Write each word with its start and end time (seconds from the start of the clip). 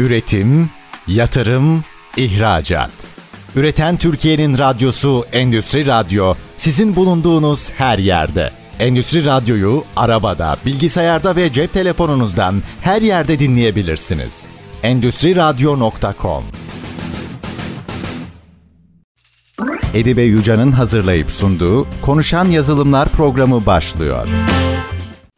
Üretim, 0.00 0.70
yatırım, 1.06 1.84
ihracat. 2.16 2.90
Üreten 3.56 3.96
Türkiye'nin 3.96 4.58
radyosu 4.58 5.26
Endüstri 5.32 5.86
Radyo 5.86 6.34
sizin 6.56 6.96
bulunduğunuz 6.96 7.70
her 7.70 7.98
yerde. 7.98 8.50
Endüstri 8.78 9.24
Radyo'yu 9.24 9.84
arabada, 9.96 10.56
bilgisayarda 10.66 11.36
ve 11.36 11.52
cep 11.52 11.72
telefonunuzdan 11.72 12.62
her 12.80 13.02
yerde 13.02 13.38
dinleyebilirsiniz. 13.38 14.44
Endüstri 14.82 15.36
Radyo.com 15.36 16.44
Edibe 19.94 20.22
Yuca'nın 20.22 20.72
hazırlayıp 20.72 21.30
sunduğu 21.30 21.86
Konuşan 22.02 22.44
Yazılımlar 22.44 23.08
programı 23.08 23.66
başlıyor. 23.66 24.28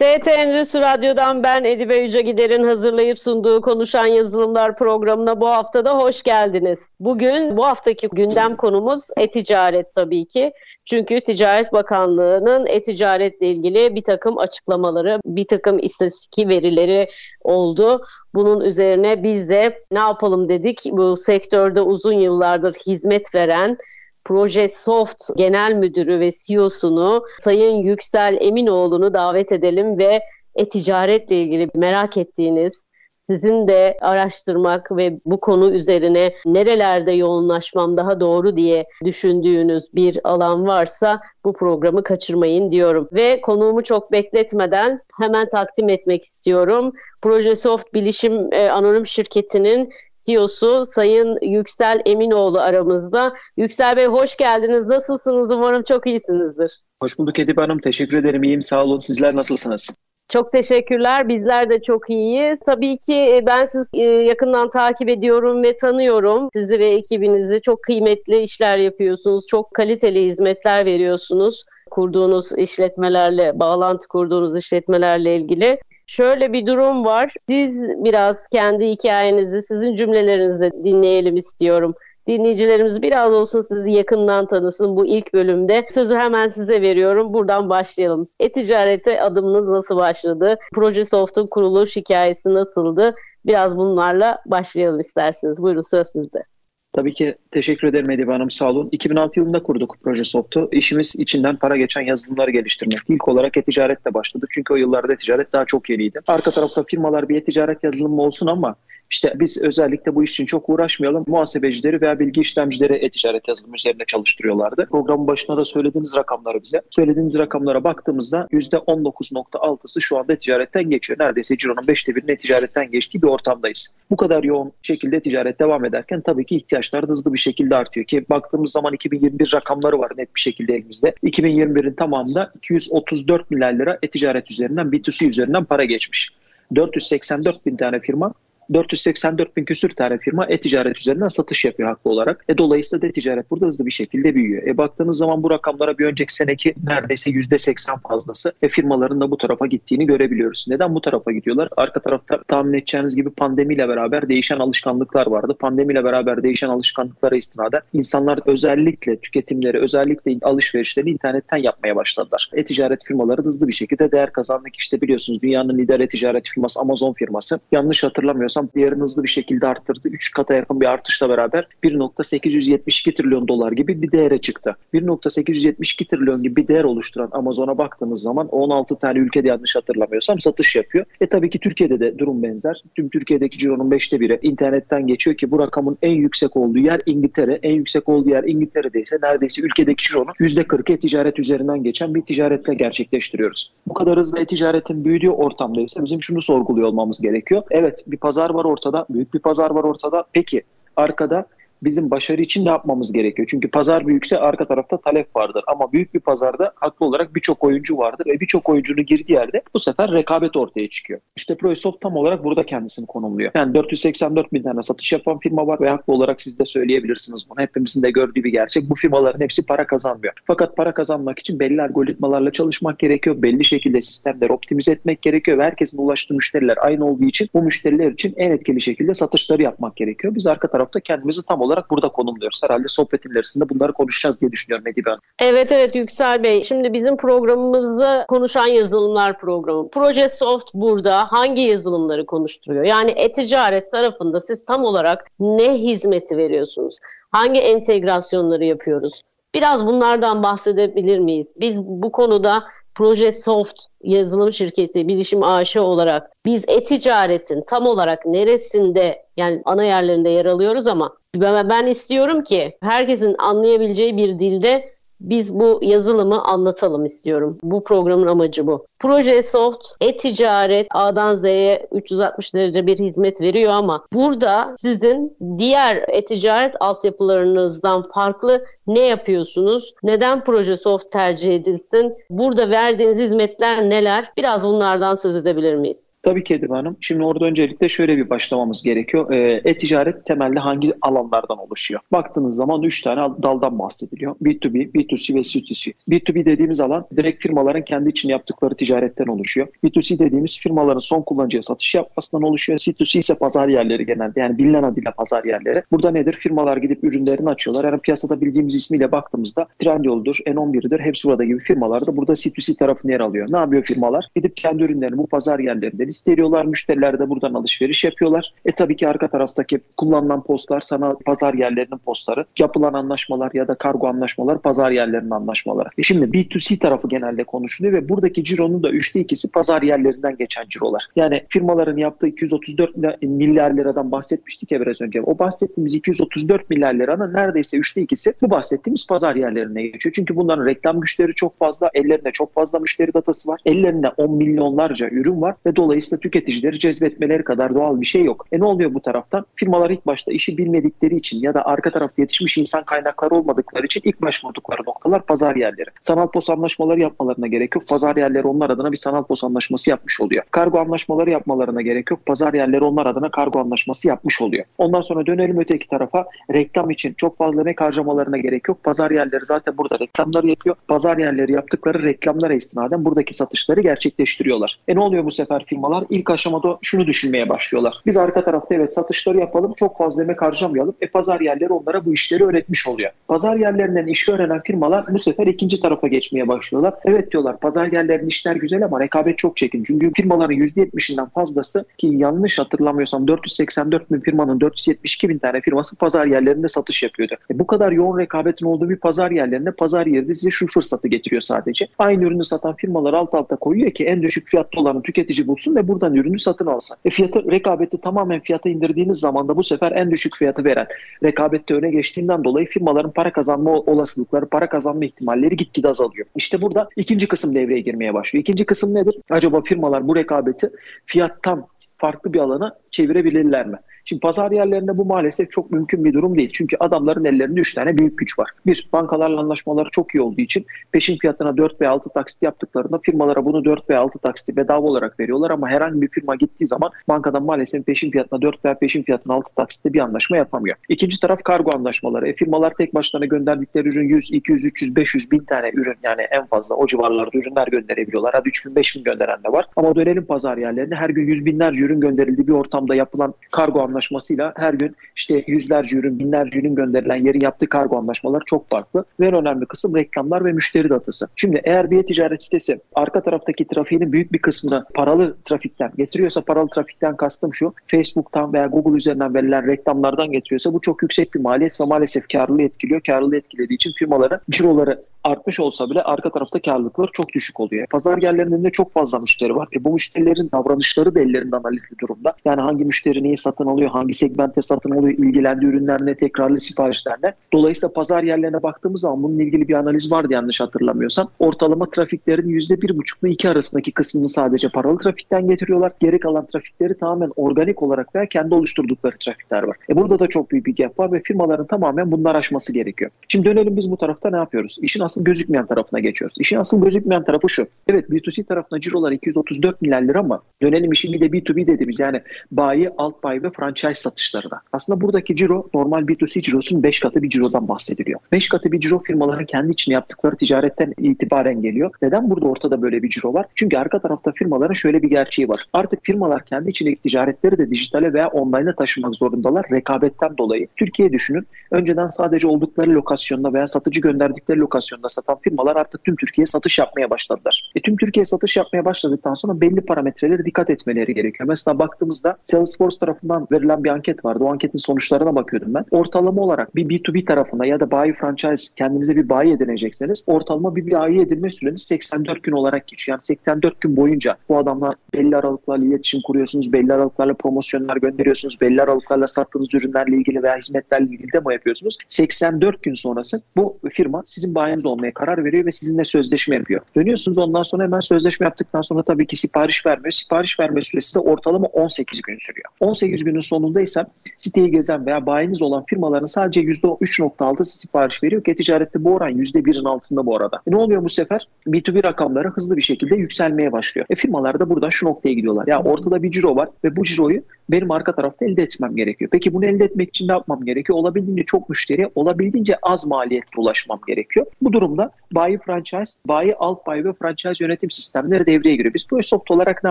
TT 0.03 0.29
Endüstri 0.29 0.81
Radyo'dan 0.81 1.43
ben 1.43 1.65
Edibe 1.65 1.97
Yüce 1.97 2.23
Gider'in 2.23 2.65
hazırlayıp 2.65 3.19
sunduğu 3.19 3.61
Konuşan 3.61 4.07
Yazılımlar 4.07 4.77
programına 4.77 5.41
bu 5.41 5.49
haftada 5.49 5.99
hoş 5.99 6.23
geldiniz. 6.23 6.91
Bugün 7.01 7.57
bu 7.57 7.67
haftaki 7.67 8.09
gündem 8.09 8.57
konumuz 8.57 9.09
e-ticaret 9.17 9.93
tabii 9.95 10.27
ki. 10.27 10.53
Çünkü 10.85 11.21
Ticaret 11.21 11.73
Bakanlığı'nın 11.73 12.67
e-ticaretle 12.67 13.47
ilgili 13.47 13.95
bir 13.95 14.03
takım 14.03 14.39
açıklamaları, 14.39 15.21
bir 15.25 15.47
takım 15.47 15.79
istatistik 15.79 16.49
verileri 16.49 17.09
oldu. 17.41 18.05
Bunun 18.35 18.61
üzerine 18.61 19.23
biz 19.23 19.49
de 19.49 19.85
ne 19.93 19.99
yapalım 19.99 20.49
dedik. 20.49 20.79
Bu 20.85 21.17
sektörde 21.17 21.81
uzun 21.81 22.13
yıllardır 22.13 22.75
hizmet 22.75 23.35
veren 23.35 23.79
Proje 24.25 24.69
Soft 24.69 25.37
Genel 25.37 25.75
Müdürü 25.75 26.21
ve 26.21 26.31
CEO'sunu 26.47 27.25
Sayın 27.41 27.77
Yüksel 27.83 28.39
Eminoğlu'nu 28.41 29.15
davet 29.15 29.53
edelim 29.53 29.99
ve 29.99 30.21
e-ticaretle 30.55 31.37
ilgili 31.37 31.69
merak 31.75 32.17
ettiğiniz, 32.17 32.87
sizin 33.17 33.69
de 33.69 33.97
araştırmak 34.01 34.97
ve 34.97 35.21
bu 35.27 35.41
konu 35.41 35.71
üzerine 35.71 36.35
nerelerde 36.47 37.13
yoğunlaşmam 37.13 37.97
daha 37.97 38.21
doğru 38.21 38.57
diye 38.57 38.87
düşündüğünüz 39.05 39.95
bir 39.95 40.19
alan 40.25 40.67
varsa 40.67 41.21
bu 41.45 41.53
programı 41.53 42.03
kaçırmayın 42.03 42.71
diyorum. 42.71 43.09
Ve 43.13 43.41
konuğumu 43.41 43.83
çok 43.83 44.13
bekletmeden 44.13 45.01
hemen 45.21 45.49
takdim 45.49 45.89
etmek 45.89 46.23
istiyorum. 46.23 46.93
Projesoft 47.23 47.95
Bilişim 47.95 48.53
e, 48.53 48.71
Anonim 48.71 49.07
Şirketi'nin 49.07 49.91
CEO'su 50.25 50.85
Sayın 50.85 51.39
Yüksel 51.43 52.03
Eminoğlu 52.07 52.61
aramızda. 52.61 53.35
Yüksel 53.57 53.97
Bey 53.97 54.07
hoş 54.07 54.37
geldiniz. 54.37 54.87
Nasılsınız? 54.87 55.53
Umarım 55.53 55.83
çok 55.83 56.07
iyisinizdir. 56.07 56.81
Hoş 57.03 57.19
bulduk 57.19 57.39
Edip 57.39 57.59
Hanım. 57.59 57.79
Teşekkür 57.79 58.17
ederim. 58.17 58.43
İyiyim. 58.43 58.63
Sağ 58.63 58.85
olun. 58.85 58.99
Sizler 58.99 59.37
nasılsınız? 59.37 59.97
Çok 60.29 60.53
teşekkürler. 60.53 61.29
Bizler 61.29 61.71
de 61.71 61.83
çok 61.83 62.11
iyiyiz. 62.11 62.59
Tabii 62.67 62.97
ki 62.99 63.15
e, 63.15 63.47
ben 63.47 63.65
sizi 63.65 63.99
e, 63.99 64.03
yakından 64.03 64.71
takip 64.71 65.09
ediyorum 65.09 65.63
ve 65.63 65.77
tanıyorum. 65.77 66.49
Sizi 66.53 66.79
ve 66.79 66.89
ekibinizi 66.89 67.61
çok 67.61 67.83
kıymetli 67.83 68.41
işler 68.41 68.79
yapıyorsunuz. 68.79 69.47
Çok 69.47 69.75
kaliteli 69.75 70.27
hizmetler 70.27 70.85
veriyorsunuz. 70.85 71.65
Kurduğunuz 71.91 72.53
işletmelerle, 72.59 73.59
bağlantı 73.59 74.09
kurduğunuz 74.09 74.57
işletmelerle 74.57 75.37
ilgili. 75.37 75.79
Şöyle 76.07 76.53
bir 76.53 76.67
durum 76.67 77.05
var. 77.05 77.35
Siz 77.49 77.81
biraz 77.81 78.49
kendi 78.49 78.87
hikayenizi 78.87 79.63
sizin 79.63 79.95
cümlelerinizle 79.95 80.71
dinleyelim 80.85 81.37
istiyorum. 81.37 81.95
Dinleyicilerimiz 82.27 83.03
biraz 83.03 83.33
olsun 83.33 83.63
sizi 83.63 83.93
yakından 83.93 84.47
tanısın 84.47 84.97
bu 84.97 85.07
ilk 85.07 85.35
bölümde. 85.35 85.87
Sözü 85.91 86.15
hemen 86.15 86.49
size 86.49 86.83
veriyorum. 86.83 87.35
Buradan 87.35 87.71
başlayalım. 87.71 88.29
E-ticarete 88.41 89.21
adımınız 89.23 89.69
nasıl 89.69 89.97
başladı? 89.97 90.57
Proje 90.75 91.05
Soft'un 91.05 91.47
kuruluş 91.51 91.97
hikayesi 91.97 92.55
nasıldı? 92.55 93.15
Biraz 93.47 93.77
bunlarla 93.77 94.39
başlayalım 94.47 95.01
isterseniz. 95.01 95.63
Buyurun 95.63 95.81
söz 95.81 96.07
sizde. 96.07 96.45
Tabii 96.93 97.15
ki 97.15 97.35
teşekkür 97.51 97.89
ederim 97.89 98.11
Edip 98.11 98.29
Hanım 98.29 98.51
sağ 98.51 98.71
olun. 98.71 98.89
2006 98.93 99.41
yılında 99.41 99.63
kurduk 99.63 99.97
Proje 100.03 100.25
Soft'u. 100.25 100.69
İşimiz 100.73 101.17
içinden 101.17 101.55
para 101.57 101.77
geçen 101.77 102.03
yazılımları 102.03 102.51
geliştirmek. 102.51 102.99
İlk 103.09 103.29
olarak 103.29 103.57
e-ticaretle 103.57 104.15
başladık. 104.15 104.49
Çünkü 104.53 104.73
o 104.73 104.77
yıllarda 104.77 105.13
e-ticaret 105.13 105.53
daha 105.53 105.65
çok 105.65 105.91
yeniydi. 105.91 106.21
Arka 106.27 106.51
tarafta 106.51 106.85
firmalar 106.85 107.29
bir 107.29 107.37
e-ticaret 107.37 107.85
yazılımı 107.85 108.23
olsun 108.23 108.47
ama 108.47 108.77
işte 109.13 109.33
biz 109.35 109.63
özellikle 109.65 110.15
bu 110.15 110.25
iş 110.25 110.31
için 110.31 110.47
çok 110.47 110.69
uğraşmayalım. 110.69 111.25
Muhasebecileri 111.27 112.01
veya 112.01 112.19
bilgi 112.19 112.41
işlemcileri 112.41 112.93
e-ticaret 112.93 113.49
yazılımı 113.49 113.75
üzerine 113.75 114.05
çalıştırıyorlardı. 114.07 114.87
Programın 114.91 115.27
başına 115.27 115.57
da 115.57 115.65
söylediğiniz 115.65 116.17
rakamları 116.17 116.63
bize. 116.63 116.83
Söylediğiniz 116.91 117.39
rakamlara 117.39 117.85
baktığımızda 117.85 118.49
%19.6'sı 118.53 120.01
şu 120.01 120.19
anda 120.19 120.37
ticaretten 120.37 120.91
geçiyor. 120.91 121.19
Neredeyse 121.19 121.57
cironun 121.57 121.83
5'te 121.83 122.15
birinin 122.15 122.37
ticaretten 122.37 122.91
geçtiği 122.91 123.23
bir 123.23 123.27
ortamdayız. 123.27 123.99
Bu 124.11 124.17
kadar 124.17 124.43
yoğun 124.43 124.73
şekilde 124.83 125.21
ticaret 125.21 125.61
devam 125.61 125.85
ederken 125.85 126.21
tabii 126.21 126.47
ki 126.47 126.57
ihtiyaçlar 126.83 127.09
hızlı 127.09 127.33
bir 127.33 127.39
şekilde 127.39 127.77
artıyor 127.77 128.07
ki 128.07 128.25
baktığımız 128.31 128.73
zaman 128.73 128.95
2021 128.95 129.53
rakamları 129.53 129.99
var 129.99 130.13
net 130.17 130.35
bir 130.35 130.41
şekilde 130.41 130.75
elimizde. 130.75 131.15
2021'in 131.25 131.95
tamamında 131.95 132.53
234 132.57 133.51
milyar 133.51 133.73
lira 133.73 133.99
e-ticaret 134.03 134.51
üzerinden 134.51 134.87
B2C 134.87 135.29
üzerinden 135.29 135.65
para 135.65 135.85
geçmiş. 135.85 136.31
484 136.75 137.67
bin 137.67 137.77
tane 137.77 138.01
firma 138.01 138.35
484 138.75 139.57
bin 139.57 139.65
küsür 139.65 139.91
tane 139.91 140.19
firma 140.19 140.47
e-ticaret 140.47 140.99
üzerinden 140.99 141.29
satış 141.29 141.65
yapıyor 141.65 141.89
haklı 141.89 142.11
olarak. 142.11 142.45
E, 142.49 142.59
dolayısıyla 142.59 143.03
da 143.03 143.07
e-ticaret 143.07 143.51
burada 143.51 143.67
hızlı 143.67 143.87
bir 143.87 143.91
şekilde 143.91 144.35
büyüyor. 144.35 144.67
E, 144.67 144.77
baktığınız 144.77 145.19
zaman 145.19 145.43
bu 145.43 145.51
rakamlara 145.51 145.99
bir 145.99 146.07
önceki 146.07 146.35
seneki 146.35 146.75
neredeyse 146.87 147.31
%80 147.31 148.09
fazlası 148.09 148.53
e, 148.63 148.69
firmaların 148.69 149.21
da 149.21 149.31
bu 149.31 149.37
tarafa 149.37 149.67
gittiğini 149.67 150.07
görebiliyoruz. 150.07 150.67
Neden 150.69 150.95
bu 150.95 151.01
tarafa 151.01 151.33
gidiyorlar? 151.33 151.69
Arka 151.77 152.01
tarafta 152.01 152.43
tahmin 152.43 152.73
edeceğiniz 152.73 153.17
gibi 153.17 153.31
pandemiyle 153.31 153.89
beraber 153.89 154.29
değişen 154.29 154.59
alışkanlıklar 154.59 155.27
vardı. 155.27 155.57
Pandemiyle 155.61 156.05
beraber 156.05 156.43
değişen 156.43 156.69
alışkanlıklara 156.69 157.37
istinaden 157.37 157.81
insanlar 157.93 158.39
özellikle 158.47 159.17
tüketimleri, 159.17 159.79
özellikle 159.79 160.39
alışverişlerini 160.43 161.11
internetten 161.11 161.57
yapmaya 161.57 161.97
başladılar. 161.97 162.51
E-ticaret 162.53 163.05
firmaları 163.05 163.43
hızlı 163.43 163.69
bir 163.69 163.73
şekilde 163.73 164.13
değer 164.13 164.33
kazandık. 164.33 164.77
İşte 164.77 165.01
biliyorsunuz 165.01 165.43
dünyanın 165.43 165.79
lider 165.79 166.01
e-ticaret 166.01 166.49
firması 166.49 166.81
Amazon 166.81 167.13
firması. 167.13 167.61
Yanlış 167.73 168.05
hatırlamıyorsam 168.05 168.62
Amerikan 168.63 168.75
değerini 168.75 169.03
hızlı 169.03 169.23
bir 169.23 169.29
şekilde 169.29 169.67
arttırdı. 169.67 170.09
3 170.09 170.33
kata 170.33 170.55
yakın 170.55 170.81
bir 170.81 170.87
artışla 170.87 171.29
beraber 171.29 171.67
1.872 171.85 173.15
trilyon 173.15 173.49
dolar 173.49 173.73
gibi 173.73 174.03
bir 174.03 174.13
değere 174.13 174.39
çıktı. 174.39 174.77
1.872 174.95 176.07
trilyon 176.09 176.43
gibi 176.43 176.57
bir 176.57 176.69
değer 176.69 176.85
oluşturan 176.85 177.29
Amazon'a 177.33 177.79
baktığımız 177.79 178.23
zaman 178.23 178.49
16 178.49 178.99
tane 178.99 179.19
ülkede 179.19 179.49
yanlış 179.49 179.77
hatırlamıyorsam 179.77 180.41
satış 180.41 180.77
yapıyor. 180.77 181.05
E 181.21 181.27
tabii 181.27 181.51
ki 181.51 181.59
Türkiye'de 181.59 182.01
de 182.01 182.19
durum 182.19 182.43
benzer. 182.43 182.83
Tüm 182.97 183.09
Türkiye'deki 183.09 183.59
cironun 183.59 183.91
5'te 183.91 184.21
biri 184.21 184.39
internetten 184.43 185.07
geçiyor 185.07 185.37
ki 185.37 185.51
bu 185.51 185.59
rakamın 185.59 185.99
en 186.03 186.15
yüksek 186.15 186.57
olduğu 186.57 186.79
yer 186.79 187.01
İngiltere. 187.07 187.59
En 187.63 187.75
yüksek 187.75 188.09
olduğu 188.09 188.31
yer 188.31 188.45
İngiltere'de 188.45 189.01
ise 189.01 189.17
neredeyse 189.23 189.63
ülkedeki 189.63 190.05
cironun 190.09 190.33
%40'ı 190.41 190.97
ticaret 190.97 191.39
üzerinden 191.39 191.83
geçen 191.83 192.15
bir 192.15 192.23
ticaretle 192.23 192.75
gerçekleştiriyoruz. 192.75 193.73
Bu 193.87 193.95
kadar 193.95 194.19
hızlı 194.19 194.41
e-ticaretin 194.41 195.05
büyüdüğü 195.05 195.31
ortamda 195.31 195.81
ise 195.81 196.05
bizim 196.05 196.23
şunu 196.23 196.43
sorguluyor 196.43 196.89
olmamız 196.89 197.21
gerekiyor. 197.21 197.63
Evet 197.71 198.05
bir 198.07 198.17
pazar 198.17 198.52
var 198.55 198.65
ortada, 198.65 199.07
büyük 199.11 199.35
bir 199.35 199.39
pazar 199.39 199.71
var 199.71 199.85
ortada. 199.85 200.25
Peki 200.33 200.63
arkada 200.97 201.47
bizim 201.83 202.11
başarı 202.11 202.43
için 202.43 202.65
ne 202.65 202.69
yapmamız 202.69 203.13
gerekiyor? 203.13 203.49
Çünkü 203.51 203.69
pazar 203.69 204.07
büyükse 204.07 204.39
arka 204.39 204.65
tarafta 204.65 205.01
talep 205.01 205.37
vardır. 205.37 205.65
Ama 205.67 205.93
büyük 205.93 206.15
bir 206.15 206.21
pazarda 206.21 206.73
haklı 206.75 207.07
olarak 207.07 207.35
birçok 207.35 207.65
oyuncu 207.65 207.99
vardır 207.99 208.27
ve 208.27 208.41
birçok 208.41 208.69
oyuncunun 208.69 209.07
girdiği 209.07 209.33
yerde 209.33 209.63
bu 209.75 209.79
sefer 209.79 210.13
rekabet 210.13 210.57
ortaya 210.57 210.89
çıkıyor. 210.89 211.21
İşte 211.37 211.57
Prosoft 211.57 212.01
tam 212.01 212.17
olarak 212.17 212.45
burada 212.45 212.67
kendisini 212.67 213.07
konumluyor. 213.07 213.51
Yani 213.55 213.75
484 213.75 214.53
bin 214.53 214.63
tane 214.63 214.83
satış 214.83 215.13
yapan 215.13 215.39
firma 215.39 215.67
var 215.67 215.81
ve 215.81 215.89
haklı 215.89 216.13
olarak 216.13 216.41
siz 216.41 216.59
de 216.59 216.65
söyleyebilirsiniz 216.65 217.47
bunu. 217.51 217.61
Hepimizin 217.61 218.03
de 218.03 218.11
gördüğü 218.11 218.45
bir 218.45 218.53
gerçek. 218.53 218.91
Bu 218.91 218.95
firmaların 218.95 219.41
hepsi 219.41 219.67
para 219.67 219.87
kazanmıyor. 219.87 220.33
Fakat 220.47 220.77
para 220.77 220.95
kazanmak 220.95 221.39
için 221.39 221.61
belli 221.61 221.83
algoritmalarla 221.83 222.53
çalışmak 222.53 222.99
gerekiyor. 222.99 223.43
Belli 223.43 223.65
şekilde 223.65 224.01
sistemleri 224.01 224.53
optimize 224.53 224.93
etmek 224.93 225.23
gerekiyor 225.23 225.59
ve 225.59 225.63
herkesin 225.63 225.99
ulaştığı 225.99 226.35
müşteriler 226.35 226.77
aynı 226.81 227.07
olduğu 227.07 227.25
için 227.25 227.49
bu 227.55 227.63
müşteriler 227.63 228.11
için 228.11 228.35
en 228.37 228.51
etkili 228.51 228.81
şekilde 228.81 229.15
satışları 229.15 229.63
yapmak 229.63 229.97
gerekiyor. 229.97 230.35
Biz 230.35 230.47
arka 230.47 230.69
tarafta 230.69 231.01
kendimizi 231.01 231.47
tam 231.47 231.61
olarak 231.61 231.72
olarak 231.73 231.91
burada 231.91 232.09
konumluyoruz. 232.09 232.61
Herhalde 232.65 232.89
sohbetin 232.89 233.31
ilerisinde 233.31 233.69
bunları 233.69 233.93
konuşacağız 233.93 234.41
diye 234.41 234.53
düşünüyorum 234.53 234.87
Edibe 234.89 235.11
Hanım. 235.11 235.23
Evet 235.39 235.73
evet 235.73 235.95
Yüksel 235.95 236.43
Bey. 236.43 236.63
Şimdi 236.65 236.93
bizim 236.93 237.17
programımızı 237.17 238.25
konuşan 238.29 238.67
yazılımlar 238.67 239.39
programı. 239.39 239.91
Proje 239.91 240.29
Soft 240.29 240.75
burada 240.75 241.33
hangi 241.33 241.63
yazılımları 241.63 242.27
konuşturuyor? 242.27 242.85
Yani 242.85 243.11
e-ticaret 243.11 243.91
tarafında 243.93 244.41
siz 244.41 244.65
tam 244.65 244.85
olarak 244.85 245.27
ne 245.41 245.75
hizmeti 245.75 246.37
veriyorsunuz? 246.37 246.99
Hangi 247.31 247.61
entegrasyonları 247.61 248.65
yapıyoruz? 248.65 249.23
Biraz 249.55 249.87
bunlardan 249.87 250.43
bahsedebilir 250.43 251.19
miyiz? 251.19 251.55
Biz 251.61 251.83
bu 251.83 252.13
konuda 252.13 252.65
Proje 252.95 253.33
Soft 253.33 253.77
yazılım 254.03 254.53
şirketi, 254.53 255.09
bilişim 255.09 255.43
AŞ 255.43 255.77
olarak 255.77 256.31
biz 256.47 256.65
e-ticaretin 256.69 257.65
tam 257.67 257.87
olarak 257.87 258.27
neresinde 258.27 259.23
yani 259.37 259.63
ana 259.65 259.85
yerlerinde 259.85 260.29
yer 260.29 260.47
alıyoruz 260.47 260.87
ama 260.87 261.17
ben 261.35 261.87
istiyorum 261.87 262.43
ki 262.43 262.77
herkesin 262.83 263.35
anlayabileceği 263.39 264.17
bir 264.17 264.39
dilde 264.39 264.93
biz 265.23 265.55
bu 265.55 265.79
yazılımı 265.83 266.45
anlatalım 266.45 267.05
istiyorum. 267.05 267.59
Bu 267.63 267.85
programın 267.85 268.27
amacı 268.27 268.67
bu. 268.67 268.87
Proje 268.99 269.43
Soft 269.43 269.87
e-ticaret 270.01 270.87
A'dan 270.91 271.35
Z'ye 271.35 271.89
360 271.93 272.55
derece 272.55 272.87
bir 272.87 272.99
hizmet 272.99 273.41
veriyor 273.41 273.73
ama 273.73 274.05
burada 274.13 274.75
sizin 274.81 275.37
diğer 275.59 276.05
e-ticaret 276.09 276.75
altyapılarınızdan 276.81 278.09
farklı 278.15 278.65
ne 278.87 279.01
yapıyorsunuz? 279.01 279.95
Neden 280.03 280.45
Proje 280.45 280.77
Soft 280.77 281.11
tercih 281.11 281.55
edilsin? 281.55 282.15
Burada 282.31 282.71
verdiğiniz 282.71 283.19
hizmetler 283.19 283.91
neler? 283.91 284.33
Biraz 284.37 284.65
bunlardan 284.65 285.15
söz 285.15 285.37
edebilir 285.37 285.75
miyiz? 285.75 286.12
Tabii 286.23 286.45
ki 286.45 286.55
Edip 286.55 286.71
Hanım. 286.71 286.97
Şimdi 287.01 287.25
orada 287.25 287.45
öncelikle 287.45 287.89
şöyle 287.89 288.17
bir 288.17 288.31
başlamamız 288.31 288.83
gerekiyor. 288.83 289.31
Ee, 289.33 289.61
e-ticaret 289.65 290.27
temelde 290.27 290.61
hangi 290.61 290.93
alanlardan 291.03 291.59
oluşuyor? 291.59 292.01
Baktığınız 292.13 292.57
zaman 292.57 292.83
3 292.83 293.03
tane 293.03 293.21
daldan 293.43 293.79
bahsediliyor. 293.79 294.37
B2B, 294.43 294.93
B2C 294.93 295.35
ve 295.35 295.39
C2C. 295.39 295.93
B2B 296.09 296.45
dediğimiz 296.45 296.81
alan 296.81 297.07
direkt 297.17 297.43
firmaların 297.43 297.85
kendi 297.85 298.11
için 298.11 298.29
yaptıkları 298.29 298.75
ticaretten 298.75 299.27
oluşuyor. 299.27 299.69
B2C 299.85 300.19
dediğimiz 300.19 300.61
firmaların 300.61 300.99
son 301.01 301.23
kullanıcıya 301.23 301.63
satış 301.63 301.95
yapmasından 301.95 302.43
oluşuyor. 302.43 302.79
C2C 302.79 303.19
ise 303.19 303.35
pazar 303.39 303.69
yerleri 303.69 304.07
genelde. 304.07 304.41
Yani 304.41 304.59
bilinen 304.59 304.83
adıyla 304.83 305.11
pazar 305.11 305.45
yerleri. 305.45 305.83
Burada 305.93 306.11
nedir? 306.11 306.33
Firmalar 306.33 306.77
gidip 306.77 307.05
ürünlerini 307.05 307.49
açıyorlar. 307.49 307.85
Yani 307.85 308.01
piyasada 308.01 308.41
bildiğimiz 308.41 308.75
ismiyle 308.75 309.13
baktığımızda 309.13 309.67
Trendyol'dur, 309.79 310.39
N11'dir, 310.47 311.01
hepsi 311.01 311.29
burada 311.29 311.45
gibi 311.45 311.59
firmalar 311.59 312.07
da 312.07 312.17
burada 312.17 312.33
C2C 312.33 312.77
tarafını 312.77 313.13
yer 313.13 313.21
alıyor. 313.21 313.53
Ne 313.53 313.57
yapıyor 313.57 313.83
firmalar? 313.83 314.25
Gidip 314.37 314.57
kendi 314.57 314.83
ürünlerini 314.83 315.19
bu 315.19 315.27
pazar 315.27 315.59
yerlerinde 315.59 316.12
listeliyorlar. 316.13 316.65
Müşteriler 316.65 317.19
de 317.19 317.29
buradan 317.31 317.55
alışveriş 317.55 318.05
yapıyorlar. 318.05 318.53
E 318.65 318.73
tabii 318.73 318.97
ki 318.97 319.09
arka 319.09 319.29
taraftaki 319.29 319.81
kullanılan 319.97 320.43
postlar 320.43 320.81
sana 320.81 321.17
pazar 321.27 321.55
yerlerinin 321.55 321.99
postları. 321.99 322.45
Yapılan 322.59 322.93
anlaşmalar 322.93 323.51
ya 323.55 323.69
da 323.69 323.75
kargo 323.75 324.09
anlaşmalar 324.09 324.63
pazar 324.63 324.91
yerlerinin 324.91 325.31
anlaşmaları. 325.31 325.89
E 325.99 326.03
şimdi 326.03 326.25
B2C 326.25 326.79
tarafı 326.79 327.09
genelde 327.09 327.45
konuşuluyor 327.45 327.95
ve 327.95 328.09
buradaki 328.09 328.45
cironun 328.45 328.83
da 328.83 328.91
üçte 328.91 329.21
ikisi 329.21 329.53
pazar 329.53 329.83
yerlerinden 329.83 330.37
geçen 330.37 330.65
cirolar. 330.69 331.07
Yani 331.17 331.43
firmaların 331.49 331.97
yaptığı 331.97 332.27
234 332.27 332.97
milyar 333.23 333.71
liradan 333.71 334.13
bahsetmiştik 334.13 334.73
ya 334.73 334.81
biraz 334.81 335.01
önce. 335.01 335.23
O 335.23 335.39
bahsettiğimiz 335.39 335.95
234 335.95 336.71
milyar 336.71 336.95
liranın 336.95 337.35
neredeyse 337.35 337.77
üçte 337.77 338.03
ikisi 338.03 338.33
bu 338.43 338.51
bahsettiğimiz 338.51 339.07
pazar 339.07 339.37
yerlerine 339.37 339.83
geçiyor. 339.83 340.13
Çünkü 340.17 340.37
bunların 340.37 340.67
reklam 340.67 341.01
güçleri 341.01 341.35
çok 341.35 341.59
fazla, 341.59 341.91
ellerinde 341.95 342.31
çok 342.33 342.55
fazla 342.55 342.79
müşteri 342.79 343.15
datası 343.15 343.51
var. 343.51 343.61
Ellerinde 343.67 344.09
10 344.09 344.35
milyonlarca 344.37 345.09
ürün 345.09 345.43
var 345.43 345.55
ve 345.67 345.77
dolayısıyla 345.77 346.02
dolayısıyla 346.03 346.21
tüketicileri 346.21 346.79
cezbetmeleri 346.79 347.45
kadar 347.45 347.75
doğal 347.75 348.01
bir 348.01 348.07
şey 348.07 348.25
yok. 348.25 348.47
E 348.53 348.59
ne 348.59 348.65
oluyor 348.65 348.95
bu 348.95 349.01
taraftan? 349.01 349.47
Firmalar 349.57 349.91
ilk 349.91 350.07
başta 350.07 350.33
işi 350.33 350.59
bilmedikleri 350.59 351.17
için 351.17 351.41
ya 351.41 351.55
da 351.55 351.67
arka 351.67 351.91
tarafta 351.91 352.23
yetişmiş 352.23 352.59
insan 352.59 352.85
kaynakları 352.85 353.35
olmadıkları 353.35 353.87
için 353.87 354.01
ilk 354.05 354.23
başvurdukları 354.23 354.83
noktalar 354.87 355.27
pazar 355.27 355.57
yerleri. 355.57 355.91
Sanal 356.03 356.29
pos 356.29 356.51
anlaşmaları 356.51 357.01
yapmalarına 357.01 357.47
gerek 357.47 357.75
yok. 357.75 357.89
Pazar 357.89 358.17
yerleri 358.17 358.47
onlar 358.47 358.71
adına 358.71 358.93
bir 358.93 358.97
sanal 358.97 359.25
pos 359.25 359.45
anlaşması 359.45 359.91
yapmış 359.91 360.21
oluyor. 360.21 360.45
Kargo 360.51 360.79
anlaşmaları 360.79 361.31
yapmalarına 361.31 361.83
gerek 361.83 362.11
yok. 362.11 362.27
Pazar 362.27 362.55
yerleri 362.55 362.85
onlar 362.85 363.07
adına 363.07 363.31
kargo 363.31 363.61
anlaşması 363.61 364.09
yapmış 364.09 364.43
oluyor. 364.43 364.65
Ondan 364.79 365.01
sonra 365.01 365.27
dönelim 365.27 365.61
öteki 365.61 365.89
tarafa. 365.89 366.27
Reklam 366.53 366.91
için 366.91 367.15
çok 367.15 367.39
fazla 367.39 367.63
ne 367.63 367.75
harcamalarına 367.79 368.39
gerek 368.39 368.69
yok. 368.69 368.85
Pazar 368.85 369.11
yerleri 369.11 369.45
zaten 369.45 369.79
burada 369.79 369.99
reklamları 369.99 370.49
yapıyor. 370.49 370.77
Pazar 370.89 371.19
yerleri 371.19 371.53
yaptıkları 371.53 372.03
reklamlara 372.03 372.55
istinaden 372.55 373.05
buradaki 373.05 373.35
satışları 373.35 373.81
gerçekleştiriyorlar. 373.81 374.79
E 374.89 374.95
ne 374.95 375.01
oluyor 375.01 375.25
bu 375.25 375.31
sefer 375.31 375.65
firmalar? 375.67 375.92
Firmalar 375.93 376.07
ilk 376.11 376.31
aşamada 376.31 376.79
şunu 376.83 377.07
düşünmeye 377.07 377.49
başlıyorlar. 377.49 378.03
Biz 378.07 378.17
arka 378.17 378.45
tarafta 378.45 378.75
evet 378.75 378.95
satışları 378.95 379.39
yapalım, 379.39 379.73
çok 379.77 379.99
fazla 379.99 380.23
emek 380.23 380.43
harcamayalım. 380.43 380.95
E 381.01 381.07
pazar 381.07 381.41
yerleri 381.41 381.73
onlara 381.73 382.05
bu 382.05 382.15
işleri 382.15 382.45
öğretmiş 382.45 382.89
oluyor. 382.89 383.11
Pazar 383.29 383.57
yerlerinden 383.57 384.07
işi 384.07 384.33
öğrenen 384.33 384.63
firmalar 384.63 385.05
bu 385.15 385.19
sefer 385.19 385.47
ikinci 385.47 385.81
tarafa 385.81 386.09
geçmeye 386.09 386.49
başlıyorlar. 386.49 386.95
Evet 387.05 387.33
diyorlar 387.33 387.61
pazar 387.61 387.93
yerlerinin 387.93 388.29
işler 388.29 388.57
güzel 388.57 388.85
ama 388.85 389.01
rekabet 389.01 389.39
çok 389.39 389.57
çekin. 389.57 389.85
Çünkü 389.85 390.13
firmaların 390.13 390.57
%70'inden 390.57 391.31
fazlası 391.31 391.85
ki 391.99 392.07
yanlış 392.07 392.59
hatırlamıyorsam 392.59 393.29
484 393.29 394.11
bin 394.11 394.21
firmanın 394.21 394.61
472 394.61 395.29
bin 395.29 395.39
tane 395.39 395.61
firması 395.61 395.99
pazar 395.99 396.27
yerlerinde 396.27 396.69
satış 396.69 397.03
yapıyordu. 397.03 397.35
E 397.51 397.59
bu 397.59 397.67
kadar 397.67 397.93
yoğun 397.93 398.19
rekabetin 398.19 398.67
olduğu 398.67 398.91
bir 398.91 398.97
pazar 398.97 399.31
yerlerinde 399.31 399.73
pazar 399.73 400.07
yeri 400.07 400.29
de 400.29 400.35
size 400.35 400.51
şu 400.51 400.67
fırsatı 400.67 401.09
getiriyor 401.09 401.43
sadece. 401.43 401.87
Aynı 401.99 402.25
ürünü 402.25 402.45
satan 402.45 402.77
firmalar 402.77 403.15
alt 403.15 403.35
alta 403.35 403.57
koyuyor 403.57 403.91
ki 403.91 404.05
en 404.05 404.23
düşük 404.23 404.49
fiyatlı 404.49 404.81
olanı 404.81 405.03
tüketici 405.03 405.47
bulsun 405.47 405.77
ve 405.77 405.82
buradan 405.89 406.15
ürünü 406.15 406.39
satın 406.39 406.67
alsa. 406.67 406.95
E 407.05 407.11
fiyatı, 407.11 407.51
rekabeti 407.51 408.01
tamamen 408.01 408.41
fiyata 408.41 408.69
indirdiğiniz 408.69 409.19
zaman 409.19 409.49
da 409.49 409.57
bu 409.57 409.65
sefer 409.65 409.93
en 409.93 410.11
düşük 410.11 410.37
fiyatı 410.37 410.65
veren 410.65 410.87
rekabette 411.23 411.75
öne 411.75 411.91
geçtiğinden 411.91 412.45
dolayı 412.45 412.67
firmaların 412.67 413.11
para 413.11 413.33
kazanma 413.33 413.71
olasılıkları, 413.71 414.47
para 414.47 414.69
kazanma 414.69 415.05
ihtimalleri 415.05 415.57
gitgide 415.57 415.89
azalıyor. 415.89 416.27
İşte 416.37 416.63
burada 416.63 416.89
ikinci 416.97 417.29
kısım 417.29 417.55
devreye 417.55 417.81
girmeye 417.81 418.15
başlıyor. 418.15 418.43
İkinci 418.43 418.67
kısım 418.67 418.95
nedir? 418.95 419.15
Acaba 419.31 419.63
firmalar 419.63 420.09
bu 420.09 420.17
rekabeti 420.17 420.71
fiyattan 421.07 421.67
farklı 421.99 422.33
bir 422.33 422.39
alana 422.39 422.77
çevirebilirler 422.91 423.67
mi? 423.67 423.77
Şimdi 424.05 424.21
pazar 424.21 424.51
yerlerinde 424.51 424.97
bu 424.99 425.05
maalesef 425.05 425.51
çok 425.51 425.71
mümkün 425.71 426.05
bir 426.05 426.13
durum 426.13 426.39
değil. 426.39 426.51
Çünkü 426.53 426.77
adamların 426.81 427.25
ellerinde 427.25 427.61
3 427.61 427.75
tane 427.75 427.99
büyük 427.99 428.19
güç 428.19 428.39
var. 428.39 428.51
Bir, 428.67 428.89
bankalarla 428.93 429.41
anlaşmaları 429.41 429.89
çok 429.93 430.15
iyi 430.15 430.21
olduğu 430.21 430.41
için 430.41 430.67
peşin 430.93 431.19
fiyatına 431.19 431.57
4 431.57 431.81
veya 431.81 431.91
6 431.91 432.11
taksit 432.11 432.43
yaptıklarında 432.43 432.99
firmalara 432.99 433.45
bunu 433.45 433.65
4 433.65 433.91
veya 433.91 434.01
6 434.01 434.19
taksiti 434.19 434.57
bedava 434.57 434.87
olarak 434.87 435.21
veriyorlar 435.21 435.51
ama 435.51 435.69
herhangi 435.69 436.03
bir 436.03 436.09
firma 436.09 436.35
gittiği 436.35 436.67
zaman 436.67 436.91
bankadan 437.09 437.43
maalesef 437.43 437.87
peşin 437.87 438.11
fiyatına 438.11 438.43
4 438.43 438.65
veya 438.65 438.79
peşin 438.79 439.03
fiyatına 439.03 439.35
6 439.35 439.55
taksitte 439.55 439.93
bir 439.93 440.01
anlaşma 440.01 440.37
yapamıyor. 440.37 440.77
İkinci 440.89 441.21
taraf 441.21 441.45
kargo 441.45 441.77
anlaşmaları. 441.77 442.29
E, 442.29 442.35
firmalar 442.35 442.75
tek 442.75 442.95
başlarına 442.95 443.27
gönderdikleri 443.27 443.89
ürün 443.89 444.09
100, 444.09 444.33
200, 444.33 444.65
300, 444.65 444.97
500 444.97 445.31
bin 445.31 445.45
tane 445.45 445.71
ürün 445.75 445.97
yani 446.03 446.23
en 446.23 446.47
fazla 446.47 446.75
o 446.77 446.87
civarlarda 446.87 447.39
ürünler 447.39 447.67
gönderebiliyorlar. 447.67 448.35
Hadi 448.35 448.49
3 448.49 448.67
bin, 448.67 448.77
5 448.77 448.97
bin 448.97 449.05
gönderen 449.05 449.43
de 449.45 449.53
var. 449.53 449.67
Ama 449.77 449.95
dönelim 449.95 450.25
pazar 450.25 450.57
yerlerine 450.57 450.95
her 450.95 451.11
gün 451.11 451.27
yüz 451.27 451.45
binlerce 451.45 451.85
ürün 451.85 452.01
gönderildiği 452.01 452.49
bir 452.49 452.53
ortamda 452.53 452.95
yapılan 452.95 453.35
kargo 453.51 453.81
anlaşmasıyla 453.93 454.53
her 454.57 454.75
gün 454.75 454.97
işte 455.17 455.45
yüzlerce 455.47 455.97
ürün, 455.97 456.19
binlerce 456.19 456.61
ürün 456.61 456.75
gönderilen 456.75 457.17
yerin 457.17 457.41
yaptığı 457.41 457.69
kargo 457.69 457.99
anlaşmaları 457.99 458.43
çok 458.47 458.71
farklı. 458.71 459.05
Ve 459.21 459.27
en 459.27 459.35
önemli 459.35 459.67
kısım 459.67 459.97
reklamlar 459.97 460.45
ve 460.45 460.53
müşteri 460.53 460.91
datası. 460.91 461.29
Şimdi 461.37 461.61
eğer 461.65 461.91
bir 461.91 462.03
ticaret 462.03 462.43
sitesi 462.43 462.81
arka 462.95 463.23
taraftaki 463.23 463.67
trafiğinin 463.67 464.13
büyük 464.13 464.33
bir 464.33 464.39
kısmını 464.39 464.85
paralı 464.95 465.37
trafikten 465.45 465.93
getiriyorsa 465.97 466.41
paralı 466.41 466.69
trafikten 466.69 467.17
kastım 467.17 467.55
şu 467.55 467.75
Facebook'tan 467.87 468.53
veya 468.53 468.67
Google 468.67 468.97
üzerinden 468.97 469.35
verilen 469.35 469.67
reklamlardan 469.67 470.33
getiriyorsa 470.33 470.73
bu 470.73 470.81
çok 470.81 471.03
yüksek 471.03 471.35
bir 471.35 471.41
maliyet 471.41 471.81
ve 471.81 471.85
maalesef 471.85 472.29
karlılığı 472.29 472.63
etkiliyor. 472.63 473.01
Karlılığı 473.07 473.37
etkilediği 473.37 473.77
için 473.77 473.93
firmaların 473.99 474.41
ciroları 474.51 475.03
artmış 475.25 475.61
olsa 475.61 475.91
bile 475.91 476.03
arka 476.03 476.31
tarafta 476.31 476.63
karlılıkları 476.63 477.11
çok 477.13 477.29
düşük 477.29 477.61
oluyor. 477.61 477.87
Pazar 477.87 478.19
yerlerinde 478.19 478.71
çok 478.71 478.93
fazla 478.93 479.19
müşteri 479.19 479.57
var. 479.57 479.69
E 479.77 479.85
bu 479.85 479.93
müşterilerin 479.93 480.51
davranışları 480.53 481.15
da 481.15 481.21
ellerinde 481.21 481.57
analizli 481.57 481.99
durumda. 481.99 482.35
Yani 482.45 482.61
hangi 482.61 482.85
müşteri 482.85 483.23
neyi 483.23 483.37
satın 483.37 483.67
alıyor, 483.67 483.91
hangi 483.91 484.15
segmente 484.15 484.63
satın 484.63 484.91
alıyor, 484.91 485.19
ilgilendiği 485.19 485.71
ürünler 485.73 486.07
ne, 486.07 486.15
tekrarlı 486.15 486.59
siparişler 486.59 487.17
ne. 487.23 487.35
Dolayısıyla 487.53 487.93
pazar 487.93 488.23
yerlerine 488.23 488.63
baktığımız 488.63 489.01
zaman 489.01 489.23
bununla 489.23 489.43
ilgili 489.43 489.69
bir 489.69 489.75
analiz 489.75 490.13
vardı 490.13 490.33
yanlış 490.33 490.61
hatırlamıyorsam. 490.61 491.29
Ortalama 491.39 491.91
trafiklerin 491.91 492.49
%1,5 492.49 493.27
ile 493.27 493.33
2 493.33 493.49
arasındaki 493.49 493.93
kısmını 493.93 494.29
sadece 494.29 494.69
paralı 494.69 494.99
trafikten 494.99 495.49
getiriyorlar. 495.49 495.93
Geri 496.01 496.21
kalan 496.21 496.47
trafikleri 496.47 496.99
tamamen 496.99 497.31
organik 497.37 497.83
olarak 497.83 498.15
veya 498.15 498.27
kendi 498.27 498.55
oluşturdukları 498.55 499.17
trafikler 499.17 499.63
var. 499.63 499.77
E 499.91 499.97
burada 499.97 500.19
da 500.19 500.27
çok 500.27 500.51
büyük 500.51 500.67
bir 500.67 500.77
gap 500.77 500.99
var 500.99 501.13
ve 501.13 501.23
firmaların 501.23 501.67
tamamen 501.67 502.13
bunları 502.13 502.39
aşması 502.39 502.75
gerekiyor. 502.75 503.11
Şimdi 503.29 503.47
dönelim 503.47 503.77
biz 503.77 503.91
bu 503.91 503.97
tarafta 503.97 504.31
ne 504.31 504.37
yapıyoruz? 504.37 504.79
İşin 504.83 505.01
asıl 505.13 505.25
gözükmeyen 505.25 505.67
tarafına 505.67 506.01
geçiyoruz. 506.01 506.37
İşin 506.41 506.57
asıl 506.57 506.83
gözükmeyen 506.83 507.25
tarafı 507.25 507.49
şu. 507.49 507.67
Evet 507.89 508.11
B2C 508.11 508.45
tarafında 508.45 508.81
cirolar 508.81 509.13
234 509.13 509.83
milyar 509.83 510.03
lira 510.03 510.19
ama 510.19 510.41
dönelim 510.63 510.93
işin 510.93 511.13
bir 511.13 511.21
de 511.21 511.27
B2B 511.27 511.67
dediğimiz 511.67 512.01
yani 512.01 512.21
bayi, 512.53 512.91
alt 512.99 513.23
bayi 513.23 513.43
ve 513.43 513.51
franchise 513.51 513.95
satışlarına. 513.95 514.61
Aslında 514.73 515.01
buradaki 515.01 515.37
ciro 515.37 515.69
normal 515.75 516.03
B2C 516.03 516.43
cirosunun 516.43 516.83
5 516.83 517.01
katı 517.01 517.23
bir 517.23 517.31
cirodan 517.31 517.69
bahsediliyor. 517.69 518.21
5 518.33 518.49
katı 518.49 518.73
bir 518.73 518.81
ciro 518.81 519.03
firmaların 519.03 519.47
kendi 519.47 519.73
içine 519.73 519.95
yaptıkları 519.95 520.37
ticaretten 520.37 520.95
itibaren 520.99 521.63
geliyor. 521.63 521.91
Neden 522.03 522.31
burada 522.31 522.47
ortada 522.47 522.83
böyle 522.83 523.03
bir 523.03 523.09
ciro 523.09 523.35
var? 523.35 523.47
Çünkü 523.55 523.77
arka 523.77 523.99
tarafta 523.99 524.33
firmaların 524.33 524.75
şöyle 524.75 525.03
bir 525.03 525.11
gerçeği 525.11 525.49
var. 525.49 525.65
Artık 525.73 526.05
firmalar 526.05 526.45
kendi 526.45 526.71
içindeki 526.71 527.03
ticaretleri 527.03 527.59
de 527.59 527.71
dijitale 527.71 528.13
veya 528.13 528.29
online'a 528.29 528.75
taşımak 528.75 529.15
zorundalar 529.15 529.67
rekabetten 529.71 530.39
dolayı. 530.39 530.69
Türkiye 530.77 531.13
düşünün. 531.13 531.47
Önceden 531.71 532.07
sadece 532.07 532.49
oldukları 532.49 532.91
lokasyonda 532.91 533.53
veya 533.53 533.67
satıcı 533.67 534.01
gönderdikleri 534.01 534.59
lokasyonda 534.59 535.02
firmalarında 535.03 535.09
satan 535.09 535.39
firmalar 535.43 535.77
artık 535.77 536.05
tüm 536.05 536.17
Türkiye'ye 536.17 536.47
satış 536.47 536.79
yapmaya 536.79 537.11
başladılar. 537.11 537.73
E 537.75 537.83
tüm 537.83 537.97
Türkiye 537.97 538.25
satış 538.25 538.57
yapmaya 538.57 538.85
başladıktan 538.85 539.35
sonra 539.35 539.61
belli 539.61 539.81
parametrelere 539.81 540.45
dikkat 540.45 540.71
etmeleri 540.71 541.15
gerekiyor. 541.15 541.49
Mesela 541.49 541.79
baktığımızda 541.79 542.37
Salesforce 542.43 542.99
tarafından 542.99 543.47
verilen 543.53 543.85
bir 543.85 543.91
anket 543.91 544.25
vardı. 544.25 544.45
O 544.45 544.53
anketin 544.53 544.79
sonuçlarına 544.79 545.35
bakıyordum 545.35 545.75
ben. 545.75 545.85
Ortalama 545.91 546.43
olarak 546.43 546.77
bir 546.77 546.85
B2B 546.85 547.25
tarafına 547.25 547.67
ya 547.67 547.81
da 547.81 547.91
bayi 547.91 548.13
franchise 548.13 548.75
kendinize 548.79 549.17
bir 549.17 549.29
bayi 549.29 549.53
edinecekseniz 549.53 550.25
ortalama 550.27 550.77
bir 550.77 550.91
bayi 550.91 551.21
edinme 551.21 551.53
süreniz 551.53 551.83
84 551.83 552.43
gün 552.43 552.53
olarak 552.53 552.89
geçiyor. 552.89 553.15
Yani 553.15 553.23
84 553.23 553.81
gün 553.81 553.97
boyunca 553.97 554.37
bu 554.49 554.59
adamla 554.59 554.95
belli 555.15 555.37
aralıklarla 555.37 555.85
iletişim 555.85 556.21
kuruyorsunuz, 556.27 556.73
belli 556.73 556.93
aralıklarla 556.93 557.35
promosyonlar 557.35 557.97
gönderiyorsunuz, 557.97 558.61
belli 558.61 558.83
aralıklarla 558.83 559.27
sattığınız 559.27 559.75
ürünlerle 559.75 560.17
ilgili 560.17 560.43
veya 560.43 560.57
hizmetlerle 560.57 561.05
ilgili 561.05 561.33
demo 561.33 561.51
yapıyorsunuz. 561.51 561.99
84 562.09 562.83
gün 562.83 562.95
sonrası 562.95 563.43
bu 563.57 563.79
firma 563.93 564.23
sizin 564.27 564.55
bayiniz 564.55 564.87
olmaya 564.93 565.15
karar 565.15 565.45
veriyor 565.45 565.67
ve 565.67 565.71
sizinle 565.71 566.05
sözleşme 566.05 566.57
yapıyor. 566.57 566.81
Dönüyorsunuz 566.97 567.39
ondan 567.39 567.63
sonra 567.63 567.83
hemen 567.85 568.01
sözleşme 568.01 568.45
yaptıktan 568.45 568.83
sonra 568.83 569.03
tabii 569.03 569.27
ki 569.27 569.37
sipariş 569.37 569.87
vermiyor. 569.87 570.11
Sipariş 570.11 570.61
verme 570.61 570.81
süresi 570.81 571.15
de 571.15 571.19
ortalama 571.19 571.67
18 571.67 572.23
gün 572.23 572.39
sürüyor. 572.41 572.69
18 572.81 573.25
günün 573.25 573.41
sonunda 573.41 573.81
ise 573.81 574.05
siteyi 574.37 574.71
gezen 574.71 575.07
veya 575.07 575.27
bayiniz 575.27 575.63
olan 575.63 575.85
firmaların 575.89 576.27
sadece 576.27 576.61
%3.6'sı 576.61 577.79
sipariş 577.79 578.23
veriyor 578.23 578.45
ki 578.45 578.55
ticarette 578.55 579.05
bu 579.05 579.15
oran 579.15 579.31
%1'in 579.31 579.85
altında 579.85 580.27
bu 580.27 580.37
arada. 580.37 580.63
E 580.67 580.71
ne 580.71 580.77
oluyor 580.77 581.05
bu 581.05 581.09
sefer? 581.09 581.49
B2B 581.67 582.05
rakamları 582.05 582.49
hızlı 582.49 582.77
bir 582.77 582.83
şekilde 582.83 583.17
yükselmeye 583.17 583.73
başlıyor. 583.73 584.07
E 584.11 584.15
firmalar 584.15 584.61
da 584.61 584.71
buradan 584.71 584.91
şu 584.91 585.07
noktaya 585.07 585.33
gidiyorlar. 585.33 585.67
Ya 585.67 585.83
ortada 585.83 586.23
bir 586.23 586.31
ciro 586.31 586.57
var 586.57 586.69
ve 586.85 586.97
bu 586.97 587.03
ciroyu 587.03 587.43
benim 587.71 587.91
arka 587.91 588.15
tarafta 588.15 588.47
elde 588.47 588.63
etmem 588.63 588.97
gerekiyor. 588.97 589.31
Peki 589.33 589.55
bunu 589.55 589.67
elde 589.67 589.85
etmek 589.85 590.09
için 590.09 590.29
ne 590.29 590.33
yapmam 590.33 590.65
gerekiyor? 590.65 590.99
Olabildiğince 590.99 591.45
çok 591.45 591.69
müşteriye, 591.69 592.11
olabildiğince 592.15 592.77
az 592.83 593.07
maliyetle 593.07 593.61
ulaşmam 593.61 594.01
gerekiyor. 594.07 594.47
Bu 594.63 594.73
durumda 594.83 595.11
bayi 595.33 595.59
franchise, 595.59 596.29
bayi 596.29 596.55
alt 596.57 596.87
bayi 596.87 597.05
ve 597.05 597.13
franchise 597.13 597.65
yönetim 597.65 597.91
sistemleri 597.91 598.47
devreye 598.47 598.77
giriyor. 598.77 598.95
Biz 598.95 599.07
bu 599.11 599.23
soft 599.23 599.51
olarak 599.51 599.85
ne 599.85 599.91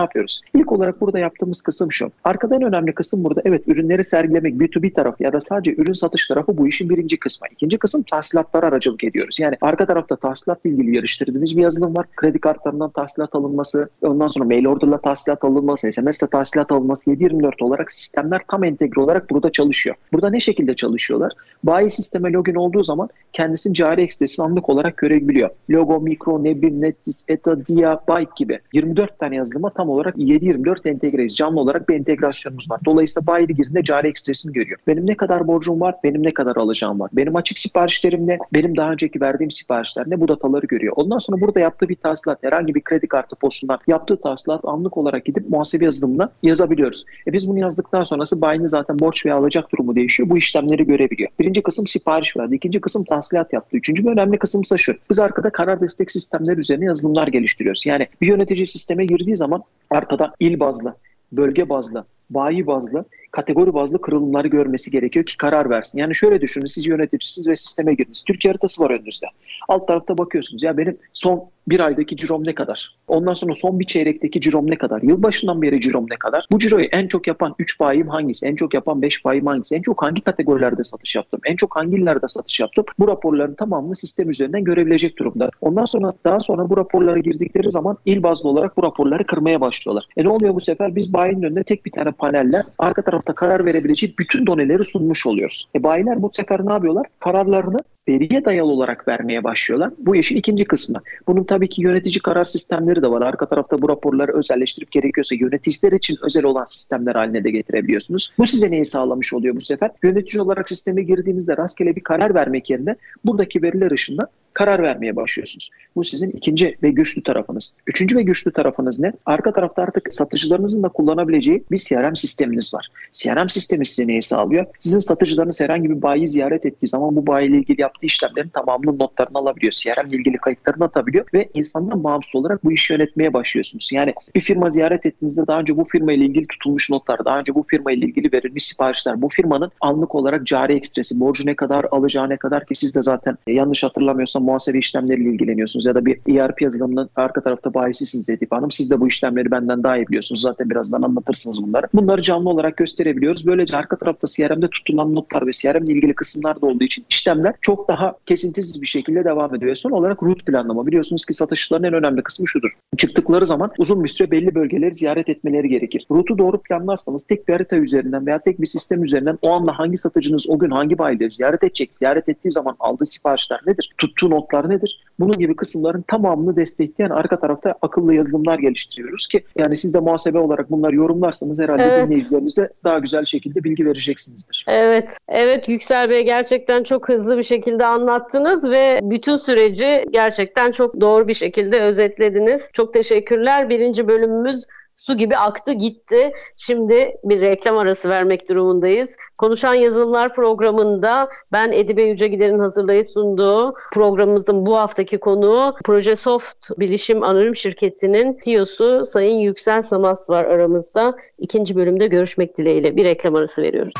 yapıyoruz? 0.00 0.40
İlk 0.54 0.72
olarak 0.72 1.00
burada 1.00 1.18
yaptığımız 1.18 1.62
kısım 1.62 1.92
şu. 1.92 2.10
Arkadan 2.24 2.62
önemli 2.62 2.94
kısım 2.94 3.24
burada 3.24 3.42
evet 3.44 3.68
ürünleri 3.68 4.04
sergilemek 4.04 4.54
B2B 4.54 4.92
tarafı 4.92 5.22
ya 5.22 5.32
da 5.32 5.40
sadece 5.40 5.74
ürün 5.74 5.92
satış 5.92 6.28
tarafı 6.28 6.56
bu 6.56 6.68
işin 6.68 6.90
birinci 6.90 7.18
kısmı. 7.18 7.48
İkinci 7.50 7.78
kısım 7.78 8.02
tahsilatlara 8.02 8.66
aracılık 8.66 9.04
ediyoruz. 9.04 9.40
Yani 9.40 9.56
arka 9.60 9.86
tarafta 9.86 10.16
tahsilatla 10.16 10.70
ilgili 10.70 10.92
geliştirdiğimiz 10.92 11.56
bir 11.56 11.62
yazılım 11.62 11.96
var. 11.96 12.06
Kredi 12.16 12.38
kartlarından 12.38 12.90
tahsilat 12.90 13.34
alınması, 13.34 13.88
ondan 14.02 14.28
sonra 14.28 14.44
mail 14.44 14.66
order'la 14.66 14.98
tahsilat 14.98 15.44
alınması, 15.44 15.92
SMS'le 15.92 16.30
tahsilat 16.30 16.72
alınması 16.72 17.10
7-24 17.10 17.64
olarak 17.64 17.92
sistemler 17.92 18.40
tam 18.48 18.64
entegre 18.64 19.00
olarak 19.00 19.30
burada 19.30 19.52
çalışıyor. 19.52 19.96
Burada 20.12 20.30
ne 20.30 20.40
şekilde 20.40 20.76
çalışıyorlar? 20.76 21.32
Bayi 21.64 21.90
sisteme 21.90 22.32
login 22.32 22.54
olduğu 22.54 22.82
zaman 22.82 23.08
kendisini 23.32 23.74
cari 23.74 24.02
ekstresini 24.02 24.46
anlık 24.46 24.68
olarak 24.68 24.81
görebiliyor. 24.90 25.50
Logo, 25.70 26.00
Mikro, 26.00 26.44
Nebim, 26.44 26.82
Netis, 26.82 27.26
ETA, 27.28 27.66
Dia, 27.66 28.00
Byte 28.08 28.30
gibi 28.36 28.58
24 28.72 29.18
tane 29.18 29.36
yazılıma 29.36 29.70
tam 29.70 29.88
olarak 29.88 30.16
7-24 30.16 30.88
entegreyiz. 30.88 31.36
Canlı 31.36 31.60
olarak 31.60 31.88
bir 31.88 31.94
entegrasyonumuz 31.94 32.70
var. 32.70 32.80
Dolayısıyla 32.84 33.26
bayi 33.26 33.46
girdiğinde 33.46 33.82
cari 33.82 34.08
ekstresini 34.08 34.52
görüyor. 34.52 34.78
Benim 34.86 35.06
ne 35.06 35.16
kadar 35.16 35.46
borcum 35.46 35.80
var, 35.80 35.94
benim 36.04 36.22
ne 36.22 36.34
kadar 36.34 36.56
alacağım 36.56 37.00
var. 37.00 37.10
Benim 37.12 37.36
açık 37.36 37.58
siparişlerim 37.58 38.28
ne, 38.28 38.38
benim 38.54 38.76
daha 38.76 38.92
önceki 38.92 39.20
verdiğim 39.20 39.50
siparişler 39.50 40.10
ne 40.10 40.20
bu 40.20 40.28
dataları 40.28 40.66
görüyor. 40.66 40.92
Ondan 40.96 41.18
sonra 41.18 41.40
burada 41.40 41.60
yaptığı 41.60 41.88
bir 41.88 41.96
tahsilat, 41.96 42.42
herhangi 42.42 42.74
bir 42.74 42.80
kredi 42.80 43.06
kartı 43.06 43.36
postundan 43.36 43.78
yaptığı 43.86 44.16
tahsilat 44.20 44.60
anlık 44.64 44.96
olarak 44.96 45.24
gidip 45.24 45.50
muhasebe 45.50 45.84
yazılımına 45.84 46.30
yazabiliyoruz. 46.42 47.04
E 47.26 47.32
biz 47.32 47.48
bunu 47.48 47.58
yazdıktan 47.58 48.04
sonrası 48.04 48.40
bayinin 48.40 48.66
zaten 48.66 48.98
borç 48.98 49.26
veya 49.26 49.36
alacak 49.36 49.72
durumu 49.72 49.94
değişiyor. 49.94 50.28
Bu 50.28 50.38
işlemleri 50.38 50.86
görebiliyor. 50.86 51.30
Birinci 51.40 51.62
kısım 51.62 51.86
sipariş 51.86 52.36
verdi. 52.36 52.54
ikinci 52.54 52.80
kısım 52.80 53.04
tahsilat 53.04 53.52
yaptı. 53.52 53.76
Üçüncü 53.76 54.04
bir 54.04 54.10
önemli 54.10 54.38
kısım 54.38 54.61
ise 54.62 54.78
şu. 54.78 54.94
Biz 55.10 55.18
arkada 55.18 55.50
karar 55.50 55.80
destek 55.80 56.10
sistemleri 56.10 56.60
üzerine 56.60 56.84
yazılımlar 56.84 57.28
geliştiriyoruz. 57.28 57.86
Yani 57.86 58.06
bir 58.20 58.26
yönetici 58.26 58.66
sisteme 58.66 59.04
girdiği 59.04 59.36
zaman 59.36 59.62
arkada 59.90 60.34
il 60.40 60.60
bazlı, 60.60 60.94
bölge 61.32 61.68
bazlı, 61.68 62.04
bayi 62.34 62.66
bazlı, 62.66 63.04
kategori 63.30 63.74
bazlı 63.74 64.00
kırılımları 64.00 64.48
görmesi 64.48 64.90
gerekiyor 64.90 65.26
ki 65.26 65.36
karar 65.36 65.70
versin. 65.70 65.98
Yani 65.98 66.14
şöyle 66.14 66.40
düşünün 66.40 66.66
siz 66.66 66.86
yöneticisiniz 66.86 67.48
ve 67.48 67.56
sisteme 67.56 67.94
girdiniz. 67.94 68.22
Türkiye 68.22 68.52
haritası 68.52 68.82
var 68.84 68.90
önünüzde. 68.90 69.26
Alt 69.68 69.88
tarafta 69.88 70.18
bakıyorsunuz 70.18 70.62
ya 70.62 70.76
benim 70.76 70.96
son 71.12 71.44
bir 71.68 71.80
aydaki 71.80 72.16
cirom 72.16 72.44
ne 72.46 72.54
kadar? 72.54 72.96
Ondan 73.08 73.34
sonra 73.34 73.54
son 73.54 73.80
bir 73.80 73.84
çeyrekteki 73.84 74.40
cirom 74.40 74.70
ne 74.70 74.78
kadar? 74.78 75.02
Yılbaşından 75.02 75.62
beri 75.62 75.80
cirom 75.80 76.06
ne 76.10 76.16
kadar? 76.16 76.46
Bu 76.50 76.58
ciroyu 76.58 76.84
en 76.84 77.08
çok 77.08 77.26
yapan 77.26 77.54
3 77.58 77.80
bayim 77.80 78.08
hangisi? 78.08 78.46
En 78.46 78.54
çok 78.54 78.74
yapan 78.74 79.02
5 79.02 79.24
bayim 79.24 79.46
hangisi? 79.46 79.76
En 79.76 79.82
çok 79.82 80.02
hangi 80.02 80.20
kategorilerde 80.20 80.84
satış 80.84 81.16
yaptım? 81.16 81.40
En 81.46 81.56
çok 81.56 81.76
hangi 81.76 81.96
illerde 81.96 82.28
satış 82.28 82.60
yaptım? 82.60 82.84
Bu 82.98 83.08
raporların 83.08 83.54
tamamını 83.54 83.94
sistem 83.94 84.30
üzerinden 84.30 84.64
görebilecek 84.64 85.18
durumda. 85.18 85.50
Ondan 85.60 85.84
sonra 85.84 86.12
daha 86.24 86.40
sonra 86.40 86.70
bu 86.70 86.76
raporlara 86.76 87.18
girdikleri 87.18 87.70
zaman 87.70 87.98
il 88.06 88.22
bazlı 88.22 88.48
olarak 88.48 88.76
bu 88.76 88.82
raporları 88.82 89.26
kırmaya 89.26 89.60
başlıyorlar. 89.60 90.06
E 90.16 90.24
ne 90.24 90.28
oluyor 90.28 90.54
bu 90.54 90.60
sefer? 90.60 90.96
Biz 90.96 91.12
bayinin 91.12 91.42
önünde 91.42 91.62
tek 91.62 91.86
bir 91.86 91.92
tane 91.92 92.12
panelle 92.22 92.62
arka 92.78 93.02
tarafta 93.02 93.34
karar 93.34 93.64
verebileceği 93.64 94.14
bütün 94.18 94.46
doneleri 94.46 94.84
sunmuş 94.84 95.26
oluyoruz. 95.26 95.68
E 95.74 95.82
bayiler 95.82 96.22
bu 96.22 96.30
sefer 96.32 96.66
ne 96.66 96.72
yapıyorlar? 96.72 97.06
Kararlarını 97.18 97.78
veriye 98.08 98.44
dayalı 98.44 98.70
olarak 98.70 99.08
vermeye 99.08 99.44
başlıyorlar. 99.44 99.90
Bu 99.98 100.16
işin 100.16 100.36
ikinci 100.36 100.64
kısmı. 100.64 101.00
Bunun 101.28 101.44
tabii 101.44 101.68
ki 101.68 101.82
yönetici 101.82 102.18
karar 102.18 102.44
sistemleri 102.44 103.02
de 103.02 103.10
var. 103.10 103.22
Arka 103.22 103.46
tarafta 103.46 103.82
bu 103.82 103.88
raporları 103.88 104.32
özelleştirip 104.32 104.92
gerekiyorsa 104.92 105.34
yöneticiler 105.34 105.92
için 105.92 106.18
özel 106.22 106.44
olan 106.44 106.64
sistemler 106.64 107.14
haline 107.14 107.44
de 107.44 107.50
getirebiliyorsunuz. 107.50 108.32
Bu 108.38 108.46
size 108.46 108.70
neyi 108.70 108.84
sağlamış 108.84 109.32
oluyor 109.32 109.56
bu 109.56 109.60
sefer? 109.60 109.90
Yönetici 110.02 110.42
olarak 110.42 110.68
sisteme 110.68 111.02
girdiğinizde 111.02 111.56
rastgele 111.56 111.96
bir 111.96 112.00
karar 112.00 112.34
vermek 112.34 112.70
yerine 112.70 112.96
buradaki 113.24 113.62
veriler 113.62 113.90
ışığında 113.90 114.28
karar 114.54 114.82
vermeye 114.82 115.16
başlıyorsunuz. 115.16 115.70
Bu 115.96 116.04
sizin 116.04 116.30
ikinci 116.30 116.76
ve 116.82 116.90
güçlü 116.90 117.22
tarafınız. 117.22 117.74
Üçüncü 117.86 118.16
ve 118.16 118.22
güçlü 118.22 118.52
tarafınız 118.52 119.00
ne? 119.00 119.12
Arka 119.26 119.52
tarafta 119.52 119.82
artık 119.82 120.12
satıcılarınızın 120.12 120.82
da 120.82 120.88
kullanabileceği 120.88 121.64
bir 121.70 121.78
CRM 121.78 122.16
sisteminiz 122.16 122.74
var. 122.74 122.88
CRM 123.12 123.48
sistemi 123.48 123.86
size 123.86 124.06
neyi 124.06 124.22
sağlıyor? 124.22 124.66
Sizin 124.80 124.98
satıcılarınız 124.98 125.60
herhangi 125.60 125.90
bir 125.90 126.02
bayi 126.02 126.28
ziyaret 126.28 126.66
ettiği 126.66 126.88
zaman 126.88 127.16
bu 127.16 127.26
bayiyle 127.26 127.56
ilgili 127.56 127.80
yaptığı 127.80 128.06
işlemlerin 128.06 128.48
tamamının 128.48 128.98
notlarını 128.98 129.38
alabiliyor. 129.38 129.72
CRM 129.72 130.08
ile 130.08 130.16
ilgili 130.16 130.36
kayıtlarını 130.36 130.84
atabiliyor 130.84 131.26
ve 131.34 131.48
insandan 131.54 132.04
bağımsız 132.04 132.34
olarak 132.34 132.64
bu 132.64 132.72
işi 132.72 132.92
yönetmeye 132.92 133.32
başlıyorsunuz. 133.32 133.90
Yani 133.92 134.14
bir 134.34 134.40
firma 134.40 134.70
ziyaret 134.70 135.06
ettiğinizde 135.06 135.46
daha 135.46 135.60
önce 135.60 135.76
bu 135.76 135.84
firma 135.84 136.12
ile 136.12 136.24
ilgili 136.24 136.46
tutulmuş 136.46 136.90
notlar, 136.90 137.24
daha 137.24 137.38
önce 137.38 137.54
bu 137.54 137.64
firma 137.70 137.92
ile 137.92 138.06
ilgili 138.06 138.32
verilmiş 138.32 138.66
siparişler, 138.66 139.22
bu 139.22 139.28
firmanın 139.28 139.70
anlık 139.80 140.14
olarak 140.14 140.46
cari 140.46 140.74
ekstresi, 140.74 141.20
borcu 141.20 141.46
ne 141.46 141.56
kadar, 141.56 141.86
alacağı 141.90 142.28
ne 142.28 142.36
kadar 142.36 142.66
ki 142.66 142.74
siz 142.74 142.94
de 142.94 143.02
zaten 143.02 143.38
yanlış 143.46 143.82
hatırlamıyorsam 143.82 144.41
muhasebe 144.42 144.78
işlemleriyle 144.78 145.30
ilgileniyorsunuz 145.30 145.84
ya 145.84 145.94
da 145.94 146.06
bir 146.06 146.18
ERP 146.28 146.62
yazılımının 146.62 147.10
arka 147.16 147.40
tarafta 147.40 147.74
bayisisiniz 147.74 148.30
Edip 148.30 148.52
Hanım. 148.52 148.70
Siz 148.70 148.90
de 148.90 149.00
bu 149.00 149.08
işlemleri 149.08 149.50
benden 149.50 149.82
daha 149.82 149.96
iyi 149.96 150.08
biliyorsunuz. 150.08 150.40
Zaten 150.40 150.70
birazdan 150.70 151.02
anlatırsınız 151.02 151.62
bunları. 151.62 151.86
Bunları 151.94 152.22
canlı 152.22 152.50
olarak 152.50 152.76
gösterebiliyoruz. 152.76 153.46
Böylece 153.46 153.76
arka 153.76 153.96
tarafta 153.96 154.26
CRM'de 154.26 154.68
tutulan 154.68 155.14
notlar 155.14 155.46
ve 155.46 155.50
CRM 155.50 155.84
ile 155.84 155.92
ilgili 155.92 156.14
kısımlar 156.14 156.60
da 156.60 156.66
olduğu 156.66 156.84
için 156.84 157.04
işlemler 157.10 157.54
çok 157.60 157.88
daha 157.88 158.14
kesintisiz 158.26 158.82
bir 158.82 158.86
şekilde 158.86 159.24
devam 159.24 159.54
ediyor. 159.54 159.74
Son 159.74 159.90
olarak 159.90 160.22
root 160.22 160.46
planlama. 160.46 160.86
Biliyorsunuz 160.86 161.24
ki 161.24 161.34
satışların 161.34 161.84
en 161.84 161.94
önemli 161.94 162.22
kısmı 162.22 162.48
şudur. 162.48 162.70
Çıktıkları 162.96 163.46
zaman 163.46 163.70
uzun 163.78 164.04
bir 164.04 164.08
süre 164.08 164.30
belli 164.30 164.54
bölgeleri 164.54 164.94
ziyaret 164.94 165.28
etmeleri 165.28 165.68
gerekir. 165.68 166.06
Route'u 166.10 166.38
doğru 166.38 166.62
planlarsanız 166.62 167.26
tek 167.26 167.48
bir 167.48 167.52
harita 167.52 167.76
üzerinden 167.76 168.26
veya 168.26 168.38
tek 168.38 168.60
bir 168.60 168.66
sistem 168.66 169.04
üzerinden 169.04 169.38
o 169.42 169.50
anda 169.50 169.78
hangi 169.78 169.96
satıcınız 169.96 170.50
o 170.50 170.58
gün 170.58 170.70
hangi 170.70 170.98
bayileri 170.98 171.30
ziyaret 171.30 171.62
edecek, 171.62 171.90
ziyaret 171.92 172.28
ettiği 172.28 172.52
zaman 172.52 172.76
aldığı 172.80 173.06
siparişler 173.06 173.60
nedir, 173.66 173.94
tuttuğu 173.98 174.30
notlar 174.32 174.70
nedir? 174.70 175.04
Bunun 175.20 175.38
gibi 175.38 175.56
kısımların 175.56 176.04
tamamını 176.08 176.56
destekleyen 176.56 177.10
arka 177.10 177.40
tarafta 177.40 177.74
akıllı 177.82 178.14
yazılımlar 178.14 178.58
geliştiriyoruz 178.58 179.26
ki 179.26 179.44
yani 179.56 179.76
siz 179.76 179.94
de 179.94 180.00
muhasebe 180.00 180.38
olarak 180.38 180.70
bunları 180.70 180.96
yorumlarsanız 180.96 181.60
herhalde 181.60 181.82
evet. 181.82 182.06
dinleyicilerinize 182.06 182.68
daha 182.84 182.98
güzel 182.98 183.24
şekilde 183.24 183.64
bilgi 183.64 183.86
vereceksinizdir. 183.86 184.64
Evet, 184.68 185.16
evet 185.28 185.68
Yüksel 185.68 186.10
Bey 186.10 186.24
gerçekten 186.24 186.82
çok 186.82 187.08
hızlı 187.08 187.38
bir 187.38 187.42
şekilde 187.42 187.86
anlattınız 187.86 188.70
ve 188.70 189.00
bütün 189.02 189.36
süreci 189.36 190.04
gerçekten 190.10 190.72
çok 190.72 191.00
doğru 191.00 191.28
bir 191.28 191.34
şekilde 191.34 191.80
özetlediniz. 191.80 192.70
Çok 192.72 192.94
teşekkürler. 192.94 193.68
Birinci 193.68 194.08
bölümümüz 194.08 194.66
su 194.94 195.16
gibi 195.16 195.36
aktı 195.36 195.72
gitti. 195.72 196.32
Şimdi 196.56 197.16
bir 197.24 197.40
reklam 197.40 197.78
arası 197.78 198.08
vermek 198.08 198.48
durumundayız. 198.48 199.16
Konuşan 199.38 199.74
Yazılımlar 199.74 200.34
programında 200.34 201.28
ben 201.52 201.72
Edibe 201.72 202.02
Yüce 202.02 202.28
Gider'in 202.28 202.58
hazırlayıp 202.58 203.10
sunduğu 203.10 203.74
programımızın 203.92 204.66
bu 204.66 204.76
haftaki 204.76 205.18
konuğu 205.18 205.74
Proje 205.84 206.16
Soft 206.16 206.70
Bilişim 206.78 207.22
Anonim 207.22 207.56
Şirketi'nin 207.56 208.38
CEO'su 208.44 209.04
Sayın 209.04 209.38
Yüksel 209.38 209.82
Samas 209.82 210.30
var 210.30 210.44
aramızda. 210.44 211.14
İkinci 211.38 211.76
bölümde 211.76 212.06
görüşmek 212.06 212.58
dileğiyle 212.58 212.96
bir 212.96 213.04
reklam 213.04 213.34
arası 213.34 213.62
veriyoruz. 213.62 213.92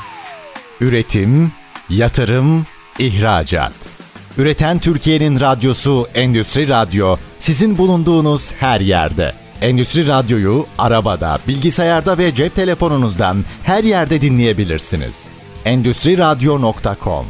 Üretim, 0.81 1.53
yatırım, 1.91 2.65
ihracat. 2.99 3.73
Üreten 4.39 4.79
Türkiye'nin 4.79 5.41
radyosu 5.41 6.07
Endüstri 6.15 6.69
Radyo 6.69 7.17
sizin 7.39 7.79
bulunduğunuz 7.79 8.53
her 8.53 8.81
yerde. 8.81 9.42
Endüstri 9.62 10.07
Radyo'yu 10.09 10.66
arabada, 10.78 11.38
bilgisayarda 11.49 12.19
ve 12.19 12.35
cep 12.35 12.54
telefonunuzdan 12.54 13.37
her 13.64 13.85
yerde 13.85 14.21
dinleyebilirsiniz. 14.21 15.28
Endüstri 15.64 16.19
Radyo.com 16.19 17.26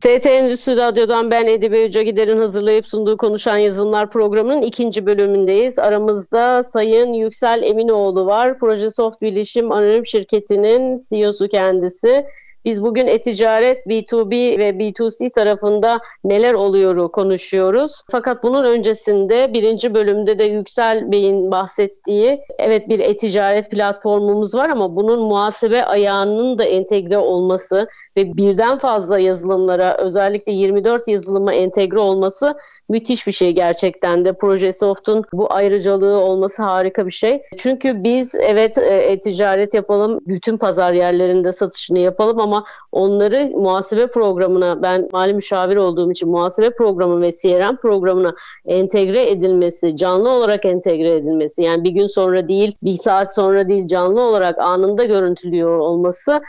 TT 0.00 0.26
Endüstri 0.26 0.76
Radyo'dan 0.76 1.30
ben 1.30 1.46
Edibe 1.46 1.78
Yüce 1.78 2.04
Gider'in 2.04 2.38
hazırlayıp 2.38 2.88
sunduğu 2.88 3.16
Konuşan 3.16 3.56
Yazılımlar 3.56 4.10
programının 4.10 4.62
ikinci 4.62 5.06
bölümündeyiz. 5.06 5.78
Aramızda 5.78 6.62
Sayın 6.62 7.12
Yüksel 7.12 7.62
Eminoğlu 7.62 8.26
var. 8.26 8.58
Proje 8.58 8.90
Soft 8.90 9.22
Bilişim 9.22 9.72
Anonim 9.72 10.06
Şirketi'nin 10.06 11.00
CEO'su 11.08 11.48
kendisi. 11.48 12.26
Biz 12.64 12.82
bugün 12.82 13.06
e-ticaret 13.06 13.86
B2B 13.86 14.58
ve 14.58 14.70
B2C 14.70 15.30
tarafında 15.30 16.00
neler 16.24 16.54
oluyoru 16.54 17.12
konuşuyoruz. 17.12 18.02
Fakat 18.10 18.42
bunun 18.42 18.64
öncesinde 18.64 19.52
birinci 19.52 19.94
bölümde 19.94 20.38
de 20.38 20.44
Yüksel 20.44 21.12
Bey'in 21.12 21.50
bahsettiği 21.50 22.40
evet 22.58 22.88
bir 22.88 23.00
e-ticaret 23.00 23.70
platformumuz 23.70 24.54
var 24.54 24.68
ama 24.68 24.96
bunun 24.96 25.20
muhasebe 25.20 25.84
ayağının 25.84 26.58
da 26.58 26.64
entegre 26.64 27.18
olması 27.18 27.88
ve 28.16 28.36
birden 28.36 28.78
fazla 28.78 29.18
yazılımlara 29.18 29.96
özellikle 29.96 30.52
24 30.52 31.08
yazılıma 31.08 31.54
entegre 31.54 31.98
olması 31.98 32.54
müthiş 32.88 33.26
bir 33.26 33.32
şey 33.32 33.52
gerçekten 33.52 34.24
de. 34.24 34.32
Projesoft'un 34.32 35.24
bu 35.32 35.52
ayrıcalığı 35.52 36.18
olması 36.18 36.62
harika 36.62 37.06
bir 37.06 37.10
şey. 37.10 37.42
Çünkü 37.56 38.04
biz 38.04 38.34
evet 38.34 38.78
e-ticaret 38.78 39.74
yapalım, 39.74 40.20
bütün 40.26 40.56
pazar 40.56 40.92
yerlerinde 40.92 41.52
satışını 41.52 41.98
yapalım 41.98 42.40
ama 42.40 42.47
onları 42.92 43.50
muhasebe 43.54 44.06
programına 44.06 44.82
ben 44.82 45.08
mali 45.12 45.34
müşavir 45.34 45.76
olduğum 45.76 46.10
için 46.10 46.28
muhasebe 46.28 46.70
programı 46.70 47.20
ve 47.20 47.32
CRM 47.32 47.76
programına 47.76 48.34
entegre 48.66 49.30
edilmesi, 49.30 49.96
canlı 49.96 50.28
olarak 50.28 50.64
entegre 50.64 51.16
edilmesi 51.16 51.62
yani 51.62 51.84
bir 51.84 51.90
gün 51.90 52.06
sonra 52.06 52.48
değil, 52.48 52.76
bir 52.82 52.92
saat 52.92 53.34
sonra 53.34 53.68
değil 53.68 53.86
canlı 53.86 54.20
olarak 54.20 54.58
anında 54.58 55.04
görüntülüyor 55.04 55.78
olması 55.78 56.40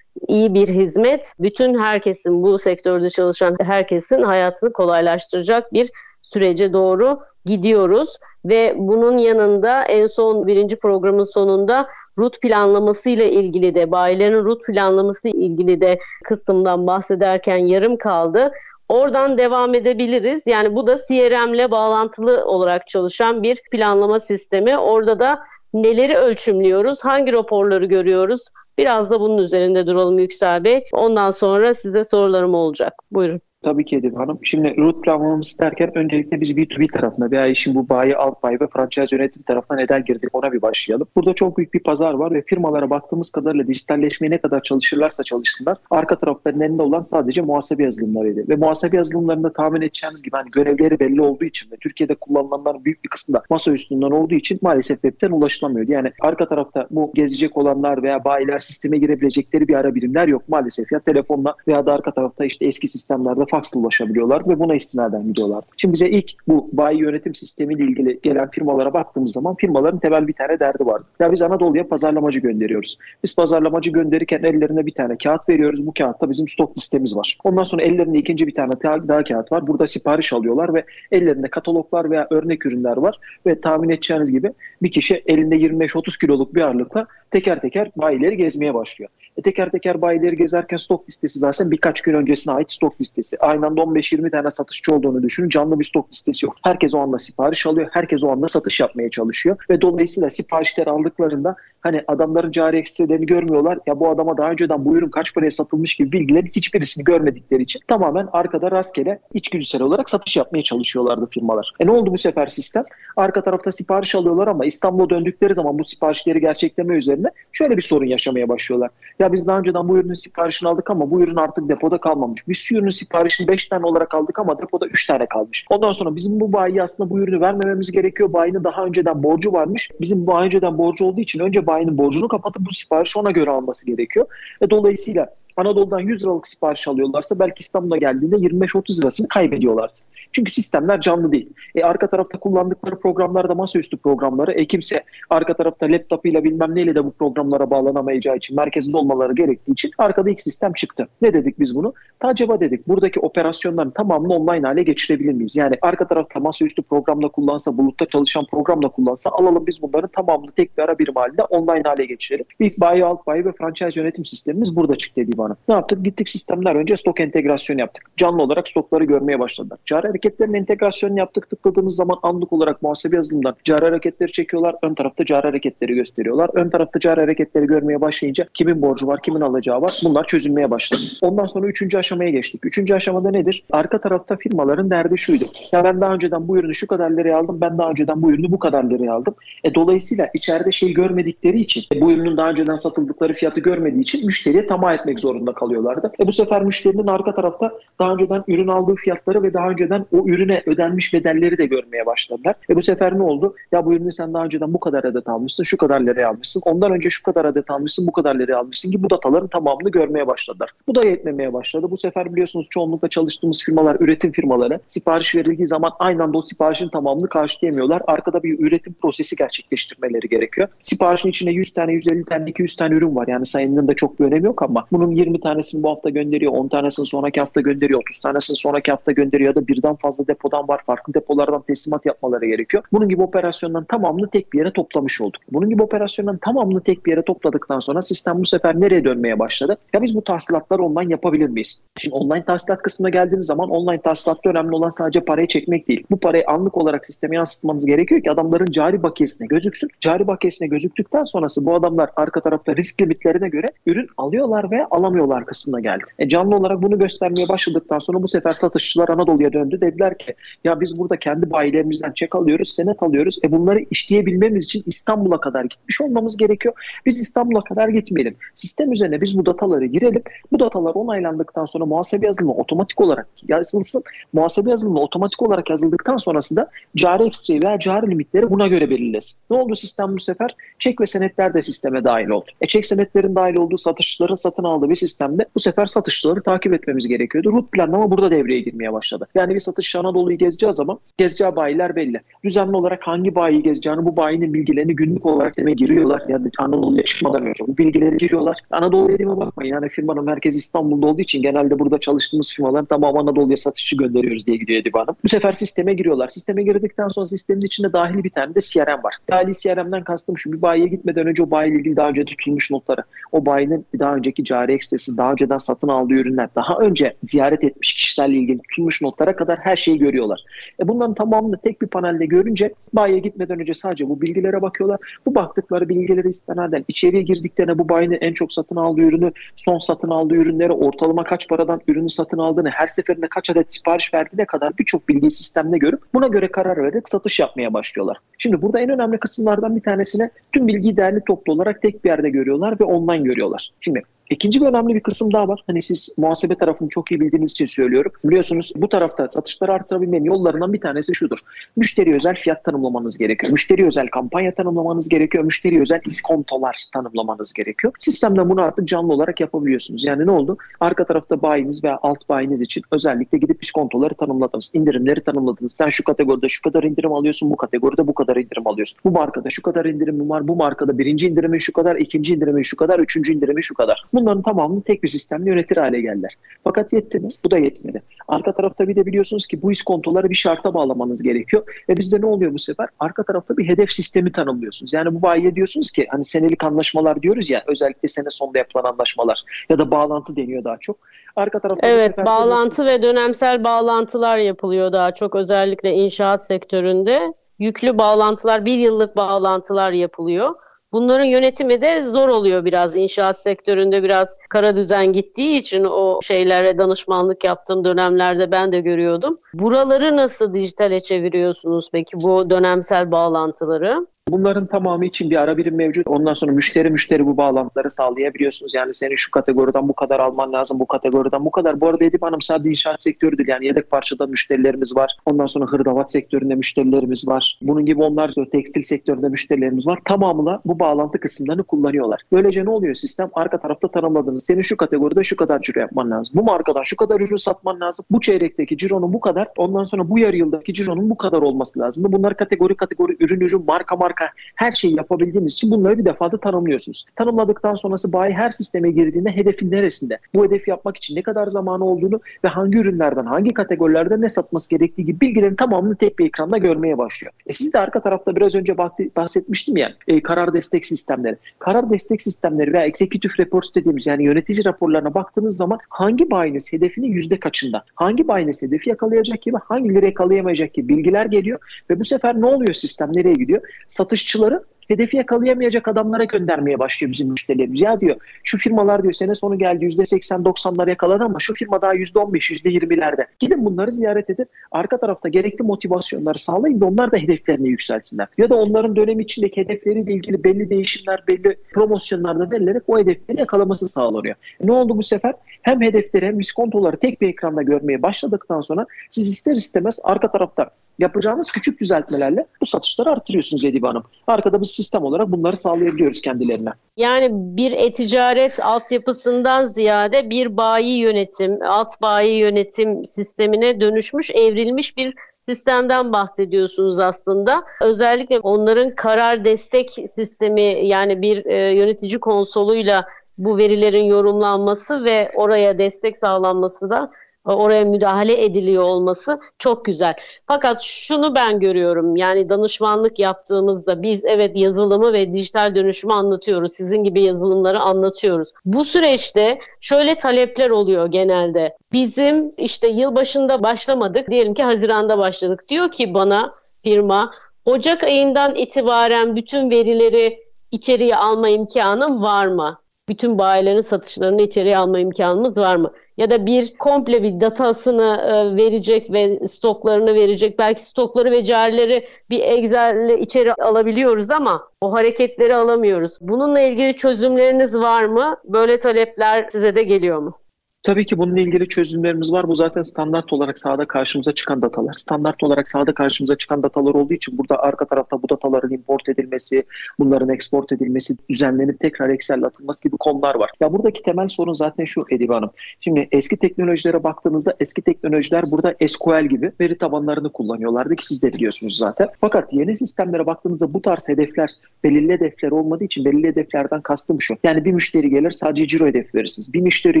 iyi 0.28 0.54
bir 0.54 0.68
hizmet. 0.68 1.32
Bütün 1.38 1.78
herkesin 1.78 2.42
bu 2.42 2.58
sektörde 2.58 3.08
çalışan 3.08 3.56
herkesin 3.60 4.22
hayatını 4.22 4.72
kolaylaştıracak 4.72 5.72
bir 5.72 5.90
sürece 6.22 6.72
doğru 6.72 7.18
gidiyoruz 7.44 8.18
ve 8.44 8.74
bunun 8.76 9.18
yanında 9.18 9.82
en 9.82 10.06
son 10.06 10.46
birinci 10.46 10.78
programın 10.78 11.24
sonunda 11.24 11.88
rut 12.18 12.40
planlaması 12.40 13.10
ile 13.10 13.32
ilgili 13.32 13.74
de 13.74 13.90
bayilerin 13.90 14.44
rut 14.44 14.66
planlaması 14.66 15.28
ile 15.28 15.38
ilgili 15.38 15.80
de 15.80 15.98
kısımdan 16.24 16.86
bahsederken 16.86 17.56
yarım 17.56 17.96
kaldı. 17.96 18.52
Oradan 18.88 19.38
devam 19.38 19.74
edebiliriz. 19.74 20.46
Yani 20.46 20.74
bu 20.74 20.86
da 20.86 20.96
CRM 20.96 21.54
ile 21.54 21.70
bağlantılı 21.70 22.44
olarak 22.46 22.88
çalışan 22.88 23.42
bir 23.42 23.62
planlama 23.72 24.20
sistemi. 24.20 24.78
Orada 24.78 25.18
da 25.18 25.44
neleri 25.74 26.16
ölçümlüyoruz, 26.16 27.04
hangi 27.04 27.32
raporları 27.32 27.86
görüyoruz? 27.86 28.48
Biraz 28.78 29.10
da 29.10 29.20
bunun 29.20 29.38
üzerinde 29.38 29.86
duralım 29.86 30.18
Yüksel 30.18 30.64
Bey. 30.64 30.84
Ondan 30.92 31.30
sonra 31.30 31.74
size 31.74 32.04
sorularım 32.04 32.54
olacak. 32.54 32.94
Buyurun. 33.10 33.40
Tabii 33.64 33.84
ki 33.84 33.96
Edip 33.96 34.18
Hanım. 34.18 34.38
Şimdi 34.42 34.76
root 34.76 35.04
planlamamızı 35.04 35.58
derken 35.58 35.98
öncelikle 35.98 36.40
biz 36.40 36.56
B2B 36.56 36.92
tarafına 36.92 37.30
veya 37.30 37.46
işin 37.46 37.74
bu 37.74 37.88
bayi, 37.88 38.16
alt 38.16 38.42
bayi 38.42 38.60
ve 38.60 38.66
franchise 38.66 39.16
yönetim 39.16 39.42
tarafına 39.42 39.76
neden 39.76 40.04
girdik 40.04 40.28
ona 40.32 40.52
bir 40.52 40.62
başlayalım. 40.62 41.06
Burada 41.16 41.34
çok 41.34 41.58
büyük 41.58 41.74
bir 41.74 41.80
pazar 41.80 42.14
var 42.14 42.32
ve 42.34 42.42
firmalara 42.42 42.90
baktığımız 42.90 43.30
kadarıyla 43.30 43.66
dijitalleşmeye 43.66 44.30
ne 44.30 44.38
kadar 44.38 44.62
çalışırlarsa 44.62 45.22
çalışsınlar 45.22 45.76
arka 45.90 46.18
tarafların 46.18 46.60
elinde 46.60 46.82
olan 46.82 47.02
sadece 47.02 47.42
muhasebe 47.42 47.82
yazılımlarıydı. 47.82 48.48
Ve 48.48 48.56
muhasebe 48.56 48.96
yazılımlarında 48.96 49.52
tahmin 49.52 49.80
edeceğimiz 49.80 50.22
gibi 50.22 50.36
hani 50.36 50.50
görevleri 50.50 51.00
belli 51.00 51.20
olduğu 51.20 51.44
için 51.44 51.70
ve 51.70 51.76
Türkiye'de 51.76 52.14
kullanılanların 52.14 52.84
büyük 52.84 53.04
bir 53.04 53.08
kısmı 53.08 53.34
da 53.34 53.42
masa 53.50 53.72
üstünden 53.72 54.10
olduğu 54.10 54.34
için 54.34 54.58
maalesef 54.62 55.02
webten 55.02 55.30
ulaşılamıyordu. 55.30 55.92
Yani 55.92 56.12
arka 56.20 56.48
tarafta 56.48 56.86
bu 56.90 57.12
gezecek 57.14 57.56
olanlar 57.56 58.02
veya 58.02 58.24
bayiler 58.24 58.58
sisteme 58.58 58.98
girebilecekleri 58.98 59.68
bir 59.68 59.74
ara 59.74 59.94
birimler 59.94 60.28
yok 60.28 60.48
maalesef. 60.48 60.92
Ya 60.92 61.00
telefonla 61.00 61.54
veya 61.68 61.86
da 61.86 61.92
arka 61.92 62.10
tarafta 62.10 62.44
işte 62.44 62.66
eski 62.66 62.88
sistemlerde 62.88 63.44
faksla 63.54 63.80
ulaşabiliyorlar 63.80 64.42
ve 64.48 64.58
buna 64.58 64.74
istinaden 64.74 65.26
gidiyorlar. 65.26 65.64
Şimdi 65.76 65.94
bize 65.94 66.08
ilk 66.08 66.30
bu 66.48 66.70
bayi 66.72 67.00
yönetim 67.00 67.34
sistemiyle 67.34 67.84
ilgili 67.84 68.20
gelen 68.22 68.50
firmalara 68.50 68.94
baktığımız 68.94 69.32
zaman 69.32 69.54
firmaların 69.54 69.98
temel 69.98 70.28
bir 70.28 70.32
tane 70.32 70.60
derdi 70.60 70.86
vardı. 70.86 71.08
Ya 71.20 71.32
biz 71.32 71.42
Anadolu'ya 71.42 71.88
pazarlamacı 71.88 72.40
gönderiyoruz. 72.40 72.98
Biz 73.24 73.36
pazarlamacı 73.36 73.90
gönderirken 73.90 74.42
ellerine 74.42 74.86
bir 74.86 74.94
tane 74.94 75.16
kağıt 75.16 75.48
veriyoruz. 75.48 75.86
Bu 75.86 75.92
kağıtta 75.98 76.30
bizim 76.30 76.48
stok 76.48 76.78
listemiz 76.78 77.16
var. 77.16 77.38
Ondan 77.44 77.64
sonra 77.64 77.82
ellerinde 77.82 78.18
ikinci 78.18 78.46
bir 78.46 78.54
tane 78.54 78.72
daha 78.82 79.24
kağıt 79.24 79.52
var. 79.52 79.66
Burada 79.66 79.86
sipariş 79.86 80.32
alıyorlar 80.32 80.74
ve 80.74 80.84
ellerinde 81.12 81.48
kataloglar 81.48 82.10
veya 82.10 82.26
örnek 82.30 82.66
ürünler 82.66 82.96
var 82.96 83.18
ve 83.46 83.60
tahmin 83.60 83.88
edeceğiniz 83.88 84.32
gibi 84.32 84.50
bir 84.82 84.92
kişi 84.92 85.22
elinde 85.26 85.56
25-30 85.56 86.20
kiloluk 86.20 86.54
bir 86.54 86.60
ağırlıkla 86.60 87.06
teker 87.34 87.60
teker 87.60 87.90
bayileri 87.96 88.36
gezmeye 88.36 88.74
başlıyor. 88.74 89.10
E 89.36 89.42
teker 89.42 89.70
teker 89.70 90.02
bayileri 90.02 90.36
gezerken 90.36 90.76
stok 90.76 91.08
listesi 91.08 91.38
zaten 91.38 91.70
birkaç 91.70 92.00
gün 92.00 92.14
öncesine 92.14 92.54
ait 92.54 92.70
stok 92.70 93.00
listesi. 93.00 93.36
Aynı 93.40 93.66
anda 93.66 93.80
15-20 93.80 94.30
tane 94.30 94.50
satışçı 94.50 94.94
olduğunu 94.94 95.22
düşünün. 95.22 95.48
Canlı 95.48 95.80
bir 95.80 95.84
stok 95.84 96.12
listesi 96.12 96.46
yok. 96.46 96.56
Herkes 96.62 96.94
o 96.94 96.98
anda 96.98 97.18
sipariş 97.18 97.66
alıyor. 97.66 97.88
Herkes 97.92 98.22
o 98.22 98.30
anda 98.30 98.48
satış 98.48 98.80
yapmaya 98.80 99.10
çalışıyor. 99.10 99.56
Ve 99.70 99.80
dolayısıyla 99.80 100.30
siparişleri 100.30 100.90
aldıklarında 100.90 101.56
hani 101.80 102.04
adamların 102.08 102.50
cari 102.50 102.76
eksilerini 102.76 103.26
görmüyorlar. 103.26 103.78
Ya 103.86 104.00
bu 104.00 104.08
adama 104.08 104.36
daha 104.36 104.50
önceden 104.50 104.84
bu 104.84 104.96
ürün 104.96 105.10
kaç 105.10 105.34
paraya 105.34 105.50
satılmış 105.50 105.94
gibi 105.94 106.12
bilgilerin 106.12 106.50
hiçbirisini 106.56 107.04
görmedikleri 107.04 107.62
için 107.62 107.80
tamamen 107.88 108.28
arkada 108.32 108.70
rastgele 108.70 109.18
içgüdüsel 109.34 109.82
olarak 109.82 110.10
satış 110.10 110.36
yapmaya 110.36 110.62
çalışıyorlardı 110.62 111.28
firmalar. 111.30 111.72
E 111.80 111.86
ne 111.86 111.90
oldu 111.90 112.12
bu 112.12 112.18
sefer 112.18 112.46
sistem? 112.46 112.84
Arka 113.16 113.42
tarafta 113.42 113.72
sipariş 113.72 114.14
alıyorlar 114.14 114.46
ama 114.48 114.66
İstanbul'a 114.66 115.10
döndükleri 115.10 115.54
zaman 115.54 115.78
bu 115.78 115.84
siparişleri 115.84 116.40
gerçekleme 116.40 116.96
üzerine 116.96 117.23
şöyle 117.52 117.76
bir 117.76 117.82
sorun 117.82 118.06
yaşamaya 118.06 118.48
başlıyorlar. 118.48 118.90
Ya 119.18 119.32
biz 119.32 119.46
daha 119.46 119.58
önceden 119.58 119.88
bu 119.88 119.98
ürünün 119.98 120.12
siparişini 120.12 120.68
aldık 120.68 120.90
ama 120.90 121.10
bu 121.10 121.22
ürün 121.22 121.36
artık 121.36 121.68
depoda 121.68 121.98
kalmamış. 121.98 122.48
Biz 122.48 122.58
şu 122.58 122.74
ürünün 122.74 122.90
siparişini 122.90 123.48
5 123.48 123.66
tane 123.66 123.86
olarak 123.86 124.14
aldık 124.14 124.38
ama 124.38 124.58
depoda 124.58 124.86
3 124.86 125.06
tane 125.06 125.26
kalmış. 125.26 125.64
Ondan 125.70 125.92
sonra 125.92 126.16
bizim 126.16 126.40
bu 126.40 126.52
bayi 126.52 126.82
aslında 126.82 127.10
bu 127.10 127.20
ürünü 127.20 127.40
vermememiz 127.40 127.92
gerekiyor. 127.92 128.32
Bayinin 128.32 128.64
daha 128.64 128.84
önceden 128.84 129.22
borcu 129.22 129.52
varmış. 129.52 129.90
Bizim 130.00 130.26
daha 130.26 130.44
önceden 130.44 130.78
borcu 130.78 131.04
olduğu 131.04 131.20
için 131.20 131.40
önce 131.40 131.66
bayinin 131.66 131.98
borcunu 131.98 132.28
kapatıp 132.28 132.66
bu 132.66 132.70
siparişi 132.70 133.18
ona 133.18 133.30
göre 133.30 133.50
alması 133.50 133.86
gerekiyor. 133.86 134.26
Ve 134.62 134.70
dolayısıyla 134.70 135.34
Anadolu'dan 135.56 136.00
100 136.00 136.22
liralık 136.24 136.46
sipariş 136.46 136.88
alıyorlarsa 136.88 137.38
belki 137.38 137.60
İstanbul'a 137.60 137.96
geldiğinde 137.96 138.36
25-30 138.36 139.00
lirasını 139.00 139.28
kaybediyorlar. 139.28 139.90
Çünkü 140.32 140.52
sistemler 140.52 141.00
canlı 141.00 141.32
değil. 141.32 141.50
E, 141.74 141.82
arka 141.82 142.06
tarafta 142.06 142.38
kullandıkları 142.38 142.98
programlar 142.98 143.48
da 143.48 143.54
masaüstü 143.54 143.96
programları. 143.96 144.52
E, 144.52 144.66
kimse 144.66 145.04
arka 145.30 145.54
tarafta 145.54 145.86
laptopuyla 145.86 146.44
bilmem 146.44 146.74
neyle 146.74 146.94
de 146.94 147.04
bu 147.04 147.12
programlara 147.12 147.70
bağlanamayacağı 147.70 148.36
için 148.36 148.56
merkezinde 148.56 148.96
olmaları 148.96 149.34
gerektiği 149.34 149.72
için 149.72 149.90
arkada 149.98 150.30
ilk 150.30 150.42
sistem 150.42 150.72
çıktı. 150.72 151.08
Ne 151.22 151.32
dedik 151.32 151.60
biz 151.60 151.74
bunu? 151.74 151.94
Ta 152.20 152.28
acaba 152.28 152.60
dedik 152.60 152.88
buradaki 152.88 153.20
operasyonların 153.20 153.90
tamamını 153.90 154.32
online 154.32 154.66
hale 154.66 154.82
geçirebilir 154.82 155.32
miyiz? 155.32 155.56
Yani 155.56 155.74
arka 155.82 156.08
tarafta 156.08 156.40
masaüstü 156.40 156.82
programla 156.82 157.28
kullansa, 157.28 157.78
bulutta 157.78 158.06
çalışan 158.06 158.46
programla 158.50 158.88
kullansa 158.88 159.30
alalım 159.30 159.66
biz 159.66 159.82
bunların 159.82 160.08
tamamını 160.08 160.52
tek 160.52 160.78
bir 160.78 160.82
ara 160.82 160.98
birim 160.98 161.14
halinde 161.14 161.42
online 161.42 161.82
hale 161.82 162.06
geçirelim. 162.06 162.44
Biz 162.60 162.82
alt 162.82 163.26
bayi 163.26 163.44
ve 163.44 163.52
franchise 163.52 164.00
yönetim 164.00 164.24
sistemimiz 164.24 164.76
burada 164.76 164.96
çıktı 164.96 165.20
dediğim 165.20 165.43
bana. 165.44 165.56
Ne 165.68 165.74
yaptık? 165.74 166.04
Gittik 166.04 166.28
sistemler 166.28 166.74
önce 166.74 166.96
stok 166.96 167.20
entegrasyon 167.20 167.78
yaptık. 167.78 168.10
Canlı 168.16 168.42
olarak 168.42 168.68
stokları 168.68 169.04
görmeye 169.04 169.38
başladılar. 169.38 169.78
Cari 169.84 170.06
hareketlerin 170.06 170.54
entegrasyonunu 170.54 171.18
yaptık. 171.18 171.50
Tıkladığımız 171.50 171.96
zaman 171.96 172.18
anlık 172.22 172.52
olarak 172.52 172.82
muhasebe 172.82 173.16
yazılımından 173.16 173.56
cari 173.64 173.84
hareketleri 173.84 174.32
çekiyorlar. 174.32 174.76
Ön 174.82 174.94
tarafta 174.94 175.24
cari 175.24 175.46
hareketleri 175.46 175.94
gösteriyorlar. 175.94 176.50
Ön 176.54 176.70
tarafta 176.70 177.00
cari 177.00 177.20
hareketleri 177.20 177.66
görmeye 177.66 178.00
başlayınca 178.00 178.46
kimin 178.54 178.82
borcu 178.82 179.06
var, 179.06 179.22
kimin 179.22 179.40
alacağı 179.40 179.82
var. 179.82 180.00
Bunlar 180.04 180.26
çözülmeye 180.26 180.70
başladı. 180.70 181.00
Ondan 181.22 181.46
sonra 181.46 181.66
üçüncü 181.66 181.98
aşamaya 181.98 182.30
geçtik. 182.30 182.66
Üçüncü 182.66 182.94
aşamada 182.94 183.30
nedir? 183.30 183.64
Arka 183.70 184.00
tarafta 184.00 184.36
firmaların 184.36 184.90
derdi 184.90 185.18
şuydu. 185.18 185.44
Ya 185.72 185.84
ben 185.84 186.00
daha 186.00 186.14
önceden 186.14 186.48
bu 186.48 186.58
ürünü 186.58 186.74
şu 186.74 186.86
kadar 186.86 187.10
liraya 187.10 187.38
aldım. 187.38 187.60
Ben 187.60 187.78
daha 187.78 187.90
önceden 187.90 188.22
bu 188.22 188.32
ürünü 188.32 188.52
bu 188.52 188.58
kadar 188.58 188.84
liraya 188.84 189.12
aldım. 189.12 189.34
E, 189.64 189.74
dolayısıyla 189.74 190.28
içeride 190.34 190.72
şey 190.72 190.92
görmedikleri 190.92 191.60
için, 191.60 191.82
e, 191.94 192.00
bu 192.00 192.12
ürünün 192.12 192.36
daha 192.36 192.50
önceden 192.50 192.74
satıldıkları 192.74 193.34
fiyatı 193.34 193.60
görmediği 193.60 194.02
için 194.02 194.26
müşteriye 194.26 194.66
tamah 194.66 194.94
etmek 194.94 195.20
zorunda 195.20 195.33
kalıyorlardı. 195.52 196.12
E 196.20 196.26
bu 196.26 196.32
sefer 196.32 196.62
müşterinin 196.62 197.06
arka 197.06 197.34
tarafta 197.34 197.72
daha 197.98 198.12
önceden 198.12 198.44
ürün 198.48 198.68
aldığı 198.68 198.94
fiyatları 198.94 199.42
ve 199.42 199.54
daha 199.54 199.70
önceden 199.70 200.06
o 200.12 200.28
ürüne 200.28 200.62
ödenmiş 200.66 201.14
bedelleri 201.14 201.58
de 201.58 201.66
görmeye 201.66 202.06
başladılar. 202.06 202.54
E 202.70 202.76
bu 202.76 202.82
sefer 202.82 203.18
ne 203.18 203.22
oldu? 203.22 203.54
Ya 203.72 203.86
bu 203.86 203.94
ürünü 203.94 204.12
sen 204.12 204.34
daha 204.34 204.44
önceden 204.44 204.74
bu 204.74 204.80
kadar 204.80 205.04
adet 205.04 205.28
almışsın, 205.28 205.62
şu 205.62 205.76
kadar 205.76 206.00
liraya 206.00 206.28
almışsın. 206.28 206.62
Ondan 206.64 206.92
önce 206.92 207.10
şu 207.10 207.22
kadar 207.22 207.44
adet 207.44 207.70
almışsın, 207.70 208.06
bu 208.06 208.12
kadar 208.12 208.34
liraya 208.34 208.56
almışsın 208.56 208.90
ki 208.90 209.02
bu 209.02 209.10
dataların 209.10 209.48
tamamını 209.48 209.90
görmeye 209.90 210.26
başladılar. 210.26 210.70
Bu 210.86 210.94
da 210.94 211.08
yetmemeye 211.08 211.52
başladı. 211.52 211.86
Bu 211.90 211.96
sefer 211.96 212.32
biliyorsunuz 212.32 212.66
çoğunlukla 212.70 213.08
çalıştığımız 213.08 213.64
firmalar, 213.64 213.96
üretim 214.00 214.32
firmaları 214.32 214.80
sipariş 214.88 215.34
verildiği 215.34 215.66
zaman 215.66 215.92
aynı 215.98 216.22
anda 216.22 216.38
o 216.38 216.42
siparişin 216.42 216.88
tamamını 216.88 217.28
karşılayamıyorlar. 217.28 218.02
Arkada 218.06 218.42
bir 218.42 218.60
üretim 218.60 218.94
prosesi 219.02 219.36
gerçekleştirmeleri 219.36 220.28
gerekiyor. 220.28 220.68
Siparişin 220.82 221.28
içinde 221.28 221.50
100 221.50 221.72
tane, 221.72 221.92
150 221.92 222.24
tane, 222.24 222.50
200 222.50 222.76
tane 222.76 222.94
ürün 222.94 223.16
var. 223.16 223.28
Yani 223.28 223.46
sayının 223.46 223.88
da 223.88 223.94
çok 223.94 224.20
bir 224.20 224.24
önemi 224.24 224.46
yok 224.46 224.62
ama 224.62 224.86
bunun 224.92 225.10
20 225.24 225.40
tanesini 225.40 225.82
bu 225.82 225.90
hafta 225.90 226.10
gönderiyor, 226.10 226.52
10 226.52 226.68
tanesini 226.68 227.06
sonraki 227.06 227.40
hafta 227.40 227.60
gönderiyor, 227.60 228.00
30 228.00 228.18
tanesini 228.18 228.56
sonraki 228.56 228.90
hafta 228.90 229.12
gönderiyor 229.12 229.54
ya 229.56 229.62
da 229.62 229.68
birden 229.68 229.94
fazla 229.94 230.26
depodan 230.26 230.68
var, 230.68 230.80
farklı 230.86 231.14
depolardan 231.14 231.62
teslimat 231.62 232.06
yapmaları 232.06 232.46
gerekiyor. 232.46 232.82
Bunun 232.92 233.08
gibi 233.08 233.22
operasyondan 233.22 233.84
tamamını 233.84 234.30
tek 234.30 234.52
bir 234.52 234.58
yere 234.58 234.70
toplamış 234.70 235.20
olduk. 235.20 235.42
Bunun 235.52 235.68
gibi 235.68 235.82
operasyondan 235.82 236.36
tamamını 236.36 236.80
tek 236.80 237.06
bir 237.06 237.10
yere 237.10 237.22
topladıktan 237.22 237.80
sonra 237.80 238.02
sistem 238.02 238.34
bu 238.38 238.46
sefer 238.46 238.80
nereye 238.80 239.04
dönmeye 239.04 239.38
başladı? 239.38 239.76
Ya 239.92 240.02
biz 240.02 240.14
bu 240.14 240.24
tahsilatları 240.24 240.82
online 240.82 241.12
yapabilir 241.12 241.48
miyiz? 241.48 241.82
Şimdi 241.98 242.14
online 242.14 242.44
tahsilat 242.44 242.82
kısmına 242.82 243.10
geldiğiniz 243.10 243.46
zaman 243.46 243.70
online 243.70 244.00
tahsilatta 244.00 244.50
önemli 244.50 244.74
olan 244.74 244.88
sadece 244.88 245.20
parayı 245.20 245.48
çekmek 245.48 245.88
değil. 245.88 246.04
Bu 246.10 246.16
parayı 246.16 246.44
anlık 246.46 246.76
olarak 246.76 247.06
sisteme 247.06 247.36
yansıtmamız 247.36 247.86
gerekiyor 247.86 248.22
ki 248.22 248.30
adamların 248.30 248.72
cari 248.72 249.02
bakiyesine 249.02 249.46
gözüksün. 249.46 249.88
Cari 250.00 250.26
bakiyesine 250.26 250.68
gözüktükten 250.68 251.24
sonrası 251.24 251.66
bu 251.66 251.74
adamlar 251.74 252.10
arka 252.16 252.40
tarafta 252.40 252.76
risk 252.76 253.02
limitlerine 253.02 253.48
göre 253.48 253.66
ürün 253.86 254.08
alıyorlar 254.16 254.70
ve 254.70 254.86
alamıyorlar 254.86 255.13
satamıyorlar 255.14 255.46
kısmına 255.46 255.80
geldi. 255.80 256.04
E 256.18 256.28
canlı 256.28 256.56
olarak 256.56 256.82
bunu 256.82 256.98
göstermeye 256.98 257.48
başladıktan 257.48 257.98
sonra 257.98 258.22
bu 258.22 258.28
sefer 258.28 258.52
satışçılar 258.52 259.08
Anadolu'ya 259.08 259.52
döndü. 259.52 259.80
Dediler 259.80 260.18
ki 260.18 260.34
ya 260.64 260.80
biz 260.80 260.98
burada 260.98 261.16
kendi 261.16 261.50
bayilerimizden 261.50 262.12
çek 262.12 262.34
alıyoruz, 262.34 262.68
senet 262.68 263.02
alıyoruz. 263.02 263.38
E 263.44 263.52
bunları 263.52 263.80
işleyebilmemiz 263.90 264.64
için 264.64 264.82
İstanbul'a 264.86 265.40
kadar 265.40 265.64
gitmiş 265.64 266.00
olmamız 266.00 266.36
gerekiyor. 266.36 266.74
Biz 267.06 267.20
İstanbul'a 267.20 267.60
kadar 267.60 267.88
gitmeyelim. 267.88 268.36
Sistem 268.54 268.92
üzerine 268.92 269.20
biz 269.20 269.38
bu 269.38 269.46
dataları 269.46 269.86
girelim. 269.86 270.22
Bu 270.52 270.58
datalar 270.58 270.94
onaylandıktan 270.94 271.66
sonra 271.66 271.86
muhasebe 271.86 272.26
yazılımı 272.26 272.54
otomatik 272.54 273.00
olarak 273.00 273.26
yazılsın. 273.48 274.02
Muhasebe 274.32 274.70
yazılımı 274.70 275.00
otomatik 275.00 275.42
olarak 275.42 275.70
yazıldıktan 275.70 276.16
sonrasında 276.16 276.70
cari 276.96 277.22
ekstreyi 277.22 277.62
veya 277.62 277.78
cari 277.78 278.10
limitleri 278.10 278.50
buna 278.50 278.66
göre 278.66 278.90
belirlesin. 278.90 279.54
Ne 279.54 279.60
oldu 279.60 279.74
sistem 279.74 280.16
bu 280.16 280.20
sefer? 280.20 280.56
Çek 280.78 281.00
ve 281.00 281.06
senetler 281.06 281.54
de 281.54 281.62
sisteme 281.62 282.04
dahil 282.04 282.28
oldu. 282.28 282.50
E 282.60 282.66
çek 282.66 282.86
senetlerin 282.86 283.34
dahil 283.34 283.56
olduğu 283.56 283.76
satışçıların 283.76 284.34
satın 284.34 284.64
aldığı 284.64 284.90
bir 284.90 284.96
sistemde 285.08 285.46
bu 285.54 285.60
sefer 285.60 285.86
satışçıları 285.86 286.42
takip 286.42 286.72
etmemiz 286.74 287.08
gerekiyordu. 287.08 287.52
Root 287.52 287.72
planlama 287.72 288.10
burada 288.10 288.30
devreye 288.30 288.60
girmeye 288.60 288.92
başladı. 288.92 289.26
Yani 289.34 289.54
bir 289.54 289.60
satışçı 289.60 289.98
Anadolu'yu 289.98 290.38
gezeceği 290.38 290.72
zaman 290.72 290.98
gezeceği 291.18 291.56
bayiler 291.56 291.96
belli. 291.96 292.20
Düzenli 292.44 292.76
olarak 292.76 293.02
hangi 293.02 293.34
bayiyi 293.34 293.62
gezeceğini 293.62 294.04
bu 294.04 294.16
bayinin 294.16 294.54
bilgilerini 294.54 294.96
günlük 294.96 295.26
olarak 295.26 295.54
sisteme 295.54 295.72
giriyorlar. 295.72 296.22
Yani 296.28 296.50
Anadolu'ya 296.58 297.04
çıkmadan 297.04 297.46
önce 297.46 297.64
bu 297.66 297.78
bilgileri 297.78 298.16
giriyorlar. 298.16 298.58
Anadolu 298.70 299.08
dediğime 299.08 299.36
bakmayın. 299.36 299.74
Yani 299.74 299.88
firmanın 299.88 300.24
merkezi 300.24 300.58
İstanbul'da 300.58 301.06
olduğu 301.06 301.22
için 301.22 301.42
genelde 301.42 301.78
burada 301.78 301.98
çalıştığımız 301.98 302.52
firmaların 302.52 302.84
tamamı 302.84 303.18
Anadolu'ya 303.18 303.56
satışçı 303.56 303.96
gönderiyoruz 303.96 304.46
diye 304.46 304.56
gidiyor 304.56 304.80
Edip 304.80 304.94
Hanım. 304.94 305.16
Bu 305.24 305.28
sefer 305.28 305.52
sisteme 305.52 305.94
giriyorlar. 305.94 306.28
Sisteme 306.28 306.62
girdikten 306.62 307.08
sonra 307.08 307.28
sistemin 307.28 307.62
içinde 307.62 307.92
dahili 307.92 308.24
bir 308.24 308.30
tane 308.30 308.54
de 308.54 308.60
CRM 308.60 309.02
var. 309.04 309.14
Dahili 309.30 309.52
CRM'den 309.52 310.04
kastım 310.04 310.38
şu 310.38 310.52
bir 310.52 310.62
bayiye 310.62 310.88
gitmeden 310.88 311.26
önce 311.26 311.42
o 311.42 311.50
bayiyle 311.50 311.78
ilgili 311.78 311.96
daha 311.96 312.08
önce 312.08 312.24
tutulmuş 312.24 312.70
notları, 312.70 313.02
o 313.32 313.46
bayinin 313.46 313.86
daha 313.98 314.16
önceki 314.16 314.44
cari 314.44 314.72
ekstresi, 314.94 315.18
daha 315.18 315.32
önceden 315.32 315.56
satın 315.56 315.88
aldığı 315.88 316.14
ürünler, 316.14 316.48
daha 316.54 316.78
önce 316.78 317.14
ziyaret 317.22 317.64
etmiş 317.64 317.94
kişilerle 317.94 318.36
ilgili 318.36 318.58
tutulmuş 318.58 319.02
notlara 319.02 319.36
kadar 319.36 319.58
her 319.58 319.76
şeyi 319.76 319.98
görüyorlar. 319.98 320.44
E 320.80 320.88
bunların 320.88 321.14
tamamını 321.14 321.58
tek 321.58 321.82
bir 321.82 321.86
panelde 321.86 322.26
görünce 322.26 322.74
bayiye 322.92 323.18
gitmeden 323.18 323.60
önce 323.60 323.74
sadece 323.74 324.08
bu 324.08 324.20
bilgilere 324.20 324.62
bakıyorlar. 324.62 325.00
Bu 325.26 325.34
baktıkları 325.34 325.88
bilgileri 325.88 326.28
istinaden 326.28 326.84
içeriye 326.88 327.22
girdiklerine 327.22 327.78
bu 327.78 327.88
bayinin 327.88 328.18
en 328.20 328.32
çok 328.32 328.52
satın 328.52 328.76
aldığı 328.76 329.00
ürünü, 329.00 329.32
son 329.56 329.78
satın 329.78 330.10
aldığı 330.10 330.34
ürünleri, 330.34 330.72
ortalama 330.72 331.24
kaç 331.24 331.48
paradan 331.48 331.80
ürünü 331.86 332.08
satın 332.08 332.38
aldığını, 332.38 332.68
her 332.68 332.86
seferinde 332.86 333.28
kaç 333.28 333.50
adet 333.50 333.72
sipariş 333.72 334.14
verdiğine 334.14 334.46
kadar 334.46 334.78
birçok 334.78 335.08
bilgi 335.08 335.30
sistemine 335.30 335.78
görüp 335.78 336.00
buna 336.14 336.26
göre 336.26 336.48
karar 336.48 336.76
vererek 336.76 337.08
satış 337.08 337.40
yapmaya 337.40 337.72
başlıyorlar. 337.72 338.16
Şimdi 338.38 338.62
burada 338.62 338.80
en 338.80 338.88
önemli 338.88 339.18
kısımlardan 339.18 339.76
bir 339.76 339.82
tanesine 339.82 340.30
tüm 340.52 340.68
bilgiyi 340.68 340.96
değerli 340.96 341.20
toplu 341.26 341.52
olarak 341.52 341.82
tek 341.82 342.04
bir 342.04 342.08
yerde 342.08 342.30
görüyorlar 342.30 342.80
ve 342.80 342.84
ondan 342.84 343.24
görüyorlar. 343.24 343.70
Şimdi 343.80 344.02
İkinci 344.30 344.60
bir 344.60 344.66
önemli 344.66 344.94
bir 344.94 345.00
kısım 345.00 345.32
daha 345.32 345.48
var. 345.48 345.64
Hani 345.66 345.82
siz 345.82 346.14
muhasebe 346.18 346.54
tarafını 346.54 346.88
çok 346.88 347.10
iyi 347.10 347.20
bildiğiniz 347.20 347.50
için 347.50 347.64
söylüyorum. 347.64 348.12
Biliyorsunuz 348.24 348.72
bu 348.76 348.88
tarafta 348.88 349.28
satışları 349.28 349.72
arttırabilmenin 349.72 350.24
yollarından 350.24 350.72
bir 350.72 350.80
tanesi 350.80 351.14
şudur. 351.14 351.38
Müşteri 351.76 352.14
özel 352.14 352.36
fiyat 352.36 352.64
tanımlamanız 352.64 353.18
gerekiyor. 353.18 353.52
Müşteri 353.52 353.86
özel 353.86 354.08
kampanya 354.08 354.54
tanımlamanız 354.54 355.08
gerekiyor. 355.08 355.44
Müşteri 355.44 355.80
özel 355.80 356.00
iskontolar 356.06 356.84
tanımlamanız 356.94 357.52
gerekiyor. 357.52 357.92
Sistemde 357.98 358.48
bunu 358.48 358.62
artık 358.62 358.88
canlı 358.88 359.12
olarak 359.12 359.40
yapabiliyorsunuz. 359.40 360.04
Yani 360.04 360.26
ne 360.26 360.30
oldu? 360.30 360.56
Arka 360.80 361.04
tarafta 361.04 361.42
bayiniz 361.42 361.84
veya 361.84 361.98
alt 362.02 362.28
bayiniz 362.28 362.60
için 362.60 362.82
özellikle 362.90 363.38
gidip 363.38 363.62
iskontoları 363.62 364.14
tanımladınız. 364.14 364.70
indirimleri 364.74 365.24
tanımladınız. 365.24 365.72
Sen 365.72 365.88
şu 365.88 366.04
kategoride 366.04 366.48
şu 366.48 366.62
kadar 366.62 366.82
indirim 366.82 367.12
alıyorsun. 367.12 367.50
Bu 367.50 367.56
kategoride 367.56 368.06
bu 368.06 368.14
kadar 368.14 368.36
indirim 368.36 368.66
alıyorsun. 368.66 368.98
Bu 369.04 369.10
markada 369.10 369.50
şu 369.50 369.62
kadar 369.62 369.84
indirim 369.84 370.30
var. 370.30 370.48
Bu 370.48 370.56
markada 370.56 370.98
birinci 370.98 371.28
indirimin 371.28 371.58
şu 371.58 371.72
kadar, 371.72 371.96
ikinci 371.96 372.34
indirimin 372.34 372.62
şu 372.62 372.76
kadar, 372.76 372.98
üçüncü 372.98 373.32
indirimin 373.32 373.60
şu 373.60 373.74
kadar. 373.74 374.04
Bunların 374.14 374.42
tamamını 374.42 374.82
tek 374.82 375.02
bir 375.02 375.08
sistemle 375.08 375.50
yönetir 375.50 375.76
hale 375.76 376.00
geldiler. 376.00 376.36
Fakat 376.64 376.92
yetti 376.92 377.20
mi? 377.20 377.28
Bu 377.44 377.50
da 377.50 377.58
yetmedi. 377.58 378.02
Arka 378.28 378.52
tarafta 378.52 378.88
bir 378.88 378.96
de 378.96 379.06
biliyorsunuz 379.06 379.46
ki 379.46 379.62
bu 379.62 379.72
iskontoları 379.72 380.30
bir 380.30 380.34
şarta 380.34 380.74
bağlamanız 380.74 381.22
gerekiyor. 381.22 381.84
Ve 381.88 381.96
bizde 381.96 382.20
ne 382.20 382.26
oluyor 382.26 382.54
bu 382.54 382.58
sefer? 382.58 382.88
Arka 383.00 383.22
tarafta 383.22 383.56
bir 383.56 383.68
hedef 383.68 383.92
sistemi 383.92 384.32
tanımlıyorsunuz. 384.32 384.92
Yani 384.92 385.14
bu 385.14 385.22
bayiye 385.22 385.54
diyorsunuz 385.54 385.90
ki 385.90 386.06
hani 386.10 386.24
senelik 386.24 386.64
anlaşmalar 386.64 387.22
diyoruz 387.22 387.50
ya 387.50 387.62
özellikle 387.66 388.08
sene 388.08 388.30
sonunda 388.30 388.58
yapılan 388.58 388.84
anlaşmalar 388.84 389.42
ya 389.68 389.78
da 389.78 389.90
bağlantı 389.90 390.36
deniyor 390.36 390.64
daha 390.64 390.76
çok. 390.76 390.96
Arka 391.36 391.58
tarafta 391.58 391.86
evet 391.86 392.18
bağlantı 392.18 392.86
ve 392.86 393.02
dönemsel 393.02 393.64
bağlantılar 393.64 394.38
yapılıyor 394.38 394.92
daha 394.92 395.14
çok 395.14 395.34
özellikle 395.34 395.92
inşaat 395.92 396.46
sektöründe. 396.46 397.34
Yüklü 397.58 397.98
bağlantılar, 397.98 398.64
bir 398.64 398.78
yıllık 398.78 399.16
bağlantılar 399.16 399.92
yapılıyor. 399.92 400.54
Bunların 400.94 401.24
yönetimi 401.24 401.82
de 401.82 402.04
zor 402.04 402.28
oluyor 402.28 402.64
biraz. 402.64 402.96
İnşaat 402.96 403.38
sektöründe 403.38 404.02
biraz 404.02 404.36
kara 404.48 404.76
düzen 404.76 405.12
gittiği 405.12 405.58
için 405.58 405.84
o 405.84 406.20
şeylere 406.22 406.78
danışmanlık 406.78 407.44
yaptığım 407.44 407.84
dönemlerde 407.84 408.50
ben 408.52 408.72
de 408.72 408.80
görüyordum. 408.80 409.38
Buraları 409.54 410.16
nasıl 410.16 410.54
dijitale 410.54 411.00
çeviriyorsunuz 411.00 411.88
peki 411.92 412.20
bu 412.20 412.50
dönemsel 412.50 413.10
bağlantıları? 413.10 414.06
Bunların 414.28 414.66
tamamı 414.66 415.06
için 415.06 415.30
bir 415.30 415.36
ara 415.36 415.56
birim 415.56 415.74
mevcut. 415.74 416.06
Ondan 416.06 416.34
sonra 416.34 416.52
müşteri 416.52 416.90
müşteri 416.90 417.26
bu 417.26 417.36
bağlantıları 417.36 417.90
sağlayabiliyorsunuz. 417.90 418.74
Yani 418.74 418.94
senin 418.94 419.14
şu 419.14 419.30
kategoriden 419.30 419.88
bu 419.88 419.92
kadar 419.92 420.20
alman 420.20 420.52
lazım, 420.52 420.80
bu 420.80 420.86
kategoriden 420.86 421.44
bu 421.44 421.50
kadar. 421.50 421.80
Bu 421.80 421.88
arada 421.88 422.04
Edip 422.04 422.22
Hanım 422.22 422.40
sadece 422.40 422.70
inşaat 422.70 423.02
sektörü 423.02 423.38
değil. 423.38 423.48
Yani 423.48 423.66
yedek 423.66 423.90
parçada 423.90 424.26
müşterilerimiz 424.26 424.96
var. 424.96 425.16
Ondan 425.26 425.46
sonra 425.46 425.64
hırdavat 425.64 426.10
sektöründe 426.10 426.54
müşterilerimiz 426.54 427.28
var. 427.28 427.58
Bunun 427.62 427.86
gibi 427.86 428.02
onlar 428.02 428.32
tekstil 428.52 428.82
sektöründe 428.82 429.28
müşterilerimiz 429.28 429.86
var. 429.86 429.98
Tamamıyla 430.04 430.60
bu 430.64 430.78
bağlantı 430.78 431.20
kısımlarını 431.20 431.62
kullanıyorlar. 431.62 432.20
Böylece 432.32 432.64
ne 432.64 432.70
oluyor 432.70 432.94
sistem? 432.94 433.28
Arka 433.34 433.58
tarafta 433.58 433.88
tanımladığınız 433.88 434.44
senin 434.44 434.62
şu 434.62 434.76
kategoride 434.76 435.24
şu 435.24 435.36
kadar 435.36 435.62
ciro 435.62 435.80
yapman 435.80 436.10
lazım. 436.10 436.36
Bu 436.36 436.44
markadan 436.44 436.82
şu 436.82 436.96
kadar 436.96 437.20
ürün 437.20 437.36
satman 437.36 437.80
lazım. 437.80 438.04
Bu 438.10 438.20
çeyrekteki 438.20 438.76
cironun 438.76 439.12
bu 439.12 439.20
kadar. 439.20 439.48
Ondan 439.56 439.84
sonra 439.84 440.08
bu 440.08 440.18
yarı 440.18 440.36
yıldaki 440.36 440.74
cironun 440.74 441.10
bu 441.10 441.16
kadar 441.16 441.42
olması 441.42 441.80
lazım. 441.80 442.04
Bunlar 442.08 442.36
kategori 442.36 442.76
kategori 442.76 443.16
ürün 443.20 443.40
ürün 443.40 443.64
marka 443.66 443.96
marka 443.96 444.13
marka 444.14 444.32
her 444.54 444.72
şeyi 444.72 444.96
yapabildiğiniz 444.96 445.52
için 445.52 445.70
bunları 445.70 445.98
bir 445.98 446.04
defada 446.04 446.38
tanımlıyorsunuz. 446.38 447.06
Tanımladıktan 447.16 447.74
sonrası 447.74 448.12
bayi 448.12 448.34
her 448.34 448.50
sisteme 448.50 448.90
girdiğinde 448.90 449.30
hedefin 449.30 449.70
neresinde? 449.70 450.18
Bu 450.34 450.44
hedefi 450.44 450.70
yapmak 450.70 450.96
için 450.96 451.16
ne 451.16 451.22
kadar 451.22 451.46
zamanı 451.46 451.84
olduğunu 451.84 452.20
ve 452.44 452.48
hangi 452.48 452.78
ürünlerden, 452.78 453.24
hangi 453.24 453.54
kategorilerde 453.54 454.20
ne 454.20 454.28
satması 454.28 454.70
gerektiği 454.70 455.04
gibi 455.04 455.20
bilgilerin 455.20 455.54
tamamını 455.54 455.96
tek 455.96 456.18
bir 456.18 456.26
ekranda 456.26 456.58
görmeye 456.58 456.98
başlıyor. 456.98 457.32
E 457.46 457.52
siz 457.52 457.74
de 457.74 457.78
arka 457.78 458.02
tarafta 458.02 458.36
biraz 458.36 458.54
önce 458.54 458.78
bahsetmiştim 459.16 459.76
ya 459.76 459.92
e, 460.08 460.22
karar 460.22 460.54
destek 460.54 460.86
sistemleri. 460.86 461.36
Karar 461.58 461.90
destek 461.90 462.22
sistemleri 462.22 462.72
veya 462.72 462.84
executive 462.84 463.32
reports 463.38 463.74
dediğimiz 463.74 464.06
yani 464.06 464.24
yönetici 464.24 464.64
raporlarına 464.64 465.14
baktığınız 465.14 465.56
zaman 465.56 465.78
hangi 465.88 466.30
bayiniz 466.30 466.72
hedefinin 466.72 467.12
yüzde 467.12 467.40
kaçında? 467.40 467.84
Hangi 467.94 468.28
bayiniz 468.28 468.62
hedefi 468.62 468.90
yakalayacak 468.90 469.42
gibi 469.42 469.56
hangileri 469.64 470.04
yakalayamayacak 470.04 470.74
gibi 470.74 470.88
bilgiler 470.88 471.26
geliyor 471.26 471.58
ve 471.90 472.00
bu 472.00 472.04
sefer 472.04 472.40
ne 472.40 472.46
oluyor 472.46 472.72
sistem 472.72 473.10
nereye 473.12 473.34
gidiyor? 473.34 473.62
Satışçıları 474.04 474.64
hedefi 474.88 475.16
yakalayamayacak 475.16 475.88
adamlara 475.88 476.24
göndermeye 476.24 476.78
başlıyor 476.78 477.12
bizim 477.12 477.30
müşterilerimiz. 477.30 477.80
Ya 477.80 478.00
diyor 478.00 478.16
şu 478.44 478.58
firmalar 478.58 479.02
diyor 479.02 479.12
sene 479.12 479.34
sonu 479.34 479.58
geldi 479.58 479.84
%80-90'lar 479.84 480.88
yakaladı 480.88 481.24
ama 481.24 481.38
şu 481.38 481.54
firma 481.54 481.82
daha 481.82 481.94
%15, 481.94 482.52
%20'lerde. 482.52 483.26
Gidin 483.38 483.64
bunları 483.64 483.92
ziyaret 483.92 484.30
edin. 484.30 484.46
Arka 484.70 484.98
tarafta 484.98 485.28
gerekli 485.28 485.62
motivasyonları 485.62 486.38
sağlayın 486.38 486.80
da 486.80 486.86
onlar 486.86 487.12
da 487.12 487.16
hedeflerini 487.16 487.68
yükselsinler. 487.68 488.28
Ya 488.38 488.50
da 488.50 488.54
onların 488.54 488.96
dönem 488.96 489.20
içindeki 489.20 489.60
hedefleriyle 489.60 490.12
ilgili 490.12 490.44
belli 490.44 490.70
değişimler, 490.70 491.24
belli 491.28 491.56
promosyonlar 491.74 492.38
da 492.38 492.50
verilerek 492.50 492.82
o 492.86 492.98
hedefleri 492.98 493.38
yakalaması 493.38 493.88
sağlanıyor. 493.88 494.34
E 494.60 494.66
ne 494.66 494.72
oldu 494.72 494.96
bu 494.96 495.02
sefer? 495.02 495.34
Hem 495.62 495.82
hedefleri 495.82 496.26
hem 496.26 496.40
iskontoları 496.40 496.96
tek 496.96 497.20
bir 497.20 497.28
ekranda 497.28 497.62
görmeye 497.62 498.02
başladıktan 498.02 498.60
sonra 498.60 498.86
siz 499.10 499.30
ister 499.30 499.56
istemez 499.56 500.00
arka 500.04 500.32
tarafta 500.32 500.70
yapacağınız 500.98 501.52
küçük 501.52 501.80
düzeltmelerle 501.80 502.46
bu 502.60 502.66
satışları 502.66 503.10
artırıyorsunuz 503.10 503.64
Edibe 503.64 503.86
Hanım. 503.86 504.04
Arkada 504.26 504.60
bir 504.60 504.66
sistem 504.66 505.04
olarak 505.04 505.32
bunları 505.32 505.56
sağlayabiliyoruz 505.56 506.20
kendilerine. 506.20 506.70
Yani 506.96 507.28
bir 507.32 507.72
e-ticaret 507.72 508.64
altyapısından 508.64 509.66
ziyade 509.66 510.30
bir 510.30 510.56
bayi 510.56 510.98
yönetim, 510.98 511.58
alt 511.62 512.02
bayi 512.02 512.38
yönetim 512.38 513.04
sistemine 513.04 513.80
dönüşmüş, 513.80 514.30
evrilmiş 514.30 514.96
bir 514.96 515.14
sistemden 515.40 516.12
bahsediyorsunuz 516.12 517.00
aslında. 517.00 517.64
Özellikle 517.80 518.38
onların 518.38 518.94
karar 518.94 519.44
destek 519.44 519.90
sistemi 519.90 520.86
yani 520.86 521.22
bir 521.22 521.46
e, 521.46 521.74
yönetici 521.74 522.20
konsoluyla 522.20 523.06
bu 523.38 523.58
verilerin 523.58 524.04
yorumlanması 524.04 525.04
ve 525.04 525.30
oraya 525.36 525.78
destek 525.78 526.18
sağlanması 526.18 526.90
da 526.90 527.10
oraya 527.44 527.84
müdahale 527.84 528.44
ediliyor 528.44 528.82
olması 528.82 529.40
çok 529.58 529.84
güzel. 529.84 530.14
Fakat 530.46 530.82
şunu 530.82 531.34
ben 531.34 531.60
görüyorum 531.60 532.16
yani 532.16 532.48
danışmanlık 532.48 533.18
yaptığımızda 533.18 534.02
biz 534.02 534.24
evet 534.24 534.56
yazılımı 534.56 535.12
ve 535.12 535.32
dijital 535.32 535.74
dönüşümü 535.74 536.12
anlatıyoruz. 536.12 536.72
Sizin 536.72 537.04
gibi 537.04 537.22
yazılımları 537.22 537.80
anlatıyoruz. 537.80 538.52
Bu 538.64 538.84
süreçte 538.84 539.58
şöyle 539.80 540.14
talepler 540.14 540.70
oluyor 540.70 541.06
genelde. 541.06 541.76
Bizim 541.92 542.52
işte 542.56 542.88
yılbaşında 542.88 543.62
başlamadık 543.62 544.30
diyelim 544.30 544.54
ki 544.54 544.62
Haziran'da 544.62 545.18
başladık. 545.18 545.68
Diyor 545.68 545.90
ki 545.90 546.14
bana 546.14 546.54
firma 546.84 547.30
Ocak 547.64 548.02
ayından 548.02 548.54
itibaren 548.54 549.36
bütün 549.36 549.70
verileri 549.70 550.38
içeriye 550.70 551.16
alma 551.16 551.48
imkanım 551.48 552.22
var 552.22 552.46
mı? 552.46 552.78
bütün 553.08 553.38
bayilerin 553.38 553.80
satışlarını 553.80 554.42
içeriye 554.42 554.78
alma 554.78 554.98
imkanımız 554.98 555.58
var 555.58 555.76
mı? 555.76 555.92
Ya 556.16 556.30
da 556.30 556.46
bir 556.46 556.74
komple 556.74 557.22
bir 557.22 557.40
datasını 557.40 558.02
e, 558.26 558.56
verecek 558.56 559.12
ve 559.12 559.48
stoklarını 559.48 560.14
verecek. 560.14 560.58
Belki 560.58 560.84
stokları 560.84 561.30
ve 561.30 561.44
carileri 561.44 562.08
bir 562.30 562.40
Excel'le 562.40 563.18
içeri 563.18 563.54
alabiliyoruz 563.54 564.30
ama 564.30 564.68
o 564.80 564.92
hareketleri 564.92 565.54
alamıyoruz. 565.56 566.18
Bununla 566.20 566.60
ilgili 566.60 566.96
çözümleriniz 566.96 567.78
var 567.78 568.04
mı? 568.04 568.36
Böyle 568.44 568.78
talepler 568.78 569.48
size 569.50 569.74
de 569.74 569.82
geliyor 569.82 570.18
mu? 570.18 570.38
Tabii 570.84 571.06
ki 571.06 571.18
bununla 571.18 571.40
ilgili 571.40 571.68
çözümlerimiz 571.68 572.32
var. 572.32 572.48
Bu 572.48 572.56
zaten 572.56 572.82
standart 572.82 573.32
olarak 573.32 573.58
sahada 573.58 573.86
karşımıza 573.86 574.32
çıkan 574.34 574.62
datalar. 574.62 574.94
Standart 574.94 575.42
olarak 575.42 575.68
sahada 575.68 575.94
karşımıza 575.94 576.36
çıkan 576.36 576.62
datalar 576.62 576.94
olduğu 576.94 577.14
için 577.14 577.38
burada 577.38 577.58
arka 577.58 577.84
tarafta 577.84 578.22
bu 578.22 578.28
dataların 578.28 578.72
import 578.72 579.08
edilmesi, 579.08 579.64
bunların 579.98 580.28
export 580.28 580.72
edilmesi, 580.72 581.14
düzenlenip 581.30 581.80
tekrar 581.80 582.08
Excel'e 582.08 582.46
atılması 582.46 582.88
gibi 582.88 582.96
konular 582.96 583.34
var. 583.34 583.50
Ya 583.60 583.72
buradaki 583.72 584.02
temel 584.02 584.28
sorun 584.28 584.52
zaten 584.52 584.84
şu 584.84 585.04
Edip 585.10 585.30
Hanım. 585.30 585.50
Şimdi 585.80 586.08
eski 586.12 586.36
teknolojilere 586.36 587.04
baktığınızda 587.04 587.54
eski 587.60 587.82
teknolojiler 587.82 588.44
burada 588.50 588.74
SQL 588.86 589.24
gibi 589.24 589.52
veri 589.60 589.78
tabanlarını 589.78 590.32
kullanıyorlardı 590.32 590.96
ki 590.96 591.06
siz 591.06 591.22
de 591.22 591.32
biliyorsunuz 591.32 591.76
zaten. 591.76 592.08
Fakat 592.20 592.52
yeni 592.52 592.76
sistemlere 592.76 593.26
baktığınızda 593.26 593.74
bu 593.74 593.82
tarz 593.82 594.08
hedefler 594.08 594.50
belirli 594.84 595.12
hedefler 595.12 595.50
olmadığı 595.50 595.84
için 595.84 596.04
belirli 596.04 596.26
hedeflerden 596.26 596.80
kastım 596.80 597.20
şu. 597.20 597.36
Yani 597.44 597.64
bir 597.64 597.72
müşteri 597.72 598.10
gelir 598.10 598.30
sadece 598.30 598.66
ciro 598.66 598.86
hedefi 598.86 599.18
verirsiniz. 599.18 599.54
Bir 599.54 599.60
müşteri 599.60 600.00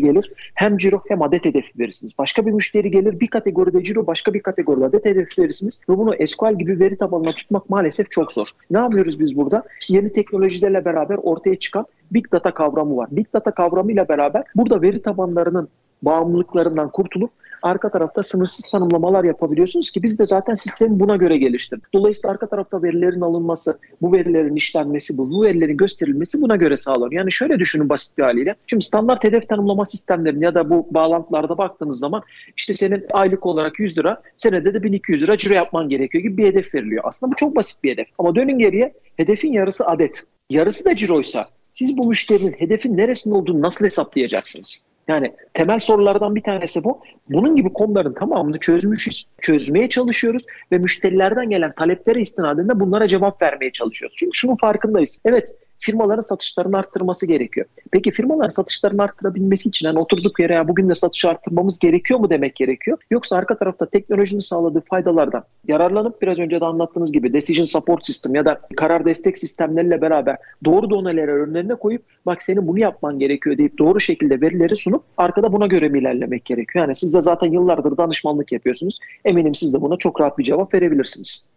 gelir 0.00 0.32
hem 0.54 0.73
hem 0.74 0.78
ciro 0.78 1.02
hem 1.08 1.22
adet 1.22 1.44
hedefi 1.44 1.78
verirsiniz. 1.78 2.18
Başka 2.18 2.46
bir 2.46 2.50
müşteri 2.50 2.90
gelir 2.90 3.20
bir 3.20 3.26
kategoride 3.26 3.82
ciro 3.82 4.06
başka 4.06 4.34
bir 4.34 4.40
kategoride 4.40 4.84
adet 4.84 5.04
hedefi 5.04 5.42
verirsiniz 5.42 5.80
ve 5.88 5.98
bunu 5.98 6.26
SQL 6.26 6.58
gibi 6.58 6.80
veri 6.80 6.96
tabanına 6.96 7.30
tutmak 7.30 7.70
maalesef 7.70 8.10
çok 8.10 8.32
zor. 8.32 8.48
Ne 8.70 8.78
yapıyoruz 8.78 9.20
biz 9.20 9.36
burada? 9.36 9.62
Yeni 9.88 10.12
teknolojilerle 10.12 10.84
beraber 10.84 11.18
ortaya 11.22 11.56
çıkan 11.56 11.86
Big 12.10 12.32
Data 12.32 12.54
kavramı 12.54 12.96
var. 12.96 13.08
Big 13.10 13.26
Data 13.34 13.50
kavramıyla 13.50 14.08
beraber 14.08 14.44
burada 14.56 14.82
veri 14.82 15.02
tabanlarının 15.02 15.68
bağımlılıklarından 16.04 16.90
kurtulup 16.90 17.30
arka 17.64 17.90
tarafta 17.90 18.22
sınırsız 18.22 18.70
tanımlamalar 18.70 19.24
yapabiliyorsunuz 19.24 19.90
ki 19.90 20.02
biz 20.02 20.18
de 20.18 20.26
zaten 20.26 20.54
sistemi 20.54 21.00
buna 21.00 21.16
göre 21.16 21.36
geliştirdik. 21.36 21.92
Dolayısıyla 21.92 22.30
arka 22.30 22.46
tarafta 22.46 22.82
verilerin 22.82 23.20
alınması, 23.20 23.78
bu 24.02 24.12
verilerin 24.12 24.56
işlenmesi, 24.56 25.18
bu, 25.18 25.30
bu 25.30 25.42
verilerin 25.42 25.76
gösterilmesi 25.76 26.42
buna 26.42 26.56
göre 26.56 26.76
sağlanıyor. 26.76 27.12
Yani 27.12 27.32
şöyle 27.32 27.58
düşünün 27.58 27.88
basit 27.88 28.18
bir 28.18 28.22
haliyle. 28.22 28.54
Şimdi 28.66 28.84
standart 28.84 29.24
hedef 29.24 29.48
tanımlama 29.48 29.84
sistemlerinin 29.84 30.40
ya 30.40 30.54
da 30.54 30.70
bu 30.70 30.86
bağlantılarda 30.90 31.58
baktığınız 31.58 31.98
zaman 31.98 32.22
işte 32.56 32.74
senin 32.74 33.04
aylık 33.12 33.46
olarak 33.46 33.78
100 33.78 33.98
lira, 33.98 34.22
senede 34.36 34.74
de 34.74 34.82
1200 34.82 35.22
lira 35.22 35.36
ciro 35.36 35.54
yapman 35.54 35.88
gerekiyor 35.88 36.22
gibi 36.22 36.36
bir 36.36 36.46
hedef 36.46 36.74
veriliyor. 36.74 37.02
Aslında 37.06 37.32
bu 37.32 37.36
çok 37.36 37.56
basit 37.56 37.84
bir 37.84 37.92
hedef. 37.92 38.06
Ama 38.18 38.34
dönün 38.34 38.58
geriye 38.58 38.92
hedefin 39.16 39.52
yarısı 39.52 39.86
adet. 39.86 40.22
Yarısı 40.50 40.84
da 40.84 40.96
ciroysa 40.96 41.46
siz 41.70 41.96
bu 41.96 42.08
müşterinin 42.08 42.52
hedefin 42.52 42.96
neresinde 42.96 43.34
olduğunu 43.34 43.62
nasıl 43.62 43.84
hesaplayacaksınız? 43.84 44.93
Yani 45.08 45.34
temel 45.54 45.78
sorulardan 45.78 46.34
bir 46.34 46.42
tanesi 46.42 46.84
bu. 46.84 47.00
Bunun 47.30 47.56
gibi 47.56 47.72
konuların 47.72 48.14
tamamını 48.14 48.58
çözmüşüz, 48.58 49.26
çözmeye 49.40 49.88
çalışıyoruz 49.88 50.42
ve 50.72 50.78
müşterilerden 50.78 51.50
gelen 51.50 51.72
taleplere 51.72 52.20
istinaden 52.20 52.68
de 52.68 52.80
bunlara 52.80 53.08
cevap 53.08 53.42
vermeye 53.42 53.72
çalışıyoruz. 53.72 54.16
Çünkü 54.18 54.36
şunun 54.36 54.56
farkındayız. 54.56 55.20
Evet 55.24 55.56
firmaların 55.78 56.20
satışlarını 56.20 56.78
arttırması 56.78 57.26
gerekiyor. 57.26 57.66
Peki 57.92 58.10
firmaların 58.10 58.48
satışlarını 58.48 59.02
arttırabilmesi 59.02 59.68
için 59.68 59.86
yani 59.86 59.98
oturduk 59.98 60.40
yere 60.40 60.54
ya 60.54 60.68
bugün 60.68 60.88
de 60.88 60.94
satış 60.94 61.24
arttırmamız 61.24 61.78
gerekiyor 61.78 62.20
mu 62.20 62.30
demek 62.30 62.56
gerekiyor? 62.56 62.98
Yoksa 63.10 63.36
arka 63.36 63.58
tarafta 63.58 63.86
teknolojinin 63.86 64.40
sağladığı 64.40 64.80
faydalardan 64.80 65.44
yararlanıp 65.68 66.22
biraz 66.22 66.38
önce 66.38 66.60
de 66.60 66.64
anlattığınız 66.64 67.12
gibi 67.12 67.32
decision 67.32 67.64
support 67.64 68.06
system 68.06 68.34
ya 68.34 68.44
da 68.44 68.60
karar 68.76 69.04
destek 69.04 69.38
sistemleriyle 69.38 70.00
beraber 70.00 70.36
doğru 70.64 70.90
doneleri 70.90 71.32
önlerine 71.32 71.74
koyup 71.74 72.02
bak 72.26 72.42
senin 72.42 72.66
bunu 72.66 72.78
yapman 72.78 73.18
gerekiyor 73.18 73.58
deyip 73.58 73.78
doğru 73.78 74.00
şekilde 74.00 74.40
verileri 74.40 74.76
sunup 74.76 75.02
arkada 75.16 75.52
buna 75.52 75.66
göre 75.66 75.88
mi 75.88 75.98
ilerlemek 75.98 76.44
gerekiyor? 76.44 76.84
Yani 76.84 76.94
siz 76.94 77.14
de 77.14 77.20
zaten 77.20 77.52
yıllardır 77.52 77.96
danışmanlık 77.96 78.52
yapıyorsunuz. 78.52 78.98
Eminim 79.24 79.54
siz 79.54 79.74
de 79.74 79.80
buna 79.80 79.96
çok 79.96 80.20
rahat 80.20 80.38
bir 80.38 80.44
cevap 80.44 80.74
verebilirsiniz. 80.74 81.53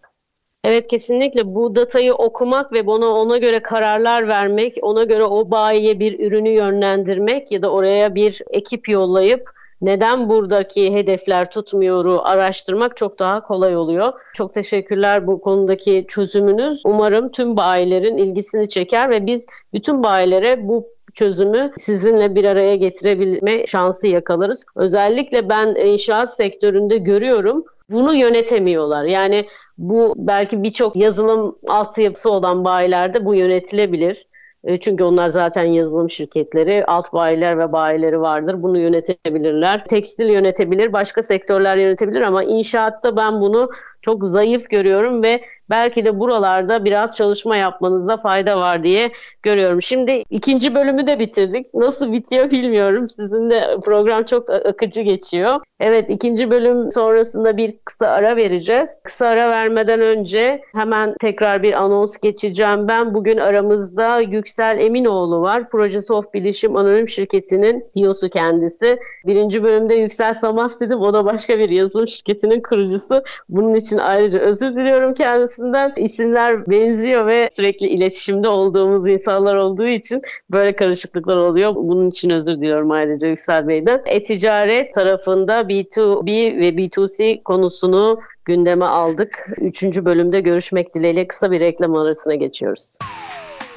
Evet 0.64 0.88
kesinlikle 0.88 1.56
bu 1.56 1.76
datayı 1.76 2.14
okumak 2.14 2.74
ve 2.74 2.86
buna 2.86 3.08
ona 3.08 3.38
göre 3.38 3.60
kararlar 3.60 4.28
vermek, 4.28 4.74
ona 4.82 5.04
göre 5.04 5.24
o 5.24 5.52
bayiye 5.52 6.00
bir 6.00 6.20
ürünü 6.20 6.50
yönlendirmek 6.50 7.52
ya 7.52 7.62
da 7.62 7.72
oraya 7.72 8.16
bir 8.16 8.42
ekip 8.50 8.90
yollayıp 8.90 9.50
neden 9.82 10.30
buradaki 10.30 10.94
hedefler 10.94 11.52
tutmuyoru 11.52 12.22
araştırmak 12.24 12.98
çok 12.98 13.20
daha 13.20 13.42
kolay 13.42 13.78
oluyor. 13.78 14.14
Çok 14.34 14.54
teşekkürler 14.54 15.28
bu 15.28 15.42
konudaki 15.42 16.06
çözümünüz. 16.08 16.82
Umarım 16.86 17.32
tüm 17.32 17.58
bayilerin 17.58 18.18
ilgisini 18.18 18.68
çeker 18.68 19.10
ve 19.10 19.26
biz 19.26 19.48
bütün 19.74 20.04
bayilere 20.04 20.68
bu 20.68 20.88
çözümü 21.14 21.72
sizinle 21.78 22.36
bir 22.36 22.46
araya 22.46 22.76
getirebilme 22.76 23.66
şansı 23.66 24.08
yakalarız. 24.08 24.66
Özellikle 24.76 25.50
ben 25.50 25.76
inşaat 25.76 26.36
sektöründe 26.36 26.98
görüyorum 26.98 27.66
bunu 27.90 28.16
yönetemiyorlar. 28.16 29.04
Yani 29.06 29.48
bu 29.78 30.14
belki 30.18 30.64
birçok 30.64 30.96
yazılım 30.96 31.56
altyapısı 31.68 32.32
olan 32.32 32.66
bayilerde 32.66 33.26
bu 33.26 33.36
yönetilebilir. 33.36 34.28
E, 34.68 34.80
çünkü 34.80 35.04
onlar 35.04 35.30
zaten 35.30 35.64
yazılım 35.64 36.10
şirketleri, 36.10 36.86
alt 36.86 37.14
bayiler 37.14 37.60
ve 37.60 37.72
bayileri 37.72 38.22
vardır. 38.22 38.64
Bunu 38.64 38.80
yönetebilirler. 38.80 39.86
Tekstil 39.86 40.30
yönetebilir, 40.30 40.94
başka 40.94 41.24
sektörler 41.24 41.78
yönetebilir 41.78 42.22
ama 42.22 42.44
inşaatta 42.44 43.16
ben 43.16 43.42
bunu 43.42 43.70
çok 44.02 44.24
zayıf 44.24 44.70
görüyorum 44.70 45.24
ve 45.24 45.42
belki 45.70 46.06
de 46.06 46.20
buralarda 46.20 46.86
biraz 46.86 47.18
çalışma 47.18 47.58
yapmanızda 47.58 48.18
fayda 48.18 48.60
var 48.60 48.84
diye 48.84 49.12
görüyorum. 49.44 49.82
Şimdi 49.82 50.24
ikinci 50.30 50.76
bölümü 50.76 51.08
de 51.08 51.20
bitirdik. 51.20 51.66
Nasıl 51.74 52.12
bitiyor 52.12 52.52
bilmiyorum. 52.52 53.06
Sizin 53.06 53.50
de 53.50 53.78
program 53.86 54.24
çok 54.24 54.50
akıcı 54.50 55.02
geçiyor. 55.02 55.60
Evet 55.80 56.10
ikinci 56.10 56.52
bölüm 56.52 56.92
sonrasında 56.92 57.58
bir 57.58 57.78
kısa 57.86 58.08
ara 58.08 58.36
vereceğiz. 58.36 58.90
Kısa 59.04 59.28
ara 59.28 59.50
vermeden 59.50 60.02
önce 60.02 60.62
hemen 60.76 61.16
tekrar 61.22 61.64
bir 61.64 61.74
anons 61.74 62.18
geçeceğim. 62.18 62.88
Ben 62.88 63.14
bugün 63.14 63.38
aramızda 63.38 64.22
Yüksel 64.58 64.80
Eminoğlu 64.80 65.42
var. 65.42 65.70
Projesi 65.70 66.14
of 66.14 66.34
Bilişim 66.34 66.76
Anonim 66.76 67.08
Şirketi'nin 67.08 67.86
CEO'su 67.94 68.30
kendisi. 68.30 68.98
Birinci 69.26 69.64
bölümde 69.64 69.96
Yüksel 69.96 70.34
Samas 70.34 70.80
dedim. 70.80 71.00
O 71.00 71.14
da 71.14 71.26
başka 71.26 71.60
bir 71.60 71.70
yazılım 71.70 72.08
şirketinin 72.08 72.62
kurucusu. 72.62 73.24
Bunun 73.50 73.74
için 73.74 73.98
ayrıca 73.98 74.40
özür 74.40 74.76
diliyorum 74.76 75.14
kendisinden. 75.14 75.94
İsimler 75.98 76.70
benziyor 76.70 77.28
ve 77.28 77.48
sürekli 77.52 77.88
iletişimde 77.88 78.48
olduğumuz 78.48 79.08
insanlar 79.08 79.56
olduğu 79.56 79.88
için 79.88 80.22
böyle 80.52 80.76
karışıklıklar 80.76 81.38
oluyor. 81.38 81.76
Bunun 81.76 82.10
için 82.10 82.30
özür 82.30 82.58
diliyorum 82.58 82.92
ayrıca 82.92 83.28
Yüksel 83.28 83.68
Bey'den. 83.68 84.02
E-ticaret 84.06 84.94
tarafında 84.94 85.62
B2B 85.62 86.60
ve 86.60 86.70
B2C 86.70 87.44
konusunu 87.44 88.20
gündeme 88.46 88.86
aldık. 88.86 89.48
Üçüncü 89.62 90.06
bölümde 90.06 90.42
görüşmek 90.42 90.96
dileğiyle 90.96 91.28
kısa 91.28 91.52
bir 91.52 91.60
reklam 91.60 91.96
arasına 91.96 92.36
geçiyoruz. 92.36 92.98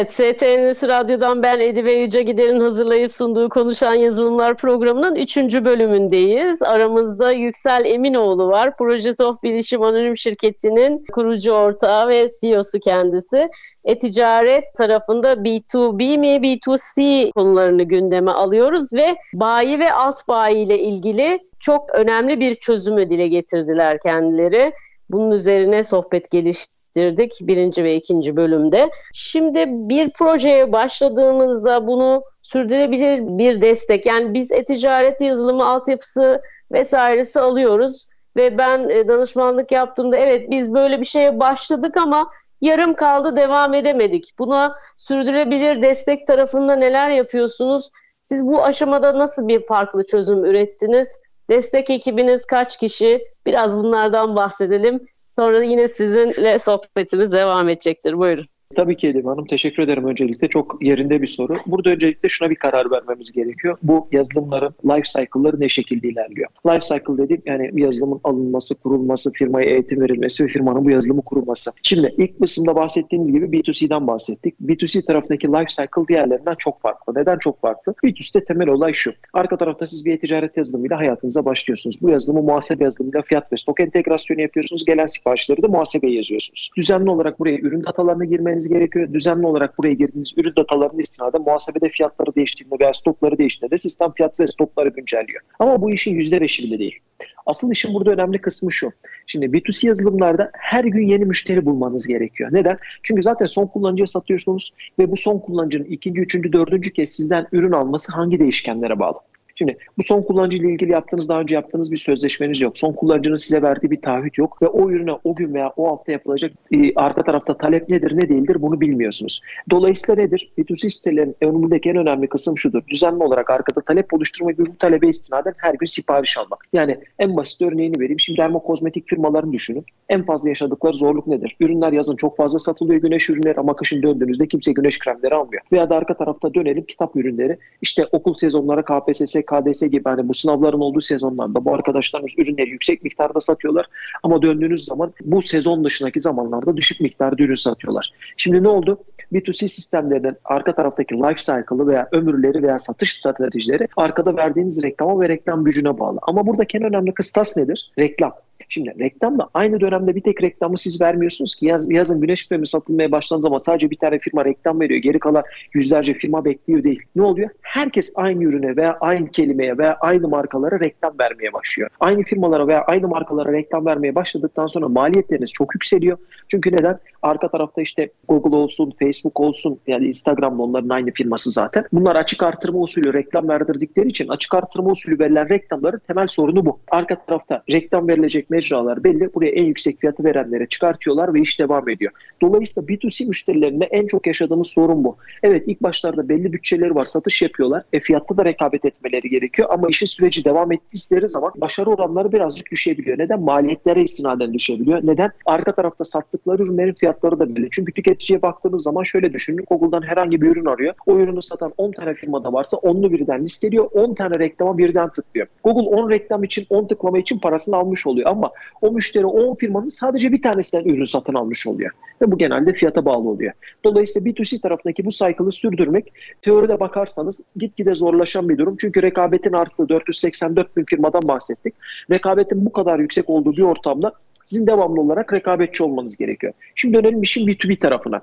Evet, 0.00 0.12
ST 0.12 0.42
Endüstri 0.42 0.88
Radyo'dan 0.88 1.42
ben 1.42 1.60
Edibe 1.60 1.92
Yüce 1.92 2.22
Gider'in 2.22 2.60
hazırlayıp 2.60 3.12
sunduğu 3.12 3.48
Konuşan 3.48 3.94
Yazılımlar 3.94 4.56
programının 4.56 5.16
3. 5.16 5.36
bölümündeyiz. 5.36 6.62
Aramızda 6.62 7.32
Yüksel 7.32 7.84
Eminoğlu 7.84 8.48
var. 8.48 8.76
Projesi 8.76 9.24
of 9.24 9.42
Bilişim 9.42 9.82
Anonim 9.82 10.16
Şirketi'nin 10.16 11.04
kurucu 11.12 11.52
ortağı 11.52 12.08
ve 12.08 12.28
CEO'su 12.40 12.80
kendisi. 12.80 13.48
E-ticaret 13.84 14.64
tarafında 14.78 15.32
B2B 15.32 16.18
mi 16.18 16.28
B2C 16.28 17.32
konularını 17.32 17.82
gündeme 17.82 18.30
alıyoruz 18.30 18.92
ve 18.92 19.16
bayi 19.34 19.78
ve 19.78 19.92
alt 19.92 20.28
bayi 20.28 20.66
ile 20.66 20.78
ilgili 20.78 21.38
çok 21.58 21.94
önemli 21.94 22.40
bir 22.40 22.54
çözümü 22.54 23.10
dile 23.10 23.28
getirdiler 23.28 23.98
kendileri. 24.02 24.72
Bunun 25.10 25.30
üzerine 25.30 25.82
sohbet 25.82 26.30
gelişti 26.30 26.79
geliştirdik 26.94 27.32
birinci 27.40 27.84
ve 27.84 27.94
ikinci 27.94 28.36
bölümde. 28.36 28.90
Şimdi 29.12 29.64
bir 29.68 30.10
projeye 30.10 30.72
başladığımızda 30.72 31.86
bunu 31.86 32.22
sürdürebilir 32.42 33.38
bir 33.38 33.62
destek 33.62 34.06
yani 34.06 34.34
biz 34.34 34.52
e-ticaret 34.52 35.20
yazılımı 35.20 35.66
altyapısı 35.66 36.42
vesairesi 36.72 37.40
alıyoruz 37.40 38.06
ve 38.36 38.58
ben 38.58 38.88
e, 38.88 39.08
danışmanlık 39.08 39.72
yaptığımda 39.72 40.16
evet 40.16 40.50
biz 40.50 40.74
böyle 40.74 41.00
bir 41.00 41.06
şeye 41.06 41.40
başladık 41.40 41.96
ama 41.96 42.30
yarım 42.60 42.94
kaldı 42.94 43.36
devam 43.36 43.74
edemedik. 43.74 44.34
Buna 44.38 44.74
sürdürebilir 44.96 45.82
destek 45.82 46.26
tarafında 46.26 46.76
neler 46.76 47.10
yapıyorsunuz? 47.10 47.90
Siz 48.24 48.46
bu 48.46 48.64
aşamada 48.64 49.18
nasıl 49.18 49.48
bir 49.48 49.66
farklı 49.66 50.04
çözüm 50.04 50.44
ürettiniz? 50.44 51.20
Destek 51.50 51.90
ekibiniz 51.90 52.46
kaç 52.46 52.78
kişi? 52.78 53.24
Biraz 53.46 53.76
bunlardan 53.76 54.36
bahsedelim 54.36 55.00
Sonra 55.30 55.64
yine 55.64 55.88
sizinle 55.88 56.58
sohbetimiz 56.58 57.32
devam 57.32 57.68
edecektir. 57.68 58.18
Buyurun. 58.18 58.44
Tabii 58.76 58.96
ki 58.96 59.08
Edip 59.08 59.26
Hanım. 59.26 59.46
Teşekkür 59.46 59.82
ederim 59.82 60.04
öncelikle. 60.04 60.48
Çok 60.48 60.78
yerinde 60.82 61.22
bir 61.22 61.26
soru. 61.26 61.56
Burada 61.66 61.90
öncelikle 61.90 62.28
şuna 62.28 62.50
bir 62.50 62.54
karar 62.54 62.90
vermemiz 62.90 63.32
gerekiyor. 63.32 63.78
Bu 63.82 64.08
yazılımların 64.12 64.74
life 64.84 65.02
cycle'ları 65.02 65.60
ne 65.60 65.68
şekilde 65.68 66.08
ilerliyor? 66.08 66.48
Life 66.66 66.80
cycle 66.80 67.18
dediğim 67.18 67.42
yani 67.46 67.70
yazılımın 67.80 68.20
alınması, 68.24 68.74
kurulması, 68.74 69.32
firmaya 69.32 69.70
eğitim 69.70 70.00
verilmesi 70.00 70.44
ve 70.44 70.48
firmanın 70.48 70.84
bu 70.84 70.90
yazılımı 70.90 71.22
kurulması. 71.22 71.70
Şimdi 71.82 72.14
ilk 72.18 72.40
kısımda 72.40 72.76
bahsettiğimiz 72.76 73.32
gibi 73.32 73.46
B2C'den 73.46 74.06
bahsettik. 74.06 74.54
B2C 74.60 75.06
tarafındaki 75.06 75.48
life 75.48 75.66
cycle 75.68 76.08
diğerlerinden 76.08 76.54
çok 76.58 76.80
farklı. 76.80 77.14
Neden 77.14 77.38
çok 77.38 77.60
farklı? 77.60 77.94
B2C'de 78.04 78.44
temel 78.44 78.68
olay 78.68 78.92
şu. 78.92 79.12
Arka 79.32 79.56
tarafta 79.56 79.86
siz 79.86 80.06
bir 80.06 80.20
ticaret 80.20 80.56
yazılımıyla 80.56 80.98
hayatınıza 80.98 81.44
başlıyorsunuz. 81.44 82.02
Bu 82.02 82.10
yazılımı 82.10 82.42
muhasebe 82.42 82.84
yazılımıyla 82.84 83.22
fiyat 83.22 83.52
ve 83.52 83.56
stok 83.56 83.80
entegrasyonu 83.80 84.40
yapıyorsunuz. 84.40 84.84
Gelen 84.84 85.06
siparişleri 85.30 85.62
de 85.62 85.66
muhasebeye 85.66 86.14
yazıyorsunuz. 86.14 86.70
Düzenli 86.76 87.10
olarak 87.10 87.38
buraya 87.40 87.58
ürün 87.58 87.84
datalarını 87.84 88.24
girmeniz 88.24 88.50
girmeniz 88.50 88.68
gerekiyor. 88.68 89.12
Düzenli 89.12 89.46
olarak 89.46 89.78
buraya 89.78 89.94
girdiğiniz 89.94 90.32
ürün 90.36 90.52
datalarını 90.56 91.00
istinaden 91.00 91.42
muhasebede 91.42 91.88
fiyatları 91.88 92.34
değiştiğinde 92.34 92.74
veya 92.80 92.92
stokları 92.92 93.38
değiştiğinde 93.38 93.70
de 93.70 93.78
sistem 93.78 94.12
fiyat 94.12 94.40
ve 94.40 94.46
stokları 94.46 94.88
güncelliyor. 94.88 95.40
Ama 95.58 95.82
bu 95.82 95.90
işin 95.90 96.14
%5'i 96.14 96.64
bile 96.64 96.78
değil. 96.78 96.98
Asıl 97.46 97.72
işin 97.72 97.94
burada 97.94 98.10
önemli 98.10 98.40
kısmı 98.40 98.72
şu. 98.72 98.92
Şimdi 99.26 99.46
B2C 99.46 99.86
yazılımlarda 99.86 100.50
her 100.52 100.84
gün 100.84 101.08
yeni 101.08 101.24
müşteri 101.24 101.66
bulmanız 101.66 102.06
gerekiyor. 102.06 102.50
Neden? 102.52 102.78
Çünkü 103.02 103.22
zaten 103.22 103.46
son 103.46 103.66
kullanıcıya 103.66 104.06
satıyorsunuz 104.06 104.72
ve 104.98 105.10
bu 105.10 105.16
son 105.16 105.38
kullanıcının 105.38 105.84
ikinci, 105.84 106.20
üçüncü, 106.20 106.52
dördüncü 106.52 106.92
kez 106.92 107.08
sizden 107.08 107.46
ürün 107.52 107.72
alması 107.72 108.12
hangi 108.12 108.38
değişkenlere 108.38 108.98
bağlı? 108.98 109.18
Şimdi 109.60 109.76
bu 109.98 110.02
son 110.02 110.22
kullanıcı 110.22 110.56
ile 110.56 110.72
ilgili 110.72 110.92
yaptığınız 110.92 111.28
daha 111.28 111.40
önce 111.40 111.54
yaptığınız 111.54 111.92
bir 111.92 111.96
sözleşmeniz 111.96 112.60
yok. 112.60 112.78
Son 112.78 112.92
kullanıcının 112.92 113.36
size 113.36 113.62
verdiği 113.62 113.90
bir 113.90 114.02
taahhüt 114.02 114.38
yok 114.38 114.62
ve 114.62 114.66
o 114.66 114.90
ürüne 114.90 115.12
o 115.24 115.34
gün 115.34 115.54
veya 115.54 115.72
o 115.76 115.88
hafta 115.88 116.12
yapılacak 116.12 116.52
e, 116.72 116.94
arka 116.94 117.22
tarafta 117.22 117.56
talep 117.58 117.88
nedir 117.88 118.16
ne 118.16 118.28
değildir 118.28 118.62
bunu 118.62 118.80
bilmiyorsunuz. 118.80 119.42
Dolayısıyla 119.70 120.22
nedir? 120.22 120.52
B2C 120.58 120.90
sitelerin 120.90 121.36
önümündeki 121.40 121.90
en 121.90 121.96
önemli 121.96 122.28
kısım 122.28 122.58
şudur. 122.58 122.82
Düzenli 122.88 123.24
olarak 123.24 123.50
arkada 123.50 123.80
talep 123.80 124.14
oluşturmak 124.14 124.58
ve 124.58 124.66
bu 124.66 124.76
talebe 124.76 125.08
istinaden 125.08 125.54
her 125.56 125.74
gün 125.74 125.86
sipariş 125.86 126.38
almak. 126.38 126.66
Yani 126.72 126.98
en 127.18 127.36
basit 127.36 127.62
örneğini 127.62 128.00
vereyim. 128.00 128.20
Şimdi 128.20 128.38
dermokozmetik 128.38 129.08
firmalarını 129.08 129.52
düşünün. 129.52 129.84
En 130.08 130.22
fazla 130.22 130.48
yaşadıkları 130.48 130.96
zorluk 130.96 131.26
nedir? 131.26 131.56
Ürünler 131.60 131.92
yazın 131.92 132.16
çok 132.16 132.36
fazla 132.36 132.58
satılıyor 132.58 133.00
güneş 133.00 133.30
ürünleri 133.30 133.60
ama 133.60 133.76
kışın 133.76 134.02
döndüğünüzde 134.02 134.48
kimse 134.48 134.72
güneş 134.72 134.98
kremleri 134.98 135.34
almıyor. 135.34 135.62
Veya 135.72 135.90
da 135.90 135.96
arka 135.96 136.14
tarafta 136.14 136.54
dönelim 136.54 136.84
kitap 136.84 137.16
ürünleri. 137.16 137.58
İşte 137.82 138.06
okul 138.12 138.34
sezonları 138.34 138.84
KPSS, 138.84 139.36
KDS 139.50 139.82
gibi 139.82 140.04
hani 140.04 140.28
bu 140.28 140.34
sınavların 140.34 140.80
olduğu 140.80 141.00
sezonlarda 141.00 141.64
bu 141.64 141.74
arkadaşlarımız 141.74 142.32
ürünleri 142.38 142.70
yüksek 142.70 143.04
miktarda 143.04 143.40
satıyorlar. 143.40 143.86
Ama 144.22 144.42
döndüğünüz 144.42 144.84
zaman 144.84 145.12
bu 145.24 145.42
sezon 145.42 145.84
dışındaki 145.84 146.20
zamanlarda 146.20 146.76
düşük 146.76 147.00
miktarda 147.00 147.42
ürün 147.42 147.54
satıyorlar. 147.54 148.12
Şimdi 148.36 148.62
ne 148.62 148.68
oldu? 148.68 148.98
B2C 149.32 149.68
sistemlerinin 149.68 150.36
arka 150.44 150.74
taraftaki 150.74 151.14
life 151.14 151.36
cycle'ı 151.36 151.86
veya 151.86 152.08
ömürleri 152.12 152.62
veya 152.62 152.78
satış 152.78 153.16
stratejileri 153.16 153.88
arkada 153.96 154.36
verdiğiniz 154.36 154.82
reklama 154.82 155.20
ve 155.20 155.28
reklam 155.28 155.64
gücüne 155.64 155.98
bağlı. 155.98 156.18
Ama 156.22 156.46
buradaki 156.46 156.78
en 156.78 156.84
önemli 156.84 157.14
kıstas 157.14 157.56
nedir? 157.56 157.92
Reklam. 157.98 158.32
Şimdi 158.72 158.94
reklamla 158.98 159.48
aynı 159.54 159.80
dönemde 159.80 160.14
bir 160.14 160.20
tek 160.20 160.42
reklamı 160.42 160.78
siz 160.78 161.00
vermiyorsunuz 161.00 161.54
ki 161.54 161.66
yaz, 161.66 161.90
yazın 161.90 162.20
güneş 162.20 162.48
kremi 162.48 162.66
satılmaya 162.66 163.12
başlandığı 163.12 163.42
zaman 163.42 163.58
sadece 163.58 163.90
bir 163.90 163.96
tane 163.96 164.18
firma 164.18 164.44
reklam 164.44 164.80
veriyor. 164.80 165.00
Geri 165.00 165.18
kalan 165.18 165.44
yüzlerce 165.74 166.14
firma 166.14 166.44
bekliyor 166.44 166.82
değil. 166.82 167.00
Ne 167.16 167.22
oluyor? 167.22 167.50
Herkes 167.62 168.12
aynı 168.16 168.44
ürüne 168.44 168.76
veya 168.76 168.96
aynı 169.00 169.30
kelimeye 169.30 169.78
veya 169.78 169.96
aynı 170.00 170.28
markalara 170.28 170.80
reklam 170.80 171.14
vermeye 171.20 171.52
başlıyor. 171.52 171.90
Aynı 172.00 172.22
firmalara 172.22 172.68
veya 172.68 172.82
aynı 172.82 173.08
markalara 173.08 173.52
reklam 173.52 173.86
vermeye 173.86 174.14
başladıktan 174.14 174.66
sonra 174.66 174.88
maliyetleriniz 174.88 175.52
çok 175.52 175.74
yükseliyor. 175.74 176.18
Çünkü 176.48 176.72
neden? 176.72 176.98
Arka 177.22 177.48
tarafta 177.48 177.82
işte 177.82 178.10
Google 178.28 178.56
olsun, 178.56 178.92
Facebook 178.98 179.40
olsun 179.40 179.78
yani 179.86 180.06
Instagram'da 180.06 180.62
onların 180.62 180.88
aynı 180.88 181.10
firması 181.10 181.50
zaten. 181.50 181.84
Bunlar 181.92 182.16
açık 182.16 182.42
artırma 182.42 182.78
usulü 182.78 183.12
reklam 183.12 183.48
verdirdikleri 183.48 184.08
için 184.08 184.28
açık 184.28 184.54
artırma 184.54 184.90
usulü 184.90 185.18
verilen 185.18 185.48
reklamların 185.48 186.00
temel 186.06 186.26
sorunu 186.26 186.66
bu. 186.66 186.78
Arka 186.90 187.24
tarafta 187.24 187.62
reklam 187.70 188.08
verilecek 188.08 188.50
mecralar 188.60 189.04
belli. 189.04 189.34
Buraya 189.34 189.50
en 189.50 189.64
yüksek 189.64 190.00
fiyatı 190.00 190.24
verenlere 190.24 190.66
çıkartıyorlar 190.66 191.34
ve 191.34 191.40
iş 191.40 191.60
devam 191.60 191.88
ediyor. 191.88 192.12
Dolayısıyla 192.42 192.86
B2C 192.88 193.26
müşterilerinde 193.26 193.84
en 193.84 194.06
çok 194.06 194.26
yaşadığımız 194.26 194.66
sorun 194.66 195.04
bu. 195.04 195.16
Evet 195.42 195.64
ilk 195.66 195.82
başlarda 195.82 196.28
belli 196.28 196.52
bütçeleri 196.52 196.94
var, 196.94 197.06
satış 197.06 197.42
yapıyorlar. 197.42 197.82
E 197.92 198.00
fiyatta 198.00 198.36
da 198.36 198.44
rekabet 198.44 198.84
etmeleri 198.84 199.30
gerekiyor 199.30 199.68
ama 199.70 199.88
işin 199.88 200.06
süreci 200.06 200.44
devam 200.44 200.72
ettikleri 200.72 201.28
zaman 201.28 201.52
başarı 201.56 201.90
oranları 201.90 202.32
birazcık 202.32 202.70
düşebiliyor. 202.70 203.18
Neden? 203.18 203.40
Maliyetlere 203.40 204.02
istinaden 204.02 204.54
düşebiliyor. 204.54 205.00
Neden? 205.02 205.30
Arka 205.46 205.74
tarafta 205.74 206.04
sattıkları 206.04 206.62
ürünlerin 206.62 206.94
fiyatları 206.94 207.38
da 207.38 207.56
belli. 207.56 207.68
Çünkü 207.70 207.92
tüketiciye 207.92 208.42
baktığınız 208.42 208.82
zaman 208.82 209.02
şöyle 209.02 209.32
düşünün. 209.32 209.64
Google'dan 209.70 210.02
herhangi 210.02 210.42
bir 210.42 210.46
ürün 210.46 210.64
arıyor. 210.64 210.94
O 211.06 211.18
ürünü 211.18 211.42
satan 211.42 211.72
10 211.76 211.92
tane 211.92 212.14
firmada 212.14 212.52
varsa 212.52 212.76
10'lu 212.76 213.12
birden 213.12 213.42
listeliyor. 213.42 213.90
10 213.92 214.14
tane 214.14 214.38
reklama 214.38 214.78
birden 214.78 215.08
tıklıyor. 215.08 215.46
Google 215.64 215.96
10 215.96 216.10
reklam 216.10 216.44
için 216.44 216.66
10 216.70 216.86
tıklama 216.86 217.18
için 217.18 217.38
parasını 217.38 217.76
almış 217.76 218.06
oluyor 218.06 218.30
ama 218.30 218.49
o 218.80 218.92
müşteri 218.92 219.26
10 219.26 219.54
firmanın 219.54 219.88
sadece 219.88 220.32
bir 220.32 220.42
tanesinden 220.42 220.90
ürün 220.90 221.04
satın 221.04 221.34
almış 221.34 221.66
oluyor. 221.66 221.90
Ve 222.22 222.32
bu 222.32 222.38
genelde 222.38 222.72
fiyata 222.72 223.04
bağlı 223.04 223.28
oluyor. 223.28 223.52
Dolayısıyla 223.84 224.30
B2C 224.30 224.60
tarafındaki 224.60 225.04
bu 225.04 225.10
cycle'ı 225.10 225.52
sürdürmek 225.52 226.12
teoride 226.42 226.80
bakarsanız 226.80 227.46
gitgide 227.56 227.94
zorlaşan 227.94 228.48
bir 228.48 228.58
durum. 228.58 228.76
Çünkü 228.80 229.02
rekabetin 229.02 229.52
arttığı 229.52 229.88
484 229.88 230.76
bin 230.76 230.84
firmadan 230.84 231.28
bahsettik. 231.28 231.74
Rekabetin 232.10 232.66
bu 232.66 232.72
kadar 232.72 232.98
yüksek 232.98 233.30
olduğu 233.30 233.56
bir 233.56 233.62
ortamda 233.62 234.12
sizin 234.44 234.66
devamlı 234.66 235.00
olarak 235.00 235.32
rekabetçi 235.32 235.84
olmanız 235.84 236.16
gerekiyor. 236.16 236.52
Şimdi 236.74 236.94
dönelim 236.94 237.22
işin 237.22 237.46
B2B 237.46 237.78
tarafına 237.78 238.20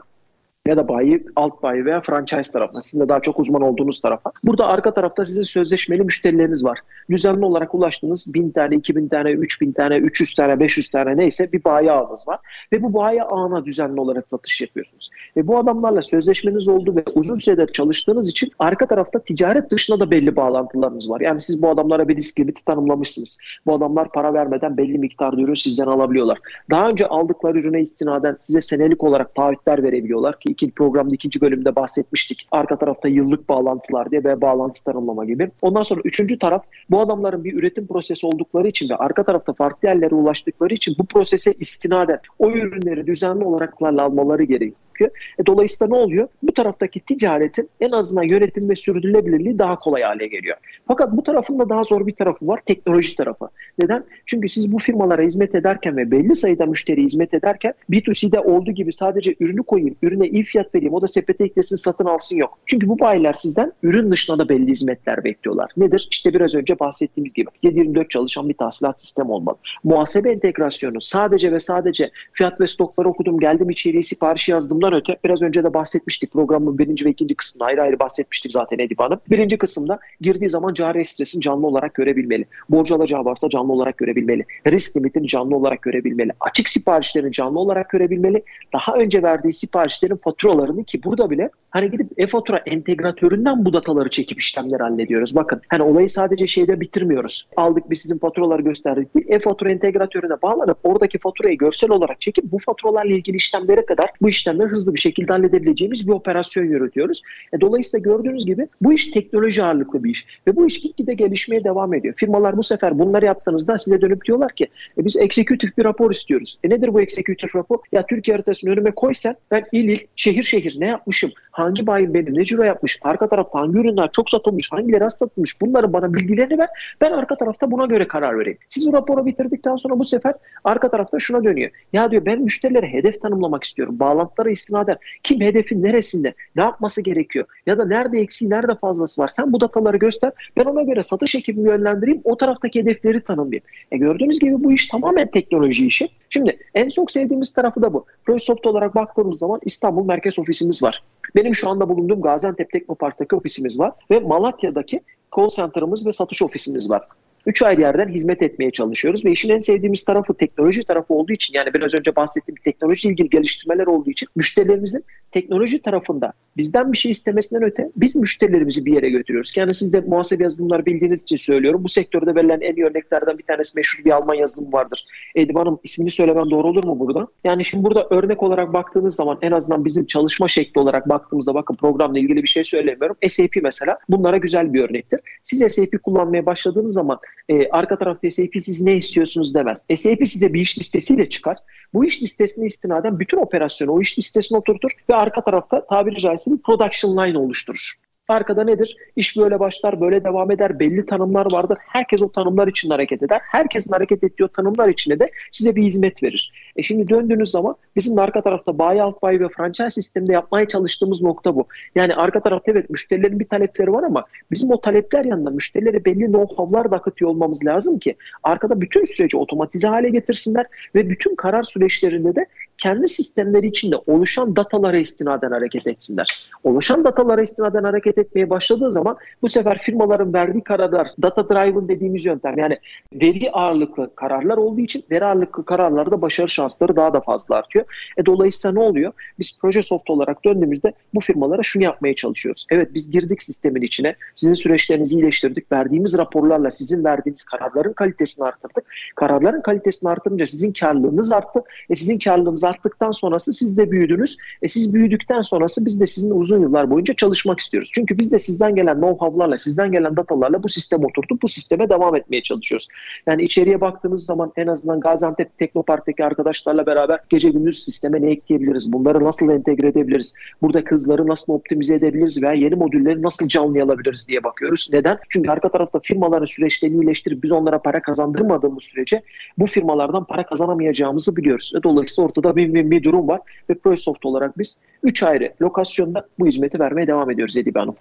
ya 0.68 0.78
da 0.78 0.88
bayi, 0.88 1.24
alt 1.36 1.64
bayi 1.64 1.86
veya 1.86 2.02
franchise 2.02 2.52
tarafına. 2.52 2.82
Sizin 2.82 3.06
de 3.06 3.10
daha 3.10 3.20
çok 3.20 3.40
uzman 3.40 3.62
olduğunuz 3.62 4.02
tarafa. 4.02 4.32
Burada 4.44 4.68
arka 4.68 4.94
tarafta 4.94 5.26
sizin 5.26 5.44
sözleşmeli 5.44 6.02
müşterileriniz 6.02 6.66
var. 6.66 6.80
Düzenli 7.10 7.46
olarak 7.46 7.76
ulaştığınız 7.76 8.34
1000 8.34 8.52
tane, 8.52 8.76
2000 8.76 9.08
tane, 9.08 9.32
3000 9.32 9.72
tane, 9.72 9.98
300 9.98 10.34
tane, 10.34 10.60
500 10.60 10.90
tane 10.90 11.18
neyse 11.18 11.52
bir 11.52 11.64
bayi 11.64 11.92
ağınız 11.92 12.28
var. 12.28 12.40
Ve 12.74 12.84
bu 12.84 12.94
bayi 12.94 13.24
ağına 13.24 13.66
düzenli 13.66 14.02
olarak 14.02 14.30
satış 14.30 14.62
yapıyorsunuz. 14.62 15.10
Ve 15.38 15.48
bu 15.48 15.58
adamlarla 15.58 16.02
sözleşmeniz 16.02 16.68
oldu 16.68 16.96
ve 16.96 17.04
uzun 17.16 17.38
süredir 17.38 17.74
çalıştığınız 17.74 18.30
için 18.30 18.52
arka 18.60 18.88
tarafta 18.88 19.20
ticaret 19.20 19.72
dışında 19.72 20.00
da 20.00 20.12
belli 20.12 20.36
bağlantılarınız 20.36 21.10
var. 21.10 21.22
Yani 21.22 21.42
siz 21.42 21.62
bu 21.62 21.70
adamlara 21.70 22.08
bir 22.08 22.16
risk 22.16 22.40
limiti 22.40 22.66
tanımlamışsınız. 22.66 23.38
Bu 23.66 23.74
adamlar 23.74 24.12
para 24.12 24.34
vermeden 24.34 24.78
belli 24.78 24.98
miktarda 24.98 25.42
ürün 25.42 25.54
sizden 25.54 25.88
alabiliyorlar. 25.88 26.40
Daha 26.70 26.90
önce 26.90 27.08
aldıkları 27.08 27.60
ürüne 27.60 27.82
istinaden 27.82 28.38
size 28.40 28.62
senelik 28.62 29.04
olarak 29.04 29.36
taahhütler 29.36 29.84
verebiliyorlar 29.84 30.40
ki 30.40 30.57
ikinci 30.58 30.74
programda 30.74 31.16
ikinci 31.16 31.42
bölümde 31.42 31.76
bahsetmiştik. 31.76 32.48
Arka 32.52 32.78
tarafta 32.78 33.08
yıllık 33.08 33.50
bağlantılar 33.50 34.12
diye 34.12 34.24
ve 34.24 34.42
bağlantı 34.42 34.84
tanımlama 34.84 35.26
gibi. 35.26 35.52
Ondan 35.62 35.84
sonra 35.84 36.02
üçüncü 36.04 36.40
taraf 36.40 36.64
bu 36.90 37.02
adamların 37.02 37.44
bir 37.44 37.54
üretim 37.54 37.88
prosesi 37.88 38.28
oldukları 38.28 38.68
için 38.68 38.90
ve 38.90 38.96
arka 38.96 39.24
tarafta 39.24 39.54
farklı 39.54 39.88
yerlere 39.88 40.16
ulaştıkları 40.16 40.74
için 40.74 40.96
bu 41.00 41.06
prosese 41.06 41.52
istinaden 41.52 42.20
o 42.40 42.52
ürünleri 42.52 43.08
düzenli 43.08 43.44
olarak 43.44 43.74
almaları 43.82 44.44
gerekiyor 44.44 44.88
gerekiyor. 44.98 45.12
E, 45.40 45.46
dolayısıyla 45.46 45.96
ne 45.96 46.04
oluyor? 46.04 46.28
Bu 46.44 46.54
taraftaki 46.54 47.00
ticaretin 47.00 47.70
en 47.80 47.92
azından 47.92 48.24
yönetim 48.24 48.70
ve 48.70 48.76
sürdürülebilirliği 48.76 49.60
daha 49.60 49.80
kolay 49.80 50.02
hale 50.02 50.28
geliyor. 50.28 50.58
Fakat 50.88 51.12
bu 51.12 51.24
tarafın 51.24 51.60
da 51.60 51.70
daha 51.70 51.84
zor 51.84 52.08
bir 52.08 52.12
tarafı 52.12 52.48
var. 52.48 52.60
Teknoloji 52.66 53.16
tarafı. 53.16 53.50
Neden? 53.80 54.04
Çünkü 54.26 54.50
siz 54.50 54.74
bu 54.74 54.78
firmalara 54.78 55.22
hizmet 55.22 55.56
ederken 55.56 55.98
ve 55.98 56.12
belli 56.12 56.36
sayıda 56.36 56.66
müşteri 56.66 57.04
hizmet 57.04 57.34
ederken 57.34 57.74
B2C'de 57.90 58.40
olduğu 58.40 58.72
gibi 58.72 58.94
sadece 58.94 59.36
ürünü 59.40 59.64
koyayım, 59.64 59.96
ürüne 60.02 60.28
iyi 60.28 60.44
fiyat 60.48 60.76
vereyim, 60.76 60.94
o 60.94 61.02
da 61.02 61.08
sepete 61.08 61.44
eklesin, 61.44 61.76
satın 61.76 62.06
alsın 62.06 62.36
yok. 62.36 62.60
Çünkü 62.66 62.88
bu 62.88 63.00
bayiler 63.00 63.34
sizden 63.34 63.72
ürün 63.84 64.12
dışında 64.12 64.38
da 64.38 64.50
belli 64.50 64.72
hizmetler 64.72 65.24
bekliyorlar. 65.24 65.72
Nedir? 65.78 66.08
İşte 66.12 66.34
biraz 66.34 66.56
önce 66.56 66.80
bahsettiğimiz 66.80 67.34
gibi 67.34 67.50
7-24 67.64 68.10
çalışan 68.10 68.50
bir 68.50 68.54
tahsilat 68.54 69.02
sistemi 69.02 69.32
olmalı. 69.32 69.58
Muhasebe 69.84 70.32
entegrasyonu 70.32 71.02
sadece 71.02 71.52
ve 71.52 71.60
sadece 71.60 72.12
fiyat 72.34 72.62
ve 72.62 72.68
stokları 72.68 73.10
okudum, 73.10 73.40
geldim 73.40 73.70
içeriye 73.70 74.02
sipariş 74.02 74.50
yazdım 74.50 74.78
Bundan 74.78 74.94
öte 74.94 75.18
biraz 75.26 75.42
önce 75.42 75.64
de 75.64 75.74
bahsetmiştik 75.74 76.32
programın 76.32 76.78
birinci 76.78 77.06
ve 77.06 77.10
ikinci 77.10 77.36
kısmında 77.36 77.66
ayrı 77.66 77.82
ayrı 77.82 78.00
bahsetmiştik 78.00 78.52
zaten 78.52 78.80
Edip 78.80 79.00
Hanım. 79.00 79.20
Birinci 79.30 79.58
kısımda 79.58 80.00
girdiği 80.22 80.50
zaman 80.50 80.74
cari 80.74 81.00
ekstresini 81.00 81.42
canlı 81.42 81.68
olarak 81.68 81.94
görebilmeli. 81.94 82.46
Borcu 82.70 82.96
alacağı 82.96 83.26
varsa 83.26 83.50
canlı 83.50 83.74
olarak 83.74 83.98
görebilmeli. 83.98 84.46
Risk 84.68 84.98
limitini 84.98 85.28
canlı 85.28 85.56
olarak 85.56 85.82
görebilmeli. 85.82 86.32
Açık 86.40 86.70
siparişlerini 86.70 87.32
canlı 87.32 87.60
olarak 87.60 87.90
görebilmeli. 87.90 88.44
Daha 88.74 88.94
önce 88.94 89.24
verdiği 89.24 89.54
siparişlerin 89.54 90.16
faturalarını 90.28 90.84
ki 90.84 91.04
burada 91.04 91.30
bile 91.30 91.50
Hani 91.78 91.92
gidip 91.92 92.08
e-fatura 92.20 92.58
entegratöründen 92.58 93.66
bu 93.66 93.74
dataları 93.74 94.10
çekip 94.10 94.40
işlemleri 94.40 94.84
hallediyoruz. 94.84 95.36
Bakın 95.36 95.62
hani 95.68 95.84
olayı 95.84 96.10
sadece 96.10 96.48
şeyde 96.48 96.80
bitirmiyoruz. 96.80 97.52
Aldık 97.58 97.90
biz 97.90 98.02
sizin 98.02 98.20
faturaları 98.20 98.62
gösterdik. 98.62 99.16
Bir 99.16 99.30
e-fatura 99.30 99.72
entegratörüne 99.72 100.42
bağlanıp 100.42 100.78
oradaki 100.84 101.18
faturayı 101.18 101.58
görsel 101.58 101.90
olarak 101.90 102.22
çekip 102.22 102.46
bu 102.52 102.58
faturalarla 102.60 103.14
ilgili 103.14 103.38
işlemlere 103.38 103.86
kadar 103.86 104.10
bu 104.22 104.30
işlemleri 104.30 104.68
hızlı 104.68 104.94
bir 104.94 105.00
şekilde 105.00 105.32
halledebileceğimiz 105.32 106.08
bir 106.08 106.14
operasyon 106.14 106.64
yürütüyoruz. 106.64 107.22
E, 107.54 107.62
dolayısıyla 107.62 108.04
gördüğünüz 108.04 108.46
gibi 108.46 108.68
bu 108.82 108.94
iş 108.94 109.08
teknoloji 109.08 109.64
ağırlıklı 109.64 110.04
bir 110.04 110.10
iş. 110.10 110.26
Ve 110.48 110.56
bu 110.56 110.68
iş 110.68 110.80
gitgide 110.80 111.14
gelişmeye 111.14 111.64
devam 111.64 111.94
ediyor. 111.94 112.14
Firmalar 112.18 112.58
bu 112.58 112.64
sefer 112.64 113.00
bunları 113.00 113.26
yaptığınızda 113.26 113.78
size 113.78 114.02
dönüp 114.02 114.26
diyorlar 114.26 114.52
ki 114.52 114.68
e, 114.98 115.06
biz 115.06 115.18
eksekutif 115.18 115.78
bir 115.78 115.86
rapor 115.86 116.12
istiyoruz. 116.12 116.58
E 116.64 116.70
nedir 116.70 116.94
bu 116.94 117.02
eksekutif 117.02 117.56
rapor? 117.56 117.80
Ya 117.92 118.06
Türkiye 118.06 118.36
haritasını 118.36 118.72
önüme 118.72 118.92
koysan 118.92 119.36
ben 119.52 119.66
il 119.72 119.90
il, 119.90 120.00
şehir 120.18 120.44
şehir 120.44 120.76
ne 120.80 120.88
yapmışım? 120.88 121.32
Hangi 121.52 121.88
bayi 121.88 122.14
benim 122.14 122.38
ne 122.38 122.46
ciro 122.46 122.64
yapmış? 122.64 123.00
Arka 123.02 123.30
tarafta 123.30 123.60
hangi 123.60 123.78
ürünler 123.78 124.10
çok 124.12 124.30
satılmış? 124.30 124.72
Hangileri 124.72 125.06
az 125.06 125.18
satılmış? 125.18 125.62
Bunları 125.62 125.94
bana 125.94 126.14
bilgilerini 126.14 126.58
ver. 126.58 126.70
Ben 127.02 127.12
arka 127.12 127.38
tarafta 127.38 127.72
buna 127.72 127.86
göre 127.86 128.08
karar 128.08 128.40
vereyim. 128.40 128.58
Siz 128.68 128.88
o 128.88 128.94
raporu 128.94 129.26
bitirdikten 129.26 129.76
sonra 129.76 130.00
bu 130.00 130.04
sefer 130.04 130.34
arka 130.64 130.92
tarafta 130.92 131.20
şuna 131.20 131.44
dönüyor. 131.44 131.72
Ya 131.94 132.12
diyor 132.12 132.26
ben 132.26 132.42
müşterilere 132.42 132.88
hedef 132.88 133.22
tanımlamak 133.22 133.64
istiyorum. 133.64 134.00
Bağlantılara 134.00 134.50
istinaden 134.50 134.98
kim 135.24 135.42
hedefin 135.42 135.84
neresinde? 135.84 136.34
Ne 136.56 136.62
yapması 136.62 137.02
gerekiyor? 137.02 137.46
Ya 137.66 137.78
da 137.78 137.86
nerede 137.86 138.20
eksiği, 138.20 138.52
nerede 138.52 138.76
fazlası 138.76 139.22
var? 139.22 139.28
Sen 139.28 139.54
bu 139.54 139.62
dataları 139.62 139.98
göster. 139.98 140.32
Ben 140.58 140.66
ona 140.66 140.82
göre 140.82 141.04
satış 141.04 141.36
ekibimi 141.36 141.70
yönlendireyim. 141.70 142.22
O 142.24 142.38
taraftaki 142.38 142.80
hedefleri 142.80 143.22
tanımlayayım. 143.22 143.66
E 143.92 143.98
gördüğünüz 143.98 144.40
gibi 144.40 144.64
bu 144.64 144.72
iş 144.72 144.88
tamamen 144.88 145.32
teknoloji 145.32 145.88
işi. 145.88 146.10
Şimdi 146.30 146.58
en 146.76 146.90
çok 146.90 147.12
sevdiğimiz 147.12 147.54
tarafı 147.54 147.82
da 147.82 147.94
bu. 147.94 148.06
ProSoft 148.26 148.66
olarak 148.66 148.96
baktığımız 148.96 149.40
zaman 149.40 149.60
İstanbul 149.66 150.07
merkez 150.08 150.40
ofisimiz 150.40 150.84
var. 150.84 151.04
Benim 151.36 151.56
şu 151.56 151.70
anda 151.70 151.90
bulunduğum 151.90 152.22
Gaziantep 152.22 152.72
Teknopark'taki 152.72 153.36
ofisimiz 153.36 153.80
var 153.80 153.92
ve 154.12 154.20
Malatya'daki 154.20 155.02
call 155.36 155.50
center'ımız 155.50 156.08
ve 156.08 156.12
satış 156.12 156.42
ofisimiz 156.42 156.90
var. 156.90 157.08
Üç 157.48 157.62
ayrı 157.62 157.82
yerden 157.82 158.08
hizmet 158.08 158.42
etmeye 158.42 158.72
çalışıyoruz 158.72 159.26
ve 159.26 159.32
işin 159.32 159.50
en 159.50 159.60
sevdiğimiz 159.60 160.06
tarafı 160.06 160.34
teknoloji 160.34 160.84
tarafı 160.84 161.14
olduğu 161.14 161.34
için 161.34 161.54
yani 161.54 161.74
biraz 161.74 161.94
önce 161.94 162.16
bahsettiğim 162.16 162.58
teknoloji 162.64 163.10
ilgili 163.10 163.30
geliştirmeler 163.30 163.88
olduğu 163.88 164.10
için 164.10 164.28
müşterilerimizin 164.36 165.04
teknoloji 165.32 165.82
tarafında 165.82 166.34
bizden 166.58 166.94
bir 166.94 166.98
şey 166.98 167.12
istemesinden 167.12 167.64
öte 167.64 167.90
biz 167.96 168.16
müşterilerimizi 168.16 168.86
bir 168.86 168.94
yere 168.94 169.10
götürüyoruz. 169.10 169.54
Yani 169.56 169.76
siz 169.76 169.94
de 169.94 170.00
muhasebe 170.02 170.44
yazılımları 170.44 170.86
bildiğiniz 170.86 171.24
için 171.24 171.38
söylüyorum. 171.38 171.84
Bu 171.84 171.90
sektörde 171.90 172.36
verilen 172.36 172.62
en 172.62 172.76
iyi 172.76 172.86
örneklerden 172.86 173.38
bir 173.38 173.44
tanesi 173.44 173.78
meşhur 173.78 174.06
bir 174.06 174.12
Alman 174.12 174.36
yazılımı 174.36 174.72
vardır. 174.72 175.06
Edip 175.36 175.56
Hanım 175.56 175.80
ismini 175.84 176.12
söylemem 176.12 176.50
doğru 176.52 176.68
olur 176.68 176.84
mu 176.84 177.00
burada? 177.00 177.28
Yani 177.44 177.66
şimdi 177.66 177.84
burada 177.84 178.08
örnek 178.10 178.44
olarak 178.44 178.74
baktığınız 178.74 179.16
zaman 179.16 179.38
en 179.42 179.52
azından 179.52 179.86
bizim 179.86 180.06
çalışma 180.06 180.48
şekli 180.48 180.80
olarak 180.80 181.10
baktığımızda 181.10 181.54
bakın 181.54 181.76
programla 181.76 182.20
ilgili 182.20 182.44
bir 182.44 182.48
şey 182.48 182.64
söylemiyorum. 182.64 183.18
SAP 183.30 183.56
mesela 183.64 183.98
bunlara 184.10 184.38
güzel 184.38 184.74
bir 184.74 184.84
örnektir. 184.84 185.20
Siz 185.44 185.60
SAP 185.60 186.04
kullanmaya 186.04 186.46
başladığınız 186.46 186.94
zaman 186.94 187.20
e, 187.50 187.70
arka 187.70 187.98
tarafta 187.98 188.32
SAP 188.32 188.52
siz 188.62 188.82
ne 188.82 188.98
istiyorsunuz 188.98 189.54
demez. 189.56 189.86
SAP 189.96 190.28
size 190.28 190.54
bir 190.54 190.62
iş 190.62 190.78
listesiyle 190.78 191.30
çıkar. 191.30 191.58
Bu 191.94 192.06
iş 192.06 192.22
listesine 192.22 192.66
istinaden 192.66 193.20
bütün 193.20 193.38
operasyonu 193.38 193.92
o 193.92 194.02
iş 194.02 194.20
listesine 194.20 194.58
oturtur 194.58 194.92
ve 195.10 195.16
arka 195.16 195.44
tarafta 195.44 195.86
tabiri 195.86 196.16
caizse 196.16 196.52
bir 196.52 196.58
production 196.58 197.18
line 197.18 197.38
oluşturur. 197.38 197.94
Arkada 198.28 198.64
nedir? 198.64 198.98
İş 199.16 199.38
böyle 199.38 199.60
başlar, 199.60 200.02
böyle 200.02 200.24
devam 200.24 200.52
eder. 200.52 200.80
Belli 200.80 201.06
tanımlar 201.06 201.48
vardır. 201.52 201.78
Herkes 201.82 202.22
o 202.22 202.32
tanımlar 202.32 202.68
için 202.68 202.90
hareket 202.90 203.24
eder. 203.24 203.42
Herkesin 203.44 203.92
hareket 203.92 204.24
ettiği 204.24 204.48
tanımlar 204.48 204.90
içinde 204.90 205.20
de 205.20 205.28
size 205.52 205.76
bir 205.76 205.84
hizmet 205.84 206.24
verir. 206.24 206.52
E 206.76 206.84
şimdi 206.84 207.08
döndüğünüz 207.08 207.52
zaman 207.52 207.76
bizim 207.96 208.20
arka 208.20 208.42
tarafta 208.42 208.74
alt 208.80 209.22
bayi 209.22 209.40
ve 209.40 209.50
franchise 209.50 209.90
sisteminde 209.90 210.34
yapmaya 210.34 210.68
çalıştığımız 210.68 211.22
nokta 211.22 211.56
bu. 211.56 211.68
Yani 211.96 212.16
arka 212.16 212.40
tarafta 212.40 212.72
evet 212.72 212.90
müşterilerin 212.90 213.40
bir 213.40 213.48
talepleri 213.48 213.94
var 213.94 214.04
ama 214.04 214.26
bizim 214.52 214.72
o 214.72 214.82
talepler 214.82 215.26
yanında 215.26 215.50
müşterilere 215.50 216.06
belli 216.06 216.26
know-how'lar 216.26 216.92
da 216.92 216.96
akıtıyor 216.96 217.32
olmamız 217.32 217.66
lazım 217.66 218.00
ki 218.00 218.16
arkada 218.44 218.82
bütün 218.82 219.06
süreci 219.06 219.38
otomatize 219.38 219.88
hale 219.88 220.10
getirsinler 220.10 220.66
ve 220.96 221.10
bütün 221.10 221.36
karar 221.36 221.64
süreçlerinde 221.64 222.36
de 222.36 222.46
kendi 222.78 223.08
sistemleri 223.08 223.68
içinde 223.68 223.96
oluşan 224.08 224.56
datalara 224.56 224.98
istinaden 224.98 225.52
hareket 225.52 225.88
etsinler. 225.88 226.48
Oluşan 226.64 227.04
datalara 227.04 227.42
istinaden 227.42 227.84
hareket 227.84 228.18
etmeye 228.18 228.50
başladığı 228.50 228.92
zaman 228.92 229.18
bu 229.42 229.50
sefer 229.50 229.82
firmaların 229.82 230.34
verdiği 230.34 230.64
kararlar 230.64 231.08
data 231.22 231.50
driven 231.50 231.88
dediğimiz 231.88 232.26
yöntem 232.26 232.58
yani 232.58 232.80
veri 233.14 233.52
ağırlıklı 233.52 234.16
kararlar 234.16 234.58
olduğu 234.58 234.82
için 234.82 235.04
veri 235.12 235.26
ağırlıklı 235.26 235.66
kararlarda 235.66 236.22
başarı 236.22 236.50
şansları 236.50 236.96
daha 236.96 237.14
da 237.14 237.22
fazla 237.22 237.56
artıyor. 237.56 237.86
E, 238.18 238.26
dolayısıyla 238.26 238.74
ne 238.82 238.88
oluyor? 238.90 239.14
Biz 239.40 239.60
proje 239.62 239.82
soft 239.82 240.10
olarak 240.10 240.46
döndüğümüzde 240.46 240.94
bu 241.14 241.20
firmalara 241.20 241.64
şunu 241.64 241.84
yapmaya 241.84 242.16
çalışıyoruz. 242.16 242.66
Evet 242.72 242.94
biz 242.94 243.12
girdik 243.12 243.42
sistemin 243.42 243.82
içine. 243.82 244.16
Sizin 244.36 244.54
süreçlerinizi 244.54 245.16
iyileştirdik. 245.16 245.72
Verdiğimiz 245.72 246.18
raporlarla 246.18 246.72
sizin 246.72 247.04
verdiğiniz 247.06 247.44
kararların 247.44 247.94
kalitesini 247.94 248.48
arttırdık. 248.48 248.86
Kararların 249.16 249.62
kalitesini 249.62 250.12
artırınca 250.12 250.46
sizin 250.46 250.74
karlılığınız 250.74 251.32
arttı. 251.32 251.64
E 251.90 251.96
sizin 251.96 252.20
karlılığınız 252.20 252.64
arttıktan 252.68 253.12
sonrası 253.12 253.54
siz 253.54 253.78
de 253.78 253.92
büyüdünüz. 253.92 254.38
E 254.62 254.68
siz 254.68 254.94
büyüdükten 254.94 255.42
sonrası 255.42 255.86
biz 255.86 256.02
de 256.02 256.08
sizin 256.08 256.40
uzun 256.40 256.62
yıllar 256.62 256.92
boyunca 256.92 257.14
çalışmak 257.14 257.60
istiyoruz. 257.60 257.92
Çünkü 257.94 258.18
biz 258.18 258.32
de 258.32 258.40
sizden 258.40 258.76
gelen 258.76 258.98
know-how'larla, 258.98 259.58
sizden 259.58 259.92
gelen 259.92 260.16
datalarla 260.16 260.64
bu 260.64 260.70
sistem 260.70 261.06
oturtup 261.06 261.42
bu 261.42 261.48
sisteme 261.48 261.90
devam 261.90 262.16
etmeye 262.16 262.44
çalışıyoruz. 262.44 262.88
Yani 263.28 263.44
içeriye 263.44 263.82
baktığınız 263.82 264.26
zaman 264.26 264.52
en 264.56 264.68
azından 264.68 265.00
Gaziantep 265.00 265.58
Teknopark'taki 265.58 266.26
arkadaşlarla 266.26 266.86
beraber 266.86 267.20
gece 267.30 267.50
gündüz 267.50 267.84
sisteme 267.84 268.22
ne 268.22 268.32
ekleyebiliriz? 268.32 268.94
Bunları 268.94 269.24
nasıl 269.24 269.50
entegre 269.50 269.88
edebiliriz? 269.88 270.36
Burada 270.62 270.80
hızları 270.90 271.28
nasıl 271.28 271.54
optimize 271.54 271.96
edebiliriz 271.96 272.44
veya 272.44 272.54
yeni 272.54 272.76
modülleri 272.76 273.22
nasıl 273.22 273.48
canlı 273.48 273.84
alabiliriz 273.84 274.30
diye 274.30 274.44
bakıyoruz. 274.44 274.90
Neden? 274.94 275.18
Çünkü 275.30 275.50
arka 275.50 275.70
tarafta 275.70 276.00
firmaların 276.00 276.46
süreçlerini 276.46 277.04
iyileştirip 277.04 277.44
biz 277.44 277.52
onlara 277.52 277.82
para 277.82 278.02
kazandırmadığımız 278.02 278.84
sürece 278.84 279.24
bu 279.58 279.66
firmalardan 279.66 280.24
para 280.24 280.46
kazanamayacağımızı 280.46 281.36
biliyoruz. 281.36 281.74
Dolayısıyla 281.84 282.28
ortada 282.28 282.56
bir, 282.58 282.92
bir 282.92 283.04
durum 283.04 283.28
var 283.28 283.42
ve 283.70 283.74
ProSoft 283.74 284.26
olarak 284.26 284.58
biz 284.58 284.82
3 285.04 285.24
ayrı 285.24 285.54
lokasyonda 285.62 286.28
bu 286.40 286.48
hizmeti 286.48 286.80
vermeye 286.80 287.08
devam 287.08 287.32
ediyoruz 287.32 287.58
Edibe 287.58 287.80
Hanım. 287.80 287.96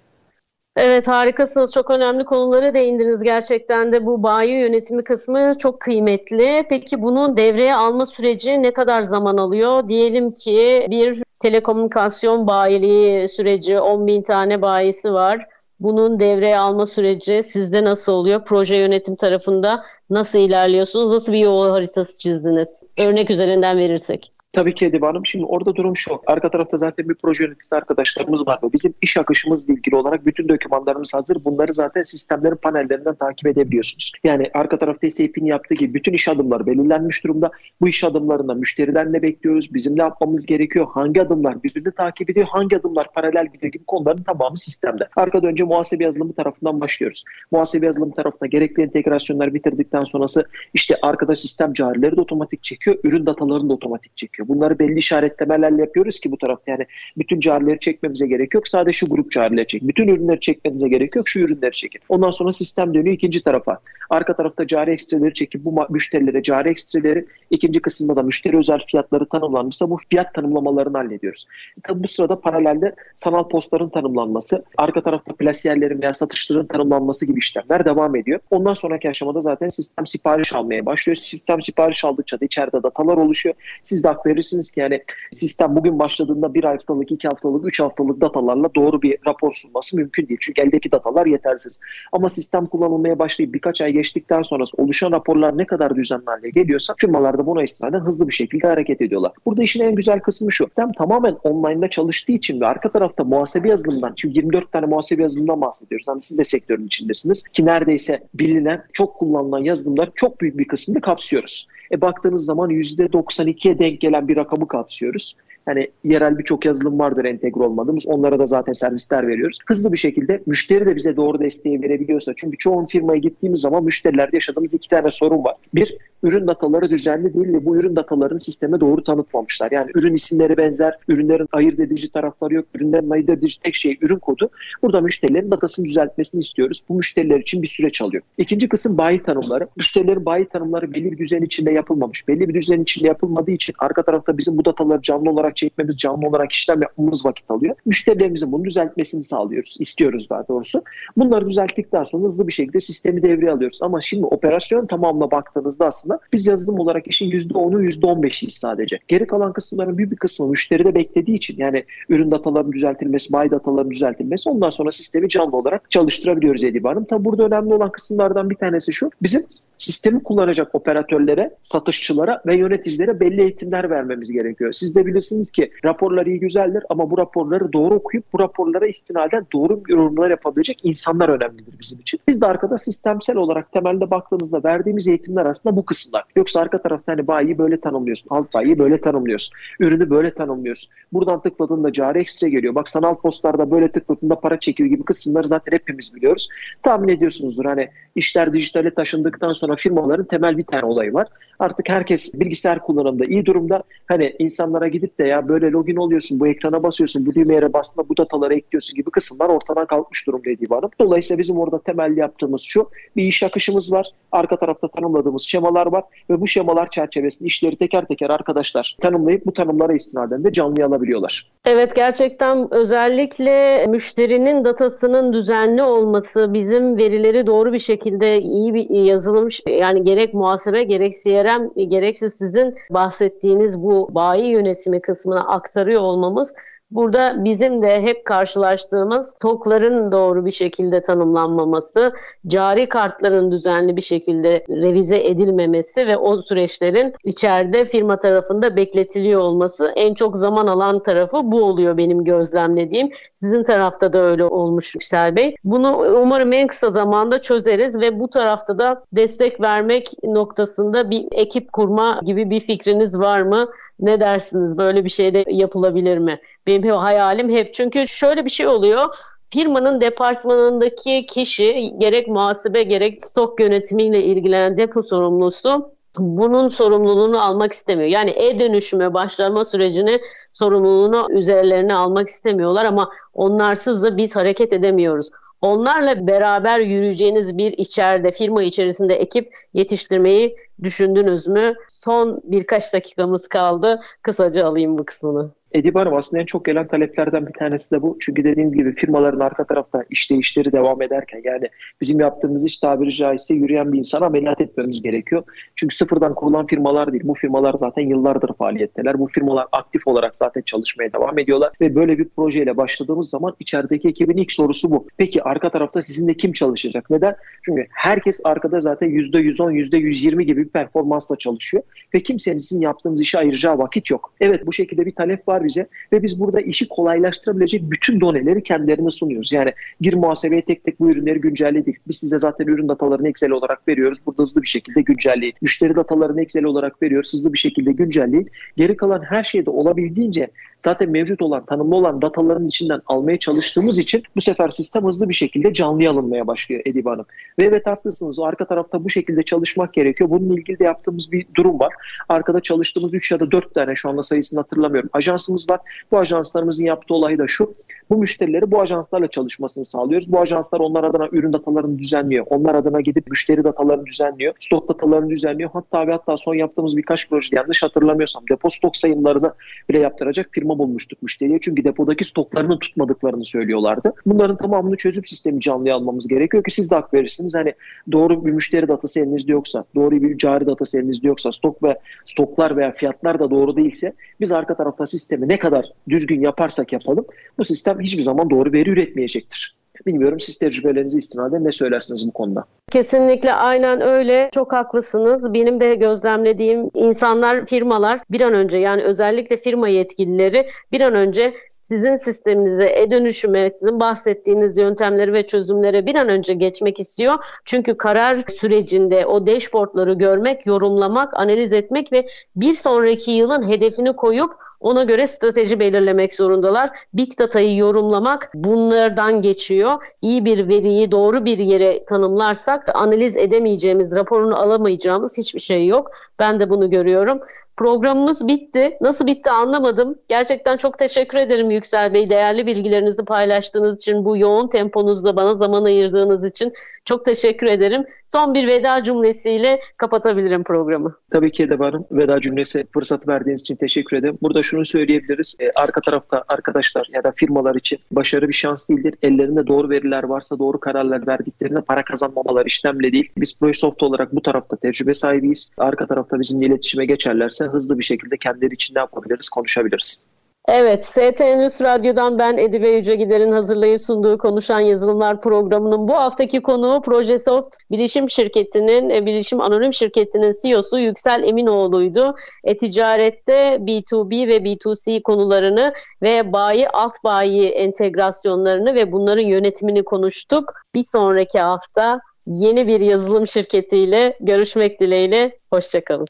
Evet 0.77 1.07
harikasınız. 1.07 1.73
Çok 1.73 1.91
önemli 1.91 2.25
konulara 2.25 2.73
değindiniz. 2.73 3.23
Gerçekten 3.23 3.91
de 3.91 4.05
bu 4.05 4.23
bayi 4.23 4.59
yönetimi 4.59 5.03
kısmı 5.03 5.53
çok 5.57 5.79
kıymetli. 5.79 6.65
Peki 6.69 7.01
bunun 7.01 7.37
devreye 7.37 7.75
alma 7.75 8.05
süreci 8.05 8.63
ne 8.63 8.73
kadar 8.73 9.01
zaman 9.01 9.37
alıyor? 9.37 9.87
Diyelim 9.87 10.31
ki 10.31 10.87
bir 10.89 11.23
telekomünikasyon 11.39 12.47
bayiliği 12.47 13.27
süreci 13.27 13.79
10 13.79 14.07
bin 14.07 14.21
tane 14.21 14.61
bayisi 14.61 15.13
var. 15.13 15.45
Bunun 15.79 16.19
devreye 16.19 16.57
alma 16.57 16.85
süreci 16.85 17.43
sizde 17.43 17.83
nasıl 17.83 18.13
oluyor? 18.13 18.41
Proje 18.45 18.75
yönetim 18.75 19.15
tarafında 19.15 19.83
nasıl 20.09 20.39
ilerliyorsunuz? 20.39 21.13
Nasıl 21.13 21.33
bir 21.33 21.39
yol 21.39 21.69
haritası 21.69 22.19
çizdiniz? 22.19 22.83
Örnek 22.99 23.31
üzerinden 23.31 23.77
verirsek. 23.77 24.31
Tabii 24.53 24.75
ki 24.75 24.85
Edip 24.85 25.03
Hanım. 25.03 25.25
Şimdi 25.25 25.45
orada 25.45 25.75
durum 25.75 25.97
şu. 25.97 26.11
Arka 26.27 26.51
tarafta 26.51 26.77
zaten 26.77 27.09
bir 27.09 27.15
proje 27.15 27.43
yöneticisi 27.43 27.75
arkadaşlarımız 27.75 28.47
var. 28.47 28.59
Bizim 28.73 28.93
iş 29.01 29.17
akışımızla 29.17 29.73
ilgili 29.73 29.95
olarak 29.95 30.25
bütün 30.25 30.49
dokümanlarımız 30.49 31.13
hazır. 31.13 31.45
Bunları 31.45 31.73
zaten 31.73 32.01
sistemlerin 32.01 32.55
panellerinden 32.55 33.15
takip 33.15 33.47
edebiliyorsunuz. 33.47 34.11
Yani 34.23 34.49
arka 34.53 34.77
tarafta 34.77 35.09
SAP'in 35.09 35.45
yaptığı 35.45 35.73
gibi 35.73 35.93
bütün 35.93 36.13
iş 36.13 36.27
adımları 36.27 36.65
belirlenmiş 36.65 37.23
durumda. 37.23 37.51
Bu 37.81 37.87
iş 37.87 38.03
adımlarında 38.03 38.53
müşteriden 38.53 39.13
ne 39.13 39.21
bekliyoruz? 39.21 39.73
Bizim 39.73 39.97
ne 39.97 40.01
yapmamız 40.01 40.45
gerekiyor? 40.45 40.87
Hangi 40.93 41.21
adımlar 41.21 41.63
birbirini 41.63 41.91
takip 41.91 42.29
ediyor? 42.29 42.47
Hangi 42.49 42.77
adımlar 42.77 43.07
paralel 43.13 43.47
gidiyor 43.53 43.71
gibi 43.71 43.85
konuların 43.85 44.23
tamamı 44.23 44.57
sistemde. 44.57 45.07
Arkada 45.15 45.47
önce 45.47 45.63
muhasebe 45.63 46.03
yazılımı 46.03 46.33
tarafından 46.33 46.81
başlıyoruz. 46.81 47.23
Muhasebe 47.51 47.85
yazılımı 47.85 48.13
tarafında 48.13 48.47
gerekli 48.47 48.83
entegrasyonlar 48.83 49.53
bitirdikten 49.53 50.03
sonrası 50.03 50.45
işte 50.73 50.95
arkada 51.01 51.35
sistem 51.35 51.73
carileri 51.73 52.15
de 52.15 52.21
otomatik 52.21 52.63
çekiyor. 52.63 52.97
Ürün 53.03 53.25
datalarını 53.25 53.69
da 53.69 53.73
otomatik 53.73 54.17
çekiyor. 54.17 54.36
Bunları 54.39 54.79
belli 54.79 54.99
işaretlemelerle 54.99 55.81
yapıyoruz 55.81 56.19
ki 56.19 56.31
bu 56.31 56.37
tarafta 56.37 56.71
yani 56.71 56.85
bütün 57.17 57.39
carileri 57.39 57.79
çekmemize 57.79 58.27
gerek 58.27 58.53
yok. 58.53 58.67
Sadece 58.67 58.97
şu 58.97 59.09
grup 59.09 59.31
carileri 59.31 59.67
çek. 59.67 59.87
Bütün 59.87 60.07
ürünleri 60.07 60.39
çekmenize 60.39 60.87
gerek 60.87 61.15
yok. 61.15 61.29
Şu 61.29 61.39
ürünleri 61.39 61.71
çekin. 61.71 62.01
Ondan 62.09 62.31
sonra 62.31 62.51
sistem 62.51 62.93
dönüyor 62.93 63.15
ikinci 63.15 63.43
tarafa. 63.43 63.79
Arka 64.09 64.35
tarafta 64.35 64.67
cari 64.67 64.91
ekstreleri 64.91 65.33
çekip 65.33 65.65
bu 65.65 65.85
müşterilere 65.89 66.43
cari 66.43 66.69
ekstreleri 66.69 67.25
ikinci 67.49 67.81
kısımda 67.81 68.15
da 68.15 68.23
müşteri 68.23 68.57
özel 68.57 68.79
fiyatları 68.91 69.25
tanımlanmışsa 69.25 69.89
bu 69.89 69.99
fiyat 70.09 70.33
tanımlamalarını 70.33 70.97
hallediyoruz. 70.97 71.47
Tabii 71.83 72.03
bu 72.03 72.07
sırada 72.07 72.39
paralelde 72.39 72.95
sanal 73.15 73.49
postların 73.49 73.89
tanımlanması, 73.89 74.63
arka 74.77 75.03
tarafta 75.03 75.33
plasiyerlerin 75.33 76.01
veya 76.01 76.13
satışların 76.13 76.67
tanımlanması 76.67 77.27
gibi 77.27 77.39
işlemler 77.39 77.85
devam 77.85 78.15
ediyor. 78.15 78.39
Ondan 78.51 78.73
sonraki 78.73 79.09
aşamada 79.09 79.41
zaten 79.41 79.67
sistem 79.67 80.05
sipariş 80.05 80.53
almaya 80.53 80.85
başlıyor. 80.85 81.15
Sistem 81.15 81.61
sipariş 81.61 82.05
aldıkça 82.05 82.39
da 82.39 82.45
içeride 82.45 82.83
datalar 82.83 83.17
oluşuyor. 83.17 83.55
Siz 83.83 84.03
de 84.03 84.09
verirsiniz 84.27 84.71
ki 84.71 84.79
yani 84.79 85.03
sistem 85.31 85.75
bugün 85.75 85.99
başladığında 85.99 86.53
bir 86.53 86.63
haftalık, 86.63 87.11
iki 87.11 87.27
haftalık, 87.27 87.67
üç 87.67 87.79
haftalık 87.79 88.21
datalarla 88.21 88.75
doğru 88.75 89.01
bir 89.01 89.17
rapor 89.27 89.53
sunması 89.53 89.97
mümkün 89.97 90.27
değil. 90.27 90.39
Çünkü 90.41 90.61
eldeki 90.61 90.91
datalar 90.91 91.25
yetersiz. 91.25 91.81
Ama 92.11 92.29
sistem 92.29 92.65
kullanılmaya 92.65 93.19
başlayıp 93.19 93.53
birkaç 93.53 93.81
ay 93.81 93.91
geçtikten 93.91 94.41
sonra 94.41 94.63
oluşan 94.77 95.11
raporlar 95.11 95.57
ne 95.57 95.65
kadar 95.65 95.95
düzenli 95.95 96.25
hale 96.25 96.49
geliyorsa 96.49 96.93
firmalar 96.97 97.37
da 97.37 97.45
buna 97.45 97.63
istinaden 97.63 97.99
hızlı 97.99 98.27
bir 98.27 98.33
şekilde 98.33 98.67
hareket 98.67 99.01
ediyorlar. 99.01 99.31
Burada 99.45 99.63
işin 99.63 99.83
en 99.83 99.95
güzel 99.95 100.19
kısmı 100.19 100.51
şu. 100.51 100.65
Sistem 100.65 100.91
tamamen 100.91 101.37
online'da 101.43 101.89
çalıştığı 101.89 102.31
için 102.31 102.61
ve 102.61 102.67
arka 102.67 102.91
tarafta 102.91 103.23
muhasebe 103.23 103.69
yazılımından, 103.69 104.13
çünkü 104.15 104.35
24 104.35 104.71
tane 104.71 104.85
muhasebe 104.85 105.21
yazılımından 105.21 105.61
bahsediyoruz. 105.61 106.07
Hani 106.07 106.21
siz 106.21 106.39
de 106.39 106.43
sektörün 106.43 106.85
içindesiniz 106.85 107.43
ki 107.43 107.65
neredeyse 107.65 108.19
bilinen, 108.33 108.83
çok 108.93 109.15
kullanılan 109.15 109.63
yazılımlar 109.63 110.09
çok 110.15 110.41
büyük 110.41 110.57
bir 110.57 110.67
kısmını 110.67 111.01
kapsıyoruz. 111.01 111.67
E 111.91 112.01
baktığınız 112.01 112.45
zaman 112.45 112.69
%92'ye 112.69 113.79
denk 113.79 114.01
gelen 114.01 114.16
bir 114.27 114.37
rakamı 114.37 114.67
kapsıyoruz. 114.67 115.35
Hani 115.67 115.87
yerel 116.03 116.37
birçok 116.37 116.65
yazılım 116.65 116.99
vardır 116.99 117.25
entegre 117.25 117.63
olmadığımız. 117.63 118.07
Onlara 118.07 118.39
da 118.39 118.45
zaten 118.45 118.73
servisler 118.73 119.27
veriyoruz. 119.27 119.59
Hızlı 119.67 119.91
bir 119.91 119.97
şekilde 119.97 120.41
müşteri 120.45 120.85
de 120.85 120.95
bize 120.95 121.15
doğru 121.15 121.39
desteği 121.39 121.81
verebiliyorsa. 121.81 122.33
Çünkü 122.35 122.57
çoğu 122.57 122.87
firmaya 122.87 123.19
gittiğimiz 123.19 123.61
zaman 123.61 123.83
müşterilerde 123.83 124.35
yaşadığımız 124.35 124.73
iki 124.73 124.89
tane 124.89 125.11
sorun 125.11 125.43
var. 125.43 125.55
Bir, 125.75 125.97
ürün 126.23 126.47
dataları 126.47 126.89
düzenli 126.89 127.33
değil 127.33 127.53
ve 127.53 127.65
bu 127.65 127.77
ürün 127.77 127.95
datalarını 127.95 128.39
sisteme 128.39 128.79
doğru 128.79 129.03
tanıtmamışlar. 129.03 129.71
Yani 129.71 129.91
ürün 129.95 130.13
isimleri 130.13 130.57
benzer, 130.57 130.93
ürünlerin 131.07 131.47
ayırt 131.51 131.79
edici 131.79 132.11
tarafları 132.11 132.53
yok, 132.53 132.65
ürünlerin 132.75 133.09
ayırt 133.09 133.29
edici 133.29 133.59
tek 133.59 133.75
şey 133.75 133.97
ürün 134.01 134.19
kodu. 134.19 134.49
Burada 134.81 135.01
müşterilerin 135.01 135.51
datasını 135.51 135.85
düzeltmesini 135.85 136.41
istiyoruz. 136.41 136.83
Bu 136.89 136.95
müşteriler 136.95 137.39
için 137.39 137.61
bir 137.61 137.67
süreç 137.67 138.01
alıyor. 138.01 138.23
İkinci 138.37 138.69
kısım 138.69 138.97
bayi 138.97 139.23
tanımları. 139.23 139.67
Müşterilerin 139.77 140.25
bayi 140.25 140.45
tanımları 140.45 140.93
belli 140.93 141.11
bir 141.11 141.17
düzen 141.17 141.41
içinde 141.41 141.71
yapılmamış. 141.71 142.27
Belli 142.27 142.49
bir 142.49 142.53
düzen 142.53 142.81
içinde 142.81 143.07
yapılmadığı 143.07 143.51
için 143.51 143.75
arka 143.79 144.03
tarafta 144.03 144.37
bizim 144.37 144.57
bu 144.57 144.65
dataları 144.65 145.01
canlı 145.01 145.29
olarak 145.29 145.56
çekmemiz, 145.57 145.97
canlı 145.97 146.27
olarak 146.27 146.51
işlem 146.51 146.81
yapmamız 146.81 147.25
vakit 147.25 147.51
alıyor. 147.51 147.75
Müşterilerimizin 147.85 148.51
bunu 148.51 148.65
düzeltmesini 148.65 149.23
sağlıyoruz. 149.23 149.77
istiyoruz 149.79 150.29
daha 150.29 150.47
doğrusu. 150.47 150.81
Bunları 151.17 151.49
düzelttikten 151.49 152.03
sonra 152.03 152.25
hızlı 152.25 152.47
bir 152.47 152.53
şekilde 152.53 152.79
sistemi 152.79 153.23
devreye 153.23 153.51
alıyoruz. 153.51 153.79
Ama 153.81 154.01
şimdi 154.01 154.25
operasyon 154.25 154.85
tamamına 154.85 155.31
baktığınızda 155.31 155.85
aslında 155.85 156.19
biz 156.33 156.47
yazılım 156.47 156.79
olarak 156.79 157.07
işin 157.07 157.31
%10'u 157.31 157.83
%15'iyiz 157.83 158.59
sadece. 158.59 158.99
Geri 159.07 159.27
kalan 159.27 159.53
kısımların 159.53 159.97
büyük 159.97 160.11
bir 160.11 160.17
kısmı 160.17 160.47
müşteride 160.47 160.95
beklediği 160.95 161.37
için 161.37 161.57
yani 161.57 161.85
ürün 162.09 162.31
datalarının 162.31 162.71
düzeltilmesi, 162.71 163.33
buy 163.33 163.51
datalarının 163.51 163.91
düzeltilmesi 163.91 164.49
ondan 164.49 164.69
sonra 164.69 164.91
sistemi 164.91 165.29
canlı 165.29 165.57
olarak 165.57 165.91
çalıştırabiliyoruz 165.91 166.63
Edip 166.63 166.85
Hanım. 166.85 167.05
Tabi 167.05 167.25
burada 167.25 167.43
önemli 167.43 167.73
olan 167.73 167.91
kısımlardan 167.91 168.49
bir 168.49 168.55
tanesi 168.55 168.93
şu. 168.93 169.09
Bizim 169.21 169.45
sistemi 169.77 170.23
kullanacak 170.23 170.75
operatörlere, 170.75 171.51
satışçılara 171.61 172.41
ve 172.45 172.55
yöneticilere 172.55 173.19
belli 173.19 173.41
eğitimler 173.41 173.89
vermemiz 173.89 174.31
gerekiyor. 174.31 174.73
Siz 174.73 174.95
de 174.95 175.05
bilirsiniz 175.05 175.51
ki 175.51 175.71
raporlar 175.85 176.25
iyi 176.25 176.39
güzeldir 176.39 176.83
ama 176.89 177.11
bu 177.11 177.17
raporları 177.17 177.73
doğru 177.73 177.95
okuyup 177.95 178.33
bu 178.33 178.39
raporlara 178.39 178.87
istinaden 178.87 179.47
doğru 179.53 179.83
yorumlar 179.87 180.29
yapabilecek 180.29 180.79
insanlar 180.83 181.29
önemlidir 181.29 181.79
bizim 181.79 181.99
için. 181.99 182.19
Biz 182.27 182.41
de 182.41 182.45
arkada 182.45 182.77
sistemsel 182.77 183.37
olarak 183.37 183.71
temelde 183.71 184.09
baktığımızda 184.11 184.63
verdiğimiz 184.63 185.07
eğitimler 185.07 185.45
aslında 185.45 185.75
bu 185.75 185.85
kısımlar. 185.85 186.23
Yoksa 186.35 186.61
arka 186.61 186.81
tarafta 186.81 187.11
hani 187.11 187.27
bayi 187.27 187.57
böyle 187.57 187.79
tanımlıyorsun, 187.79 188.27
alt 188.29 188.53
bayi 188.53 188.79
böyle 188.79 189.01
tanımlıyorsun, 189.01 189.53
ürünü 189.79 190.09
böyle 190.09 190.33
tanımlıyorsun. 190.33 190.91
Buradan 191.13 191.41
tıkladığında 191.41 191.93
cari 191.93 192.19
ekstra 192.19 192.47
geliyor. 192.47 192.75
Bak 192.75 192.89
sanal 192.89 193.15
postlarda 193.15 193.71
böyle 193.71 193.91
tıkladığında 193.91 194.39
para 194.39 194.59
çekiyor 194.59 194.89
gibi 194.89 195.03
kısımları 195.03 195.47
zaten 195.47 195.71
hepimiz 195.71 196.15
biliyoruz. 196.15 196.49
Tahmin 196.83 197.07
ediyorsunuzdur 197.07 197.65
hani 197.65 197.89
işler 198.15 198.53
dijitale 198.53 198.93
taşındıktan 198.93 199.53
sonra 199.53 199.66
sonra 199.67 199.75
firmaların 199.75 200.25
temel 200.25 200.57
bir 200.57 200.63
tane 200.63 200.85
olayı 200.85 201.13
var. 201.13 201.27
Artık 201.59 201.89
herkes 201.89 202.39
bilgisayar 202.39 202.79
kullanımında 202.79 203.25
iyi 203.25 203.45
durumda. 203.45 203.83
Hani 204.07 204.35
insanlara 204.39 204.87
gidip 204.87 205.19
de 205.19 205.23
ya 205.23 205.47
böyle 205.47 205.71
login 205.71 205.95
oluyorsun, 205.95 206.39
bu 206.39 206.47
ekrana 206.47 206.83
basıyorsun, 206.83 207.25
bu 207.25 207.35
düğmeye 207.35 207.73
bastığında 207.73 208.09
bu 208.09 208.17
dataları 208.17 208.55
ekliyorsun 208.55 208.95
gibi 208.95 209.11
kısımlar 209.11 209.49
ortadan 209.49 209.85
kalkmış 209.85 210.27
durumda 210.27 210.49
Edip 210.49 210.71
Hanım. 210.71 210.89
Dolayısıyla 210.99 211.39
bizim 211.39 211.57
orada 211.57 211.79
temel 211.79 212.17
yaptığımız 212.17 212.61
şu, 212.61 212.89
bir 213.15 213.23
iş 213.23 213.43
akışımız 213.43 213.93
var. 213.93 214.07
Arka 214.31 214.57
tarafta 214.57 214.87
tanımladığımız 214.87 215.43
şemalar 215.43 215.87
var 215.87 216.03
ve 216.29 216.41
bu 216.41 216.47
şemalar 216.47 216.89
çerçevesinde 216.89 217.47
işleri 217.47 217.77
teker 217.77 218.05
teker 218.05 218.29
arkadaşlar 218.29 218.97
tanımlayıp 219.01 219.45
bu 219.45 219.53
tanımlara 219.53 219.93
istinaden 219.93 220.43
de 220.43 220.51
canlıya 220.51 220.87
alabiliyorlar. 220.87 221.51
Evet 221.65 221.95
gerçekten 221.95 222.73
özellikle 222.73 223.85
müşterinin 223.87 224.63
datasının 224.63 225.33
düzenli 225.33 225.83
olması, 225.83 226.53
bizim 226.53 226.97
verileri 226.97 227.47
doğru 227.47 227.73
bir 227.73 227.79
şekilde 227.79 228.41
iyi 228.41 228.73
bir 228.73 228.89
yazılım 228.89 229.51
yani 229.67 230.03
gerek 230.03 230.33
muhasebe 230.33 230.83
gerek 230.83 231.13
CRM 231.23 231.89
gerekse 231.89 232.29
sizin 232.29 232.75
bahsettiğiniz 232.91 233.83
bu 233.83 234.09
bayi 234.11 234.47
yönetimi 234.47 235.01
kısmına 235.01 235.47
aktarıyor 235.47 236.01
olmamız 236.01 236.53
Burada 236.91 237.43
bizim 237.45 237.81
de 237.81 238.01
hep 238.01 238.25
karşılaştığımız 238.25 239.35
TOK'ların 239.39 240.11
doğru 240.11 240.45
bir 240.45 240.51
şekilde 240.51 241.01
tanımlanmaması, 241.01 242.13
cari 242.47 242.89
kartların 242.89 243.51
düzenli 243.51 243.95
bir 243.95 244.01
şekilde 244.01 244.65
revize 244.69 245.27
edilmemesi 245.27 246.07
ve 246.07 246.17
o 246.17 246.41
süreçlerin 246.41 247.13
içeride 247.23 247.85
firma 247.85 248.19
tarafında 248.19 248.75
bekletiliyor 248.75 249.41
olması 249.41 249.93
en 249.95 250.13
çok 250.13 250.37
zaman 250.37 250.67
alan 250.67 251.03
tarafı 251.03 251.51
bu 251.51 251.63
oluyor 251.63 251.97
benim 251.97 252.23
gözlemlediğim. 252.23 253.11
Sizin 253.33 253.63
tarafta 253.63 254.13
da 254.13 254.19
öyle 254.19 254.43
olmuş 254.43 254.95
Yüksel 254.95 255.35
Bey. 255.35 255.55
Bunu 255.63 255.97
umarım 256.21 256.53
en 256.53 256.67
kısa 256.67 256.89
zamanda 256.89 257.39
çözeriz 257.39 258.01
ve 258.01 258.19
bu 258.19 258.27
tarafta 258.27 258.79
da 258.79 259.01
destek 259.13 259.61
vermek 259.61 260.07
noktasında 260.23 261.09
bir 261.09 261.27
ekip 261.31 261.73
kurma 261.73 262.21
gibi 262.25 262.49
bir 262.49 262.59
fikriniz 262.59 263.19
var 263.19 263.41
mı? 263.41 263.67
Ne 263.99 264.19
dersiniz? 264.19 264.77
Böyle 264.77 265.03
bir 265.03 265.09
şey 265.09 265.33
de 265.33 265.43
yapılabilir 265.47 266.17
mi? 266.17 266.39
Benim 266.67 266.95
hayalim 266.95 267.49
hep 267.49 267.73
çünkü 267.73 268.07
şöyle 268.07 268.45
bir 268.45 268.49
şey 268.49 268.67
oluyor 268.67 269.15
firmanın 269.49 270.01
departmanındaki 270.01 271.25
kişi 271.25 271.93
gerek 271.97 272.27
muhasebe 272.27 272.83
gerek 272.83 273.25
stok 273.25 273.59
yönetimiyle 273.59 274.23
ilgilenen 274.23 274.77
depo 274.77 275.03
sorumlusu 275.03 275.91
bunun 276.17 276.69
sorumluluğunu 276.69 277.41
almak 277.41 277.73
istemiyor. 277.73 278.09
Yani 278.09 278.29
e-dönüşüme 278.29 279.13
başlama 279.13 279.65
sürecini 279.65 280.19
sorumluluğunu 280.53 281.27
üzerlerine 281.31 281.93
almak 281.93 282.27
istemiyorlar 282.27 282.85
ama 282.85 283.09
onlarsız 283.33 284.03
da 284.03 284.17
biz 284.17 284.35
hareket 284.35 284.73
edemiyoruz. 284.73 285.29
Onlarla 285.61 286.27
beraber 286.27 286.79
yürüyeceğiniz 286.79 287.57
bir 287.57 287.71
içeride, 287.77 288.31
firma 288.31 288.63
içerisinde 288.63 289.15
ekip 289.15 289.53
yetiştirmeyi 289.73 290.57
düşündünüz 290.83 291.47
mü? 291.47 291.75
Son 291.87 292.41
birkaç 292.43 292.93
dakikamız 292.93 293.47
kaldı. 293.47 294.01
Kısaca 294.21 294.65
alayım 294.65 294.97
bu 294.97 295.05
kısmını. 295.05 295.56
Edip 295.73 295.95
Hanım 295.95 296.13
aslında 296.13 296.41
en 296.41 296.45
çok 296.45 296.65
gelen 296.65 296.87
taleplerden 296.87 297.47
bir 297.47 297.53
tanesi 297.53 297.95
de 297.95 298.01
bu. 298.01 298.17
Çünkü 298.19 298.43
dediğim 298.43 298.71
gibi 298.71 298.95
firmaların 298.95 299.39
arka 299.39 299.63
tarafta 299.63 300.03
işleyişleri 300.09 300.71
devam 300.71 301.01
ederken 301.01 301.41
yani 301.43 301.69
bizim 302.01 302.19
yaptığımız 302.19 302.65
iş 302.65 302.79
tabiri 302.79 303.13
caizse 303.13 303.53
yürüyen 303.55 303.93
bir 303.93 303.99
insana 303.99 304.25
ameliyat 304.25 304.61
etmemiz 304.61 305.01
gerekiyor. 305.01 305.43
Çünkü 305.75 305.95
sıfırdan 305.95 306.35
kurulan 306.35 306.67
firmalar 306.67 307.13
değil. 307.13 307.23
Bu 307.25 307.33
firmalar 307.33 307.73
zaten 307.77 308.01
yıllardır 308.01 308.53
faaliyetteler. 308.53 309.19
Bu 309.19 309.27
firmalar 309.27 309.65
aktif 309.71 310.07
olarak 310.07 310.35
zaten 310.35 310.61
çalışmaya 310.61 311.13
devam 311.13 311.39
ediyorlar. 311.39 311.73
Ve 311.81 311.95
böyle 311.95 312.19
bir 312.19 312.29
projeyle 312.29 312.77
başladığımız 312.77 313.29
zaman 313.29 313.55
içerideki 313.59 314.07
ekibin 314.07 314.37
ilk 314.37 314.51
sorusu 314.51 314.91
bu. 314.91 315.07
Peki 315.17 315.43
arka 315.43 315.69
tarafta 315.69 316.01
sizinle 316.01 316.33
kim 316.33 316.53
çalışacak? 316.53 317.09
Neden? 317.09 317.35
Çünkü 317.65 317.87
herkes 317.91 318.41
arkada 318.43 318.79
zaten 318.79 319.09
%110, 319.09 319.73
%120 319.73 320.41
gibi 320.41 320.63
bir 320.63 320.69
performansla 320.69 321.35
çalışıyor. 321.35 321.83
Ve 322.13 322.23
kimsenin 322.23 322.57
sizin 322.57 322.81
yaptığınız 322.81 323.21
işe 323.21 323.39
ayıracağı 323.39 323.77
vakit 323.77 324.11
yok. 324.11 324.33
Evet 324.39 324.67
bu 324.67 324.73
şekilde 324.73 325.05
bir 325.05 325.11
talep 325.11 325.47
var 325.47 325.56
bize 325.63 325.87
ve 326.13 326.23
biz 326.23 326.39
burada 326.39 326.61
işi 326.61 326.87
kolaylaştırabilecek 326.87 327.81
bütün 327.91 328.21
doneleri 328.21 328.63
kendilerine 328.63 329.11
sunuyoruz. 329.11 329.53
Yani 329.53 329.73
gir 330.01 330.13
muhasebeye 330.13 330.61
tek 330.61 330.83
tek 330.83 330.99
bu 330.99 331.11
ürünleri 331.11 331.41
güncelledik. 331.41 332.07
Biz 332.07 332.17
size 332.17 332.39
zaten 332.39 332.67
ürün 332.67 332.87
datalarını 332.87 333.29
Excel 333.29 333.51
olarak 333.51 333.87
veriyoruz. 333.87 334.19
Burada 334.25 334.41
hızlı 334.41 334.61
bir 334.61 334.67
şekilde 334.67 335.01
güncelleyin. 335.01 335.53
Müşteri 335.61 335.95
datalarını 335.95 336.41
Excel 336.41 336.63
olarak 336.63 337.01
veriyoruz. 337.03 337.33
Hızlı 337.33 337.53
bir 337.53 337.57
şekilde 337.57 337.91
güncelleyin. 337.91 338.49
Geri 338.77 338.97
kalan 338.97 339.21
her 339.21 339.43
şeyde 339.43 339.69
olabildiğince 339.69 340.49
zaten 340.81 341.09
mevcut 341.09 341.41
olan, 341.41 341.65
tanımlı 341.65 341.95
olan 341.95 342.21
dataların 342.21 342.67
içinden 342.67 343.01
almaya 343.05 343.39
çalıştığımız 343.39 343.99
için 343.99 344.23
bu 344.35 344.41
sefer 344.41 344.69
sistem 344.69 345.03
hızlı 345.03 345.29
bir 345.29 345.33
şekilde 345.33 345.73
canlıya 345.73 346.11
alınmaya 346.11 346.47
başlıyor 346.47 346.81
Edip 346.85 347.05
Hanım. 347.05 347.25
Ve 347.59 347.65
evet 347.65 347.87
haklısınız. 347.87 348.39
O 348.39 348.45
arka 348.45 348.65
tarafta 348.65 349.03
bu 349.03 349.09
şekilde 349.09 349.43
çalışmak 349.43 349.93
gerekiyor. 349.93 350.29
Bununla 350.29 350.53
ilgili 350.53 350.79
de 350.79 350.83
yaptığımız 350.83 351.31
bir 351.31 351.45
durum 351.55 351.79
var. 351.79 351.93
Arkada 352.29 352.61
çalıştığımız 352.61 353.13
3 353.13 353.31
ya 353.31 353.39
da 353.39 353.51
4 353.51 353.73
tane 353.73 353.95
şu 353.95 354.09
anda 354.09 354.21
sayısını 354.21 354.59
hatırlamıyorum. 354.59 355.09
Ajansımız 355.47 355.69
var. 355.69 355.79
Bu 356.11 356.17
ajanslarımızın 356.17 356.83
yaptığı 356.83 357.13
olay 357.13 357.37
da 357.37 357.47
şu. 357.47 357.75
Bu 358.09 358.17
müşterileri 358.17 358.71
bu 358.71 358.81
ajanslarla 358.81 359.27
çalışmasını 359.27 359.85
sağlıyoruz. 359.85 360.31
Bu 360.31 360.39
ajanslar 360.39 360.79
onlar 360.79 361.03
adına 361.03 361.27
ürün 361.31 361.53
datalarını 361.53 361.99
düzenliyor. 361.99 362.45
Onlar 362.49 362.75
adına 362.75 363.01
gidip 363.01 363.27
müşteri 363.27 363.63
datalarını 363.63 364.05
düzenliyor. 364.05 364.53
Stok 364.59 364.89
datalarını 364.89 365.29
düzenliyor. 365.29 365.69
Hatta 365.73 366.07
ve 366.07 366.11
hatta 366.11 366.37
son 366.37 366.55
yaptığımız 366.55 366.97
birkaç 366.97 367.29
proje 367.29 367.55
yanlış 367.55 367.83
hatırlamıyorsam 367.83 368.43
depo 368.51 368.69
stok 368.69 368.95
sayımlarını 368.95 369.53
bile 369.89 369.99
yaptıracak 369.99 370.49
firma 370.51 370.79
bulmuştuk 370.79 371.21
müşteriye. 371.21 371.59
Çünkü 371.61 371.83
depodaki 371.83 372.23
stoklarını 372.23 372.79
tutmadıklarını 372.79 373.45
söylüyorlardı. 373.45 374.13
Bunların 374.25 374.57
tamamını 374.57 374.97
çözüp 374.97 375.27
sistemi 375.27 375.61
canlıya 375.61 375.95
almamız 375.95 376.27
gerekiyor 376.27 376.63
ki 376.63 376.71
siz 376.71 376.91
de 376.91 376.95
hak 376.95 377.13
verirsiniz. 377.13 377.55
Hani 377.55 377.73
doğru 378.11 378.45
bir 378.45 378.51
müşteri 378.51 378.87
datası 378.87 379.19
elinizde 379.19 379.51
yoksa, 379.51 379.85
doğru 379.95 380.11
bir 380.11 380.37
cari 380.37 380.65
datası 380.65 380.99
elinizde 380.99 381.27
yoksa, 381.27 381.51
stok 381.51 381.83
ve 381.83 381.99
stoklar 382.25 382.77
veya 382.77 382.91
fiyatlar 382.91 383.39
da 383.39 383.51
doğru 383.51 383.75
değilse 383.75 384.13
biz 384.39 384.51
arka 384.51 384.77
tarafta 384.77 385.05
sistemi 385.05 385.47
ne 385.47 385.59
kadar 385.59 385.85
düzgün 386.09 386.41
yaparsak 386.41 386.93
yapalım 386.93 387.25
bu 387.57 387.65
sistem 387.65 387.96
hiçbir 388.01 388.21
zaman 388.21 388.49
doğru 388.49 388.73
veri 388.73 388.89
üretmeyecektir. 388.89 389.77
Bilmiyorum 390.05 390.39
siz 390.39 390.57
tecrübelerinizi 390.57 391.19
istinaden 391.19 391.63
ne 391.63 391.71
söylersiniz 391.71 392.27
bu 392.27 392.31
konuda? 392.31 392.63
Kesinlikle 392.91 393.53
aynen 393.53 394.01
öyle. 394.01 394.49
Çok 394.53 394.73
haklısınız. 394.73 395.53
Benim 395.53 395.81
de 395.81 395.95
gözlemlediğim 395.95 396.89
insanlar, 396.93 397.65
firmalar 397.65 398.19
bir 398.31 398.41
an 398.41 398.53
önce 398.53 398.79
yani 398.79 399.03
özellikle 399.03 399.57
firma 399.57 399.87
yetkilileri 399.87 400.67
bir 400.91 401.01
an 401.01 401.15
önce 401.15 401.53
sizin 401.87 402.17
sisteminize, 402.17 402.89
e-dönüşüme, 402.95 403.71
sizin 403.71 403.99
bahsettiğiniz 403.99 404.77
yöntemleri 404.77 405.33
ve 405.33 405.47
çözümlere 405.47 406.05
bir 406.05 406.15
an 406.15 406.29
önce 406.29 406.53
geçmek 406.53 406.99
istiyor. 406.99 407.35
Çünkü 407.65 407.97
karar 407.97 408.43
sürecinde 408.47 409.25
o 409.25 409.47
dashboardları 409.47 410.13
görmek, 410.13 410.65
yorumlamak, 410.65 411.33
analiz 411.33 411.73
etmek 411.73 412.11
ve 412.11 412.27
bir 412.55 412.75
sonraki 412.75 413.31
yılın 413.31 413.69
hedefini 413.69 414.15
koyup 414.15 414.51
ona 414.79 415.03
göre 415.03 415.27
strateji 415.27 415.79
belirlemek 415.79 416.33
zorundalar. 416.33 416.89
Big 417.13 417.39
Data'yı 417.39 417.77
yorumlamak 417.77 418.51
bunlardan 418.53 419.41
geçiyor. 419.41 420.03
İyi 420.21 420.45
bir 420.45 420.69
veriyi 420.69 421.11
doğru 421.11 421.45
bir 421.45 421.57
yere 421.57 422.05
tanımlarsak 422.05 422.95
analiz 422.95 423.37
edemeyeceğimiz, 423.37 424.15
raporunu 424.15 424.57
alamayacağımız 424.57 425.37
hiçbir 425.37 425.59
şey 425.59 425.87
yok. 425.87 426.11
Ben 426.39 426.59
de 426.59 426.69
bunu 426.69 426.89
görüyorum. 426.89 427.39
Programımız 427.77 428.47
bitti. 428.47 428.97
Nasıl 429.01 429.27
bitti 429.27 429.49
anlamadım. 429.49 430.17
Gerçekten 430.29 430.77
çok 430.77 430.97
teşekkür 430.97 431.37
ederim 431.37 431.71
Yüksel 431.71 432.13
Bey. 432.13 432.29
Değerli 432.29 432.65
bilgilerinizi 432.65 433.25
paylaştığınız 433.25 434.01
için, 434.01 434.25
bu 434.25 434.37
yoğun 434.37 434.67
temponuzda 434.67 435.35
bana 435.35 435.55
zaman 435.55 435.83
ayırdığınız 435.83 436.45
için 436.45 436.73
çok 437.05 437.25
teşekkür 437.25 437.67
ederim. 437.67 438.05
Son 438.27 438.53
bir 438.53 438.67
veda 438.67 439.03
cümlesiyle 439.03 439.79
kapatabilirim 439.97 440.63
programı. 440.63 441.15
Tabii 441.31 441.51
ki 441.51 441.69
de 441.69 441.79
varım. 441.79 442.05
Veda 442.11 442.41
cümlesi 442.41 442.85
fırsat 442.93 443.27
verdiğiniz 443.27 443.61
için 443.61 443.75
teşekkür 443.75 444.17
ederim. 444.17 444.37
Burada 444.41 444.63
şunu 444.67 444.85
söyleyebiliriz. 444.85 445.55
Ee, 445.59 445.71
arka 445.75 446.01
tarafta 446.01 446.43
arkadaşlar 446.47 447.07
ya 447.13 447.23
da 447.23 447.33
firmalar 447.35 447.75
için 447.75 447.99
başarı 448.11 448.47
bir 448.47 448.53
şans 448.53 448.89
değildir. 448.89 449.15
Ellerinde 449.21 449.67
doğru 449.67 449.89
veriler 449.89 450.23
varsa 450.23 450.59
doğru 450.59 450.79
kararlar 450.79 451.27
verdiklerinde 451.27 451.81
para 451.81 452.03
kazanmamalar 452.03 452.65
işlemle 452.65 453.11
değil. 453.11 453.31
Biz 453.37 453.59
Prosoft 453.59 454.03
olarak 454.03 454.35
bu 454.35 454.41
tarafta 454.41 454.75
tecrübe 454.75 455.13
sahibiyiz. 455.13 455.71
Arka 455.77 456.07
tarafta 456.07 456.39
bizimle 456.39 456.65
iletişime 456.65 457.05
geçerlerse 457.05 457.65
hızlı 457.65 457.99
bir 457.99 458.03
şekilde 458.03 458.37
kendileri 458.37 458.73
için 458.73 458.95
ne 458.95 458.99
yapabiliriz 458.99 459.49
konuşabiliriz. 459.49 460.26
Evet, 460.67 461.05
STNÜS 461.05 461.81
Radyo'dan 461.81 462.39
ben 462.39 462.57
Edibe 462.57 462.89
Yüce 462.89 463.15
Gider'in 463.15 463.51
hazırlayıp 463.51 464.01
sunduğu 464.01 464.37
Konuşan 464.37 464.79
Yazılımlar 464.79 465.41
programının 465.41 466.07
bu 466.07 466.13
haftaki 466.13 466.61
konuğu 466.61 467.01
Projesoft 467.01 467.75
Bilişim 467.91 468.29
Şirketi'nin, 468.29 469.09
e, 469.09 469.25
Bilişim 469.25 469.61
Anonim 469.61 469.93
Şirketi'nin 469.93 470.53
CEO'su 470.61 470.99
Yüksel 470.99 471.43
Eminoğlu'ydu. 471.43 472.35
E-ticarette 472.63 473.77
B2B 473.79 474.47
ve 474.47 474.57
B2C 474.57 475.21
konularını 475.21 475.93
ve 476.21 476.53
bayi 476.53 476.89
alt 476.89 477.23
bayi 477.23 477.67
entegrasyonlarını 477.67 478.95
ve 478.95 479.11
bunların 479.11 479.47
yönetimini 479.47 480.03
konuştuk. 480.03 480.73
Bir 480.95 481.03
sonraki 481.03 481.59
hafta 481.59 482.19
yeni 482.47 482.87
bir 482.87 483.01
yazılım 483.01 483.47
şirketiyle 483.47 484.37
görüşmek 484.39 485.01
dileğiyle. 485.01 485.59
Hoşçakalın. 485.73 486.27